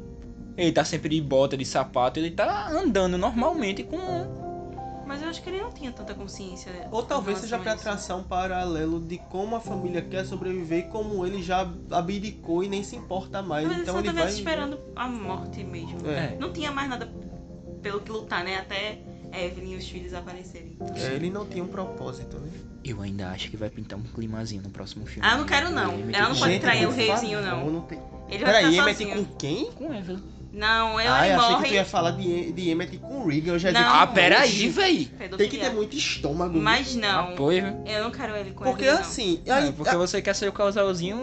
Ele 0.58 0.72
tá 0.72 0.84
sempre 0.84 1.10
de 1.10 1.22
bota, 1.22 1.56
de 1.58 1.66
sapato, 1.66 2.20
ele 2.20 2.32
tá 2.32 2.70
andando 2.70 3.18
normalmente 3.18 3.84
com. 3.84 3.98
Mas 5.06 5.22
eu 5.22 5.28
acho 5.28 5.42
que 5.44 5.50
ele 5.50 5.62
não 5.62 5.72
tinha 5.72 5.92
tanta 5.92 6.14
consciência. 6.14 6.72
Ou 6.90 7.04
talvez 7.04 7.40
seja 7.40 7.60
pra 7.60 7.74
a 7.74 7.76
isso. 7.76 7.84
traçar 7.84 8.18
um 8.18 8.24
paralelo 8.24 9.00
de 9.00 9.18
como 9.18 9.56
a 9.58 9.60
família 9.60 10.02
quer 10.02 10.26
sobreviver 10.26 10.80
e 10.80 10.84
como 10.84 11.26
ele 11.26 11.44
já 11.44 11.70
abdicou 11.90 12.64
e 12.64 12.70
nem 12.70 12.82
se 12.82 12.96
importa 12.96 13.42
mais. 13.42 13.68
Mas 13.68 13.80
então 13.80 14.00
ele 14.00 14.08
ele 14.08 14.20
vai. 14.20 14.30
esperando 14.30 14.80
a 14.96 15.08
morte 15.10 15.64
mesmo. 15.66 16.08
É. 16.08 16.38
Não 16.40 16.54
tinha 16.54 16.72
mais 16.72 16.90
nada 16.90 17.12
pelo 17.82 18.00
que 18.00 18.10
lutar, 18.10 18.44
né? 18.46 18.58
Até 18.58 19.00
Evelyn 19.34 19.74
e 19.74 19.76
os 19.78 19.90
filhos 19.90 20.14
aparecerem. 20.14 20.78
É, 20.96 21.14
ele 21.14 21.30
não 21.30 21.46
tinha 21.46 21.64
um 21.64 21.68
propósito, 21.68 22.38
né? 22.38 22.50
Eu 22.84 23.02
ainda 23.02 23.30
acho 23.30 23.50
que 23.50 23.58
vai 23.58 23.70
pintar 23.70 24.00
um 24.00 24.04
climazinho 24.04 24.64
no 24.64 24.70
próximo 24.70 25.06
filme. 25.06 25.28
Ah, 25.28 25.34
eu 25.34 25.40
não 25.40 25.46
quero 25.46 25.70
não. 25.72 25.94
Ela 26.14 26.30
não 26.30 26.36
pode 26.36 26.60
trair 26.60 26.88
o 26.88 26.92
reizinho, 26.92 27.44
favor, 27.44 27.72
não. 27.72 27.82
tem... 27.82 28.00
Ele 28.30 28.46
vai 28.46 28.54
Peraí, 28.54 28.72
ficar 28.72 28.84
sozinho. 28.86 29.26
com 29.26 29.36
quem? 29.36 29.72
Com 29.74 29.94
Evelyn. 29.94 30.24
Não, 30.54 31.00
ele 31.00 31.08
Ai, 31.08 31.32
achei 31.32 31.50
morre. 31.52 31.64
que 31.64 31.70
tu 31.70 31.74
ia 31.76 31.86
falar 31.86 32.12
de, 32.12 32.52
de 32.52 32.70
Emmett 32.72 32.98
com 32.98 33.26
Regan. 33.26 33.54
Eu 33.54 33.60
já 33.60 33.72
Não. 33.72 33.80
Ah, 33.82 34.06
peraí, 34.06 34.68
véi. 34.68 35.06
Tem 35.38 35.50
que 35.50 35.58
ter 35.58 35.70
muito 35.70 35.96
estômago. 35.96 36.54
viu? 36.54 36.62
Mas 36.62 36.94
não, 36.96 37.30
Apoio. 37.30 37.82
eu 37.86 38.04
não 38.04 38.12
quero 38.12 38.36
ele 38.36 38.52
com 38.52 38.66
Porque 38.66 38.84
ele, 38.84 38.92
assim. 38.98 39.42
É, 39.46 39.54
Aí, 39.54 39.72
porque 39.72 39.96
você 39.96 40.22
quer 40.22 40.36
ser 40.36 40.50
o 40.50 40.52
casalzinho. 40.54 41.18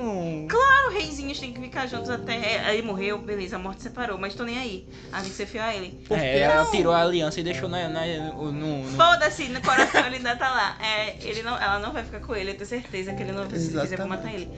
Os 0.88 0.94
reizinhos 0.94 1.38
têm 1.38 1.52
que 1.52 1.60
ficar 1.60 1.86
juntos 1.86 2.08
até. 2.08 2.72
Ele 2.72 2.82
morreu, 2.82 3.18
beleza, 3.18 3.56
a 3.56 3.58
morte 3.58 3.82
separou, 3.82 4.16
mas 4.16 4.34
tô 4.34 4.44
nem 4.44 4.58
aí. 4.58 4.88
A 5.12 5.22
gente 5.22 5.34
ser 5.34 5.44
fiel 5.46 5.62
a 5.64 5.74
ele. 5.74 6.02
Porque 6.08 6.22
É, 6.24 6.38
ela 6.40 6.64
não? 6.64 6.70
tirou 6.70 6.92
a 6.94 7.02
aliança 7.02 7.38
e 7.38 7.42
deixou 7.42 7.68
na, 7.68 7.86
na- 7.88 8.06
no, 8.32 8.50
no- 8.50 8.90
Foda-se, 8.96 9.44
no 9.48 9.60
coração 9.60 10.06
ele 10.06 10.16
ainda 10.16 10.36
tá 10.36 10.48
lá. 10.48 10.78
É, 10.82 11.16
ele 11.22 11.42
não, 11.42 11.54
ela 11.60 11.78
não 11.78 11.92
vai 11.92 12.02
ficar 12.02 12.20
com 12.20 12.34
ele, 12.34 12.52
eu 12.52 12.54
tenho 12.54 12.66
certeza 12.66 13.12
que 13.12 13.22
ele 13.22 13.32
não 13.32 13.46
vai 13.46 13.58
se 13.58 13.68
quiser 13.78 13.96
pra 13.96 14.06
matar 14.06 14.32
ele. 14.32 14.48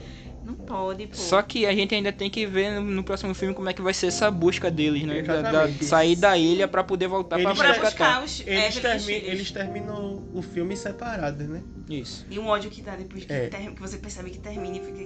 Não 0.57 0.65
pode, 0.65 1.07
pô. 1.07 1.15
Só 1.15 1.41
que 1.41 1.65
a 1.65 1.73
gente 1.73 1.93
ainda 1.95 2.11
tem 2.11 2.29
que 2.29 2.45
ver 2.45 2.71
no, 2.71 2.81
no 2.81 3.03
próximo 3.03 3.33
filme 3.33 3.53
como 3.53 3.69
é 3.69 3.73
que 3.73 3.81
vai 3.81 3.93
ser 3.93 4.07
essa 4.07 4.29
busca 4.29 4.69
deles, 4.69 5.03
né? 5.03 5.21
Da- 5.21 5.41
da- 5.41 5.67
sair 5.81 6.15
da 6.15 6.37
ilha 6.37 6.67
pra 6.67 6.83
poder 6.83 7.07
voltar 7.07 7.39
Eles 7.39 7.57
pra 7.57 7.73
pra 7.73 7.83
buscar 7.83 8.23
os 8.23 8.43
Eles, 8.45 8.75
termi 8.79 9.13
eles 9.13 9.51
terminam 9.51 10.23
o 10.33 10.41
filme 10.41 10.75
separados, 10.75 11.47
né? 11.47 11.61
Isso. 11.89 12.25
E 12.29 12.39
um 12.39 12.47
ódio 12.47 12.69
que 12.69 12.81
dá 12.81 12.95
depois 12.95 13.25
que, 13.25 13.33
É. 13.33 13.49
que 13.49 13.79
você 13.81 13.97
percebe 13.97 14.29
que 14.29 14.39
termina 14.39 14.77
e 14.77 14.79
fica. 14.79 15.01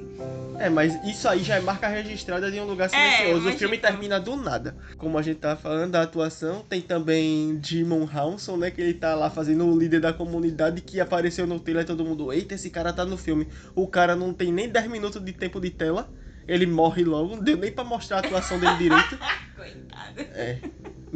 É, 0.59 0.69
mas 0.69 0.93
isso 1.07 1.27
aí 1.27 1.43
já 1.43 1.55
é 1.55 1.59
marca 1.61 1.87
registrada 1.87 2.51
de 2.51 2.59
um 2.59 2.65
lugar 2.65 2.85
É, 2.85 2.89
silencioso. 2.89 3.45
mas 3.45 3.55
o 3.55 3.57
filme 3.57 3.77
tipo- 3.77 3.87
termina 3.87 4.19
do 4.19 4.35
nada. 4.35 4.75
Como 4.97 5.17
a 5.17 5.21
gente 5.21 5.37
tava 5.37 5.59
falando 5.59 5.91
da 5.91 6.01
atuação, 6.03 6.63
tem 6.69 6.81
também 6.81 7.59
Jimon 7.63 8.05
Hanson, 8.13 8.57
né? 8.57 8.71
Que 8.71 8.81
ele 8.81 8.93
tá 8.93 9.15
lá 9.15 9.29
fazendo 9.29 9.65
o 9.65 9.77
líder 9.77 9.99
da 9.99 10.13
comunidade 10.13 10.81
que 10.81 10.99
apareceu 10.99 11.47
no 11.47 11.59
trailer 11.59 11.83
e 11.83 11.87
todo 11.87 12.05
mundo, 12.05 12.31
eita, 12.31 12.53
esse 12.55 12.69
cara 12.69 12.93
tá 12.93 13.03
no 13.05 13.17
filme. 13.17 13.47
O 13.75 13.87
cara 13.87 14.15
não 14.15 14.31
tem 14.33 14.51
nem 14.51 14.69
10 14.69 14.87
minutos 14.87 15.23
de 15.23 15.33
tempo 15.35 15.59
de 15.59 15.69
tela. 15.69 16.11
Ele 16.47 16.65
morre 16.65 17.03
logo, 17.03 17.35
não 17.35 17.43
deu 17.43 17.57
nem 17.57 17.71
pra 17.71 17.83
mostrar 17.83 18.17
a 18.17 18.19
atuação 18.19 18.59
dele 18.59 18.77
direito. 18.77 19.17
Coitado. 19.55 20.21
É. 20.21 20.59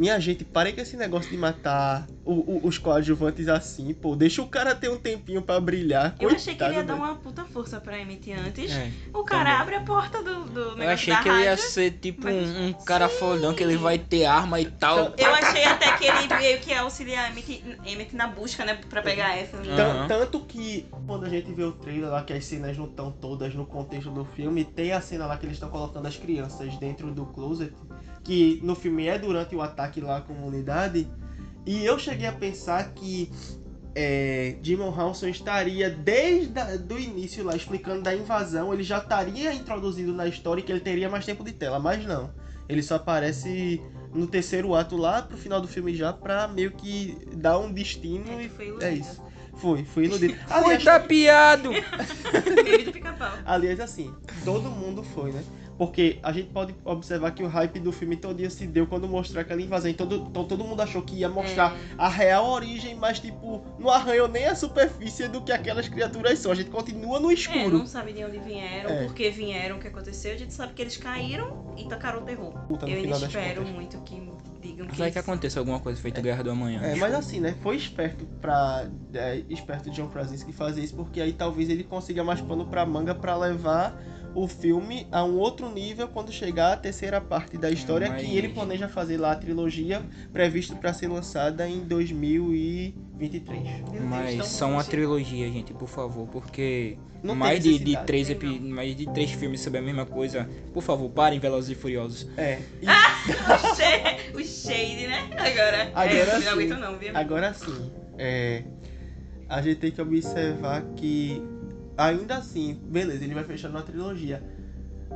Minha 0.00 0.18
gente, 0.18 0.46
parem 0.46 0.74
com 0.74 0.80
esse 0.80 0.96
negócio 0.96 1.30
de 1.30 1.36
matar 1.36 2.06
o- 2.24 2.32
o- 2.32 2.66
os 2.66 2.78
coadjuvantes 2.78 3.48
assim, 3.48 3.92
pô. 3.92 4.16
Deixa 4.16 4.40
o 4.40 4.46
cara 4.46 4.74
ter 4.74 4.88
um 4.88 4.96
tempinho 4.96 5.42
pra 5.42 5.60
brilhar. 5.60 6.16
Eu 6.18 6.30
achei 6.30 6.54
que 6.54 6.62
ele 6.64 6.70
ia 6.72 6.78
Coitado, 6.84 6.98
dar 6.98 7.04
uma 7.06 7.14
puta 7.16 7.44
força 7.44 7.78
pra 7.78 7.98
Emmett 8.00 8.32
antes. 8.32 8.72
É. 8.72 8.90
O 9.12 9.22
cara 9.24 9.44
também. 9.50 9.60
abre 9.60 9.74
a 9.74 9.80
porta 9.82 10.22
do, 10.22 10.44
do 10.44 10.60
negócio 10.76 10.82
Eu 10.84 10.88
achei 10.90 11.12
da 11.14 11.22
que 11.22 11.28
ele 11.28 11.42
ia 11.42 11.50
rádio. 11.50 11.64
ser 11.64 11.90
tipo 11.90 12.24
mas- 12.24 12.48
um, 12.48 12.66
um 12.68 12.72
cara 12.72 13.10
fodão, 13.10 13.52
que 13.52 13.62
ele 13.62 13.76
vai 13.76 13.98
ter 13.98 14.24
arma 14.24 14.58
e 14.58 14.70
tal. 14.70 15.12
Eu 15.18 15.34
achei 15.34 15.64
até 15.64 15.92
que 15.98 16.06
ele 16.06 16.26
veio 16.28 16.58
que 16.60 16.70
ia 16.70 16.80
auxiliar 16.80 17.30
Emmett, 17.30 17.62
Emmett 17.84 18.16
na 18.16 18.26
busca, 18.26 18.64
né? 18.64 18.80
Pra 18.88 19.02
pegar 19.02 19.26
a 19.26 19.38
Evelyn. 19.38 19.76
Tan- 19.76 19.82
Aham. 19.84 20.08
Tanto 20.08 20.40
que 20.40 20.86
quando 21.06 21.26
a 21.26 21.28
gente 21.28 21.52
vê 21.52 21.64
o 21.64 21.72
trailer 21.72 22.08
lá, 22.08 22.22
que 22.22 22.32
as 22.32 22.42
cenas 22.46 22.74
não 22.78 22.86
estão 22.86 23.12
todas 23.12 23.54
no 23.54 23.66
contexto 23.66 24.10
do 24.10 24.24
filme, 24.24 24.64
tem 24.64 24.92
a 24.92 25.00
cena 25.02 25.26
lá 25.26 25.36
que 25.36 25.44
eles 25.44 25.56
estão 25.56 25.68
colocando 25.68 26.06
as 26.06 26.16
crianças 26.16 26.74
dentro 26.78 27.10
do 27.12 27.26
closet, 27.26 27.70
que 28.30 28.60
no 28.62 28.76
filme 28.76 29.08
é 29.08 29.18
durante 29.18 29.56
o 29.56 29.60
ataque 29.60 30.00
lá 30.00 30.18
à 30.18 30.20
comunidade. 30.20 31.08
E 31.66 31.84
eu 31.84 31.98
cheguei 31.98 32.28
a 32.28 32.32
pensar 32.32 32.92
que 32.94 33.28
é, 33.92 34.54
Jimon 34.62 34.94
Hanson 34.96 35.26
estaria 35.26 35.90
desde 35.90 36.60
o 36.88 36.96
início 36.96 37.42
lá 37.42 37.56
explicando 37.56 38.02
da 38.02 38.14
invasão, 38.14 38.72
ele 38.72 38.84
já 38.84 38.98
estaria 38.98 39.52
introduzido 39.52 40.12
na 40.12 40.28
história 40.28 40.60
e 40.60 40.64
que 40.64 40.70
ele 40.70 40.78
teria 40.78 41.10
mais 41.10 41.26
tempo 41.26 41.42
de 41.42 41.50
tela, 41.50 41.80
mas 41.80 42.06
não. 42.06 42.32
Ele 42.68 42.84
só 42.84 42.94
aparece 42.94 43.82
no 44.14 44.28
terceiro 44.28 44.76
ato 44.76 44.96
lá 44.96 45.22
pro 45.22 45.36
final 45.36 45.60
do 45.60 45.66
filme 45.66 45.92
já 45.92 46.12
pra 46.12 46.46
meio 46.46 46.70
que 46.70 47.18
dar 47.34 47.58
um 47.58 47.72
destino 47.72 48.30
É, 48.30 48.44
e 48.44 48.48
foi 48.48 48.76
é 48.80 48.92
isso. 48.92 49.20
Foi, 49.56 49.84
fui 49.84 50.04
iludido. 50.04 50.34
Foi 50.46 50.56
Aliás, 50.56 50.84
tapeado! 50.84 51.70
Baby 52.64 52.84
do 52.84 52.92
pica-pau. 52.92 53.32
aliás, 53.44 53.80
assim, 53.80 54.14
todo 54.44 54.70
mundo 54.70 55.02
foi, 55.02 55.32
né? 55.32 55.42
Porque 55.80 56.18
a 56.22 56.30
gente 56.30 56.48
pode 56.48 56.74
observar 56.84 57.30
que 57.30 57.42
o 57.42 57.48
hype 57.48 57.80
do 57.80 57.90
filme 57.90 58.14
todo 58.14 58.36
dia 58.36 58.50
se 58.50 58.66
deu 58.66 58.86
quando 58.86 59.08
mostrou 59.08 59.40
aquela 59.40 59.62
invasão. 59.62 59.90
Então 59.90 60.06
todo, 60.06 60.26
então 60.28 60.44
todo 60.44 60.62
mundo 60.62 60.82
achou 60.82 61.00
que 61.00 61.14
ia 61.16 61.28
mostrar 61.30 61.74
É. 61.74 61.94
a 61.96 62.06
real 62.06 62.50
origem, 62.50 62.94
mas 62.96 63.18
tipo, 63.18 63.62
não 63.78 63.88
arranhou 63.88 64.28
nem 64.28 64.44
a 64.44 64.54
superfície 64.54 65.26
do 65.26 65.40
que 65.40 65.50
aquelas 65.50 65.88
criaturas 65.88 66.38
são. 66.38 66.52
A 66.52 66.54
gente 66.54 66.68
continua 66.68 67.18
no 67.18 67.30
É, 67.30 67.32
escuro. 67.32 67.78
não 67.78 67.86
sabe 67.86 68.12
de 68.12 68.22
onde 68.22 68.38
vieram, 68.40 68.90
É. 68.90 69.04
por 69.06 69.14
que 69.14 69.30
vieram, 69.30 69.78
o 69.78 69.80
que 69.80 69.88
aconteceu. 69.88 70.34
A 70.34 70.36
gente 70.36 70.52
sabe 70.52 70.74
que 70.74 70.82
eles 70.82 70.98
caíram 70.98 71.74
e 71.78 71.88
tacaram 71.88 72.18
o 72.20 72.24
terror. 72.26 72.52
Puta, 72.68 72.86
Eu 72.86 72.98
ainda 72.98 73.16
espero 73.16 73.64
muito 73.66 73.96
que 74.02 74.20
digam 74.60 74.86
que. 74.86 74.96
Vai 74.96 75.10
que 75.10 75.18
aconteça 75.18 75.58
alguma 75.58 75.80
coisa 75.80 76.00
feita 76.00 76.20
é, 76.20 76.22
Guerra 76.22 76.44
do 76.44 76.50
Amanhã. 76.50 76.80
É, 76.82 76.94
mas 76.96 77.14
assim, 77.14 77.40
né? 77.40 77.54
Foi 77.62 77.76
esperto 77.76 78.26
pra. 78.40 78.88
É, 79.12 79.42
esperto 79.48 79.90
John 79.90 80.08
Krasinski 80.08 80.52
fazer 80.52 80.82
isso, 80.82 80.94
porque 80.94 81.20
aí 81.20 81.32
talvez 81.32 81.68
ele 81.68 81.84
consiga 81.84 82.22
mais 82.22 82.40
pano 82.40 82.66
pra 82.66 82.84
manga 82.84 83.14
para 83.14 83.36
levar 83.36 84.00
o 84.34 84.46
filme 84.46 85.06
a 85.10 85.24
um 85.24 85.38
outro 85.38 85.70
nível 85.72 86.08
quando 86.08 86.30
chegar 86.30 86.72
a 86.72 86.76
terceira 86.76 87.20
parte 87.20 87.58
da 87.58 87.70
história, 87.70 88.06
é, 88.06 88.08
mas... 88.10 88.22
que 88.22 88.36
ele 88.36 88.50
planeja 88.50 88.88
fazer 88.88 89.16
lá 89.16 89.32
a 89.32 89.36
trilogia, 89.36 90.02
previsto 90.32 90.76
para 90.76 90.92
ser 90.92 91.08
lançada 91.08 91.68
em 91.68 91.80
2000 91.80 92.54
e. 92.54 92.94
23. 93.20 93.62
Deus 93.90 94.04
Mas 94.04 94.34
Deus, 94.36 94.48
são 94.48 94.72
uma 94.72 94.82
trilogia, 94.82 95.46
gente, 95.48 95.74
por 95.74 95.88
favor, 95.88 96.26
porque 96.28 96.96
não 97.22 97.34
mais 97.34 97.62
de, 97.62 97.78
de 97.78 97.96
três 98.04 98.30
epi... 98.30 98.58
mais 98.58 98.96
de 98.96 99.04
três 99.12 99.30
filmes 99.32 99.60
sobre 99.60 99.78
a 99.78 99.82
mesma 99.82 100.06
coisa, 100.06 100.48
por 100.72 100.82
favor, 100.82 101.10
parem 101.10 101.38
Velozes 101.38 101.70
e 101.70 101.74
Furiosos. 101.74 102.26
É. 102.36 102.58
E... 102.80 102.86
Ah, 103.30 103.54
o, 103.54 103.76
shade, 103.76 104.34
o 104.34 104.42
shade, 104.42 105.06
né? 105.06 105.28
Agora. 105.32 105.76
É, 105.76 105.92
Agora 105.94 106.30
é, 106.32 106.40
sim. 106.40 106.66
Não 106.68 106.80
não, 106.80 106.98
viu? 106.98 107.10
Agora 107.14 107.52
sim. 107.52 107.92
É, 108.16 108.64
a 109.46 109.60
gente 109.60 109.76
tem 109.76 109.90
que 109.90 110.00
observar 110.00 110.82
que 110.96 111.42
ainda 111.98 112.36
assim, 112.36 112.80
beleza, 112.82 113.22
ele 113.22 113.34
vai 113.34 113.44
fechar 113.44 113.68
uma 113.68 113.82
trilogia. 113.82 114.42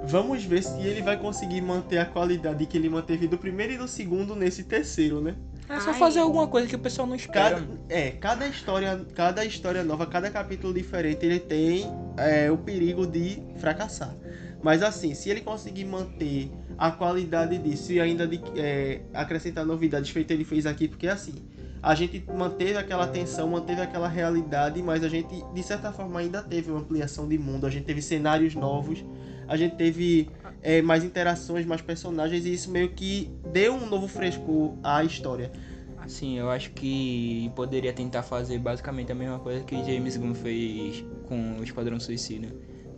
Vamos 0.06 0.44
ver 0.44 0.62
se 0.62 0.82
ele 0.82 1.00
vai 1.00 1.16
conseguir 1.16 1.62
manter 1.62 1.98
a 1.98 2.04
qualidade 2.04 2.66
que 2.66 2.76
ele 2.76 2.90
manteve 2.90 3.26
do 3.26 3.38
primeiro 3.38 3.72
e 3.72 3.78
do 3.78 3.88
segundo 3.88 4.36
nesse 4.36 4.64
terceiro, 4.64 5.20
né? 5.20 5.34
É 5.68 5.80
só 5.80 5.90
Ai. 5.90 5.98
fazer 5.98 6.20
alguma 6.20 6.46
coisa 6.46 6.68
que 6.68 6.76
o 6.76 6.78
pessoal 6.78 7.06
não 7.06 7.14
espera. 7.14 7.56
Cada, 7.56 7.66
é, 7.88 8.10
cada 8.10 8.46
história, 8.46 9.06
cada 9.14 9.44
história 9.44 9.82
nova, 9.82 10.06
cada 10.06 10.30
capítulo 10.30 10.74
diferente, 10.74 11.24
ele 11.24 11.40
tem 11.40 11.86
é, 12.16 12.50
o 12.50 12.58
perigo 12.58 13.06
de 13.06 13.42
fracassar. 13.56 14.14
Mas 14.62 14.82
assim, 14.82 15.14
se 15.14 15.30
ele 15.30 15.40
conseguir 15.40 15.84
manter 15.84 16.50
a 16.76 16.90
qualidade 16.90 17.58
disso 17.58 17.92
e 17.92 18.00
ainda 18.00 18.26
de, 18.26 18.40
é, 18.56 19.02
acrescentar 19.12 19.64
novidades, 19.64 20.10
feito 20.10 20.30
ele 20.30 20.44
fez 20.44 20.66
aqui, 20.66 20.88
porque 20.88 21.08
assim, 21.08 21.34
a 21.82 21.94
gente 21.94 22.24
manteve 22.32 22.78
aquela 22.78 23.06
tensão, 23.06 23.48
manteve 23.48 23.82
aquela 23.82 24.08
realidade, 24.08 24.82
mas 24.82 25.04
a 25.04 25.08
gente, 25.08 25.44
de 25.52 25.62
certa 25.62 25.92
forma, 25.92 26.18
ainda 26.18 26.42
teve 26.42 26.70
uma 26.70 26.80
ampliação 26.80 27.28
de 27.28 27.36
mundo, 27.36 27.66
a 27.66 27.70
gente 27.70 27.84
teve 27.84 28.00
cenários 28.00 28.54
novos, 28.54 29.04
a 29.46 29.54
gente 29.54 29.76
teve 29.76 30.30
é, 30.64 30.80
mais 30.80 31.04
interações, 31.04 31.66
mais 31.66 31.82
personagens, 31.82 32.46
e 32.46 32.52
isso 32.54 32.70
meio 32.70 32.88
que 32.88 33.30
deu 33.52 33.74
um 33.74 33.86
novo 33.86 34.08
frescor 34.08 34.74
à 34.82 35.04
história. 35.04 35.52
Assim, 35.98 36.38
eu 36.38 36.50
acho 36.50 36.70
que 36.70 37.50
poderia 37.54 37.92
tentar 37.92 38.22
fazer 38.22 38.58
basicamente 38.58 39.12
a 39.12 39.14
mesma 39.14 39.38
coisa 39.38 39.62
que 39.62 39.76
James 39.84 40.16
Gunn 40.16 40.34
fez 40.34 41.04
com 41.28 41.58
o 41.58 41.62
Esquadrão 41.62 42.00
Suicida. 42.00 42.48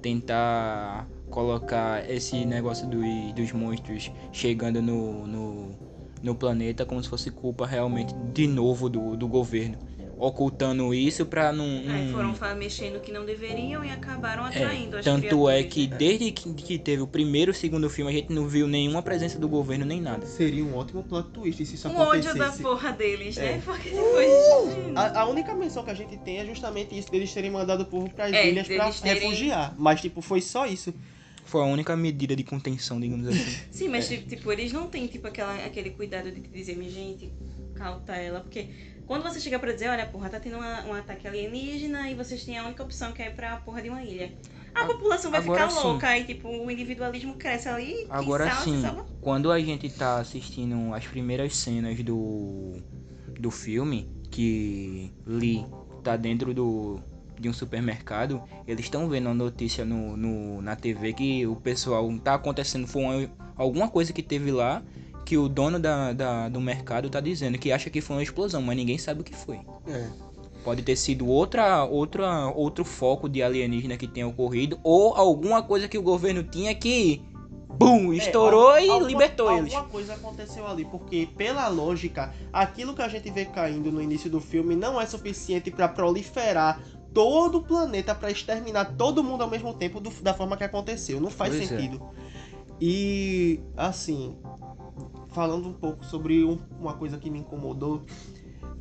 Tentar 0.00 1.08
colocar 1.28 2.08
esse 2.08 2.44
negócio 2.44 2.86
dos, 2.86 3.32
dos 3.34 3.52
monstros 3.52 4.12
chegando 4.32 4.80
no, 4.80 5.26
no, 5.26 5.70
no 6.22 6.34
planeta 6.34 6.84
como 6.84 7.02
se 7.02 7.08
fosse 7.08 7.30
culpa 7.30 7.66
realmente 7.66 8.14
de 8.32 8.46
novo 8.46 8.88
do, 8.88 9.16
do 9.16 9.26
governo. 9.26 9.78
Ocultando 10.18 10.94
isso 10.94 11.26
pra 11.26 11.52
não. 11.52 11.64
Aí 11.64 12.10
foram 12.10 12.34
mexendo 12.56 13.00
que 13.00 13.12
não 13.12 13.26
deveriam 13.26 13.84
e 13.84 13.90
acabaram 13.90 14.44
É, 14.46 14.48
atraindo 14.48 14.96
as 14.96 15.04
tanto 15.04 15.48
é 15.48 15.62
que 15.62 15.86
né? 15.88 15.96
desde 15.96 16.30
que, 16.32 16.54
que 16.54 16.78
teve 16.78 17.02
o 17.02 17.06
primeiro 17.06 17.50
e 17.50 17.52
o 17.52 17.54
segundo 17.54 17.88
filme 17.90 18.10
a 18.10 18.14
gente 18.14 18.32
não 18.32 18.48
viu 18.48 18.66
nenhuma 18.66 19.02
presença 19.02 19.38
do 19.38 19.46
governo 19.46 19.84
nem 19.84 20.00
nada. 20.00 20.24
Seria 20.24 20.64
um 20.64 20.74
ótimo 20.74 21.02
plot 21.02 21.28
twist 21.30 21.66
se 21.66 21.74
isso 21.74 21.86
Um 21.88 21.96
ódio 21.96 22.30
acontecesse. 22.30 22.62
da 22.62 22.68
porra 22.68 22.92
deles, 22.92 23.36
É. 23.36 23.42
né? 23.56 23.62
Porque 23.64 23.90
depois. 23.90 24.30
A, 24.96 25.20
a 25.20 25.26
única 25.26 25.54
menção 25.54 25.84
que 25.84 25.90
a 25.90 25.94
gente 25.94 26.16
tem 26.18 26.38
é 26.38 26.46
justamente 26.46 26.98
isso, 26.98 27.10
deles 27.10 27.32
terem 27.34 27.50
mandado 27.50 27.82
o 27.82 27.86
povo 27.86 28.08
pras 28.08 28.32
É, 28.32 28.48
ilhas 28.48 28.66
pra 28.66 28.84
deles 28.84 29.00
terem- 29.00 29.20
refugiar. 29.22 29.74
Mas, 29.76 30.00
tipo, 30.00 30.22
foi 30.22 30.40
só 30.40 30.66
isso. 30.66 30.94
Foi 31.44 31.60
a 31.60 31.66
única 31.66 31.94
medida 31.94 32.34
de 32.34 32.42
contenção, 32.42 32.98
digamos 32.98 33.28
assim. 33.28 33.56
Sim, 33.70 33.88
mas 33.88 34.08
tipo, 34.08 34.26
tipo, 34.28 34.50
eles 34.50 34.72
não 34.72 34.88
têm 34.88 35.06
tipo, 35.06 35.26
aquela, 35.28 35.54
aquele 35.64 35.90
cuidado 35.90 36.30
de 36.32 36.40
dizer, 36.40 36.74
minha 36.76 36.90
gente, 36.90 37.30
cautela. 37.74 38.40
Porque 38.40 38.66
quando 39.06 39.22
você 39.22 39.40
chega 39.40 39.58
pra 39.58 39.72
dizer, 39.72 39.88
olha, 39.88 40.04
porra, 40.06 40.28
tá 40.28 40.40
tendo 40.40 40.56
uma- 40.56 40.84
um 40.84 40.92
ataque 40.94 41.26
alienígena 41.28 42.10
e 42.10 42.14
vocês 42.14 42.44
têm 42.44 42.58
a 42.58 42.64
única 42.64 42.82
opção 42.82 43.12
que 43.12 43.22
é 43.22 43.28
ir 43.28 43.34
pra 43.34 43.56
porra 43.58 43.80
de 43.82 43.88
uma 43.88 44.02
ilha. 44.02 44.32
A 44.74 44.82
A- 44.82 44.86
população 44.86 45.30
vai 45.30 45.40
ficar 45.40 45.70
sim. 45.70 45.78
louca 45.82 46.18
e 46.18 46.24
tipo, 46.24 46.48
o 46.48 46.70
individualismo 46.70 47.34
cresce 47.34 47.68
ali. 47.68 48.06
Agora 48.10 48.46
salva, 48.50 48.64
sim, 48.64 48.82
salva. 48.82 49.06
quando 49.20 49.50
a 49.50 49.58
gente 49.60 49.88
tá 49.88 50.18
assistindo 50.18 50.92
as 50.92 51.06
primeiras 51.06 51.56
cenas 51.56 51.98
do, 52.02 52.74
do 53.38 53.50
filme, 53.50 54.10
que 54.30 55.12
Lee 55.26 55.64
tá 56.02 56.14
dentro 56.16 56.52
do, 56.52 57.00
de 57.40 57.48
um 57.48 57.52
supermercado, 57.54 58.42
eles 58.66 58.84
estão 58.84 59.08
vendo 59.08 59.28
a 59.30 59.34
notícia 59.34 59.84
no, 59.84 60.16
no, 60.16 60.60
na 60.60 60.76
TV 60.76 61.12
que 61.14 61.46
o 61.46 61.56
pessoal 61.56 62.06
tá 62.18 62.34
acontecendo, 62.34 62.86
foi 62.86 63.02
uma- 63.02 63.30
alguma 63.56 63.88
coisa 63.88 64.12
que 64.12 64.22
teve 64.22 64.50
lá, 64.50 64.82
que 65.26 65.36
o 65.36 65.48
dono 65.48 65.78
da, 65.78 66.12
da- 66.14 66.48
do 66.48 66.60
mercado 66.60 67.10
tá 67.10 67.20
dizendo 67.20 67.58
que 67.58 67.70
acha 67.72 67.90
que 67.90 68.00
foi 68.00 68.16
uma 68.16 68.22
explosão, 68.22 68.62
mas 68.62 68.76
ninguém 68.76 68.96
sabe 68.96 69.20
o 69.20 69.24
que 69.24 69.34
foi. 69.34 69.60
É. 69.86 70.08
Pode 70.64 70.82
ter 70.82 70.96
sido 70.96 71.26
outra, 71.28 71.84
outra, 71.84 72.46
outro 72.54 72.84
foco 72.84 73.28
de 73.28 73.42
alienígena 73.42 73.96
que 73.96 74.06
tenha 74.06 74.26
ocorrido, 74.26 74.78
ou 74.82 75.14
alguma 75.14 75.62
coisa 75.62 75.86
que 75.88 75.98
o 75.98 76.02
governo 76.02 76.42
tinha 76.42 76.74
que 76.74 77.22
Bum! 77.78 78.10
Estourou 78.14 78.74
É, 78.74 78.86
e 78.86 78.88
alguma- 78.88 79.06
libertou 79.08 79.52
eles. 79.54 79.74
Alguma 79.74 79.92
coisa 79.92 80.14
aconteceu 80.14 80.66
ali, 80.66 80.86
porque 80.86 81.28
pela 81.36 81.68
lógica, 81.68 82.32
aquilo 82.50 82.94
que 82.94 83.02
a 83.02 83.08
gente 83.08 83.30
vê 83.30 83.44
caindo 83.44 83.92
no 83.92 84.00
início 84.00 84.30
do 84.30 84.40
filme 84.40 84.74
não 84.74 84.98
é 84.98 85.04
suficiente 85.04 85.70
pra 85.70 85.86
proliferar 85.86 86.80
todo 87.12 87.58
o 87.58 87.62
planeta 87.62 88.14
pra 88.14 88.30
exterminar 88.30 88.96
todo 88.96 89.22
mundo 89.22 89.42
ao 89.42 89.50
mesmo 89.50 89.74
tempo 89.74 90.00
do- 90.00 90.08
da 90.22 90.32
forma 90.32 90.56
que 90.56 90.64
aconteceu. 90.64 91.20
Não 91.20 91.28
faz 91.30 91.54
Pois 91.54 91.64
é. 91.64 91.66
sentido. 91.76 92.00
E 92.80 93.60
assim, 93.76 94.36
falando 95.36 95.68
um 95.68 95.72
pouco 95.74 96.02
sobre 96.02 96.42
um- 96.42 96.58
uma 96.80 96.94
coisa 96.94 97.18
que 97.18 97.28
me 97.28 97.40
incomodou. 97.40 98.02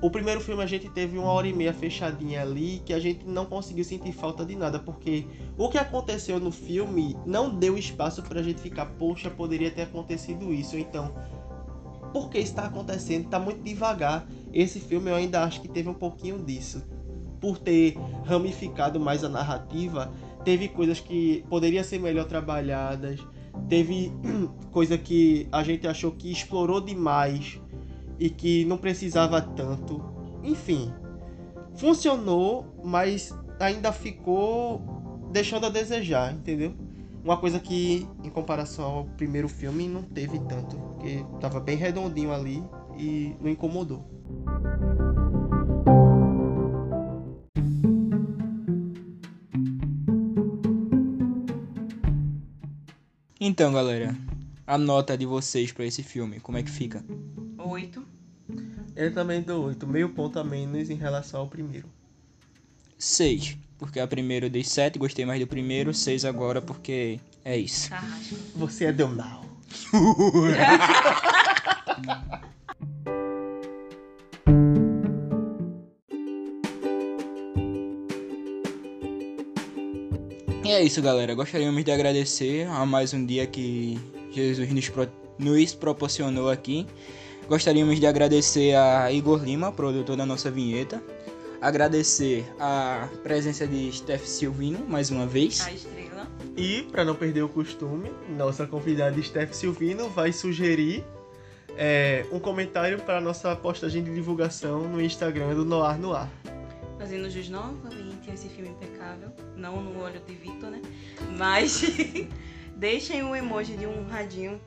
O 0.02 0.10
primeiro 0.10 0.40
filme 0.40 0.64
a 0.64 0.66
gente 0.66 0.90
teve 0.90 1.18
uma 1.18 1.28
hora 1.28 1.46
e 1.46 1.52
meia 1.52 1.74
fechadinha 1.74 2.42
ali 2.42 2.82
que 2.86 2.94
a 2.94 3.00
gente 3.00 3.28
não 3.28 3.46
conseguiu 3.46 3.84
sentir 3.84 4.14
falta 4.14 4.46
de 4.46 4.56
nada, 4.56 4.80
porque 4.80 5.26
o 5.58 5.68
que 5.68 5.78
aconteceu 5.78 6.40
no 6.40 6.52
filme 6.52 7.14
não 7.26 7.54
deu 7.54 7.78
espaço 7.78 8.24
pra 8.24 8.42
gente 8.42 8.62
ficar, 8.62 8.86
poxa, 8.86 9.30
poderia 9.30 9.70
ter 9.70 9.82
acontecido 9.82 10.54
isso. 10.54 10.78
Então, 10.78 11.14
por 12.14 12.30
que 12.30 12.38
está 12.38 12.64
acontecendo? 12.68 13.28
Tá 13.28 13.38
muito 13.38 13.62
devagar. 13.62 14.26
Esse 14.54 14.80
filme 14.80 15.12
eu 15.12 15.16
ainda 15.16 15.44
acho 15.44 15.60
que 15.60 15.68
teve 15.68 15.90
um 15.90 15.94
pouquinho 15.94 16.42
disso. 16.42 16.82
Por 17.42 17.58
ter 17.58 17.98
ramificado 18.24 18.98
mais 18.98 19.26
a 19.26 19.30
narrativa, 19.30 20.10
teve 20.46 20.70
coisas 20.70 21.02
que 21.02 21.44
poderiam 21.50 21.84
ser 21.84 22.00
melhor 22.00 22.26
trabalhadas, 22.26 23.20
teve 23.70 24.12
coisa 24.72 24.98
que 24.98 25.48
a 25.52 25.64
gente 25.64 25.88
achou 25.88 26.12
que 26.12 26.32
explorou 26.32 26.82
demais 26.82 27.60
e 28.20 28.30
que 28.30 28.66
não 28.66 28.78
precisava 28.78 29.42
tanto. 29.42 30.04
Enfim, 30.44 30.94
funcionou, 31.76 32.66
mas 32.84 33.34
ainda 33.60 33.92
ficou 33.92 34.82
deixando 35.32 35.66
a 35.66 35.70
desejar, 35.70 36.34
entendeu? 36.34 36.74
Uma 37.24 37.38
coisa 37.38 37.60
que, 37.60 38.08
em 38.24 38.30
comparação 38.30 38.86
ao 38.86 39.06
primeiro 39.06 39.50
filme, 39.50 39.88
não 39.88 40.04
teve 40.04 40.38
tanto, 40.40 40.78
porque 40.78 41.26
tava 41.42 41.60
bem 41.60 41.76
redondinho 41.76 42.32
ali 42.32 42.64
e 42.98 43.36
não 43.42 43.50
incomodou. 43.50 44.06
Então, 53.48 53.72
galera, 53.72 54.18
a 54.66 54.76
nota 54.76 55.16
de 55.16 55.24
vocês 55.24 55.72
pra 55.72 55.86
esse 55.86 56.02
filme, 56.02 56.40
como 56.40 56.58
é 56.58 56.64
que 56.64 56.72
fica? 56.72 57.06
Oito. 57.60 58.04
Eu 58.96 59.14
também 59.14 59.44
dou 59.44 59.66
8, 59.66 59.86
meio 59.86 60.10
ponto 60.10 60.40
a 60.40 60.44
menos 60.44 60.90
em 60.90 60.96
relação 60.96 61.42
ao 61.42 61.48
primeiro. 61.48 61.88
6, 62.98 63.56
porque 63.78 64.00
a 64.00 64.08
primeira 64.08 64.48
eu 64.48 64.50
dei 64.50 64.64
7, 64.64 64.98
gostei 64.98 65.26
mais 65.26 65.40
do 65.40 65.46
primeiro, 65.46 65.94
6 65.94 66.26
agora 66.26 66.60
porque 66.60 67.20
é 67.44 67.56
isso. 67.56 67.88
Carrasco. 67.88 68.36
Você 68.56 68.86
é 68.86 68.92
do 68.92 69.06
isso, 80.86 81.02
galera. 81.02 81.34
Gostaríamos 81.34 81.84
de 81.84 81.92
agradecer 81.92 82.68
a 82.68 82.86
mais 82.86 83.14
um 83.14 83.26
dia 83.26 83.46
que 83.48 84.00
Jesus 84.32 84.72
nos, 84.72 84.90
pro- 84.90 85.10
nos 85.40 85.74
proporcionou 85.74 86.50
aqui. 86.50 86.86
Gostaríamos 87.48 88.00
de 88.00 88.08
agradecer 88.08 88.76
a 88.76 89.12
Igor 89.12 89.44
Lima, 89.44 89.72
produtor 89.72 90.16
da 90.16 90.26
nossa 90.26 90.50
vinheta. 90.52 91.02
Agradecer 91.62 92.46
a 92.60 93.08
presença 93.24 93.66
de 93.66 93.92
Steph 93.92 94.26
Silvino 94.26 94.86
mais 94.88 95.10
uma 95.10 95.26
vez. 95.26 95.62
A 95.62 95.72
estrela. 95.72 96.28
E, 96.56 96.84
para 96.92 97.04
não 97.04 97.16
perder 97.16 97.44
o 97.44 97.50
costume, 97.50 98.12
nossa 98.38 98.66
convidada 98.68 99.22
Steph 99.22 99.54
Silvino 99.54 100.10
vai 100.10 100.32
sugerir 100.32 101.04
é, 101.78 102.26
um 102.32 102.40
comentário 102.40 103.00
para 103.00 103.20
nossa 103.20 103.56
postagem 103.56 104.04
de 104.04 104.14
divulgação 104.14 104.84
no 104.88 105.02
Instagram 105.02 105.56
do 105.56 105.66
Noir 105.66 105.98
no 106.00 106.14
Ar. 106.14 106.30
Fazendo 106.98 107.30
jus 107.30 107.50
novamente 107.50 108.30
a 108.30 108.34
esse 108.34 108.48
filme 108.50 108.70
impecável. 108.72 109.32
Não 109.58 109.82
no 109.82 110.00
olho 110.02 110.20
de 110.22 110.34
Vitor, 110.34 110.70
né? 110.72 110.82
Mas 111.38 111.82
deixem 112.78 113.24
um 113.24 113.36
emoji 113.36 113.76
de 113.76 113.86
um 113.86 114.08
radinho. 114.08 114.60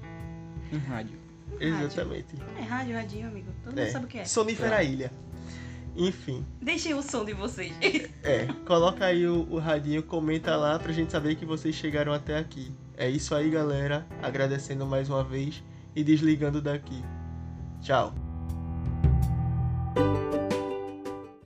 Um 0.72 0.78
rádio. 0.78 1.18
Um 1.60 1.70
rádio. 1.70 1.86
Exatamente. 1.86 2.34
É 2.58 2.62
rádio, 2.62 2.94
radinho, 2.94 3.28
amigo. 3.28 3.50
Todo 3.64 3.78
É. 3.78 3.82
mundo 3.84 3.92
sabe 3.92 4.04
o 4.04 4.08
que 4.08 4.18
é. 4.18 4.24
Sonífera 4.24 4.82
Ilha. 4.82 5.10
Enfim, 5.96 6.46
Deixem 6.62 6.94
o 6.94 7.02
som 7.02 7.24
de 7.24 7.32
vocês. 7.32 7.72
é. 8.22 8.46
Coloca 8.66 9.04
aí 9.06 9.26
o, 9.26 9.48
o 9.50 9.58
radinho, 9.58 10.00
comenta 10.02 10.54
lá 10.54 10.78
pra 10.78 10.92
gente 10.92 11.10
saber 11.10 11.34
que 11.34 11.44
vocês 11.44 11.74
chegaram 11.74 12.12
até 12.12 12.38
aqui. 12.38 12.72
É 12.96 13.08
isso 13.10 13.34
aí, 13.34 13.50
galera. 13.50 14.06
Agradecendo 14.22 14.86
mais 14.86 15.08
uma 15.08 15.24
vez 15.24 15.62
e 15.96 16.04
desligando 16.04 16.60
daqui. 16.62 17.02
Tchau. 17.80 18.14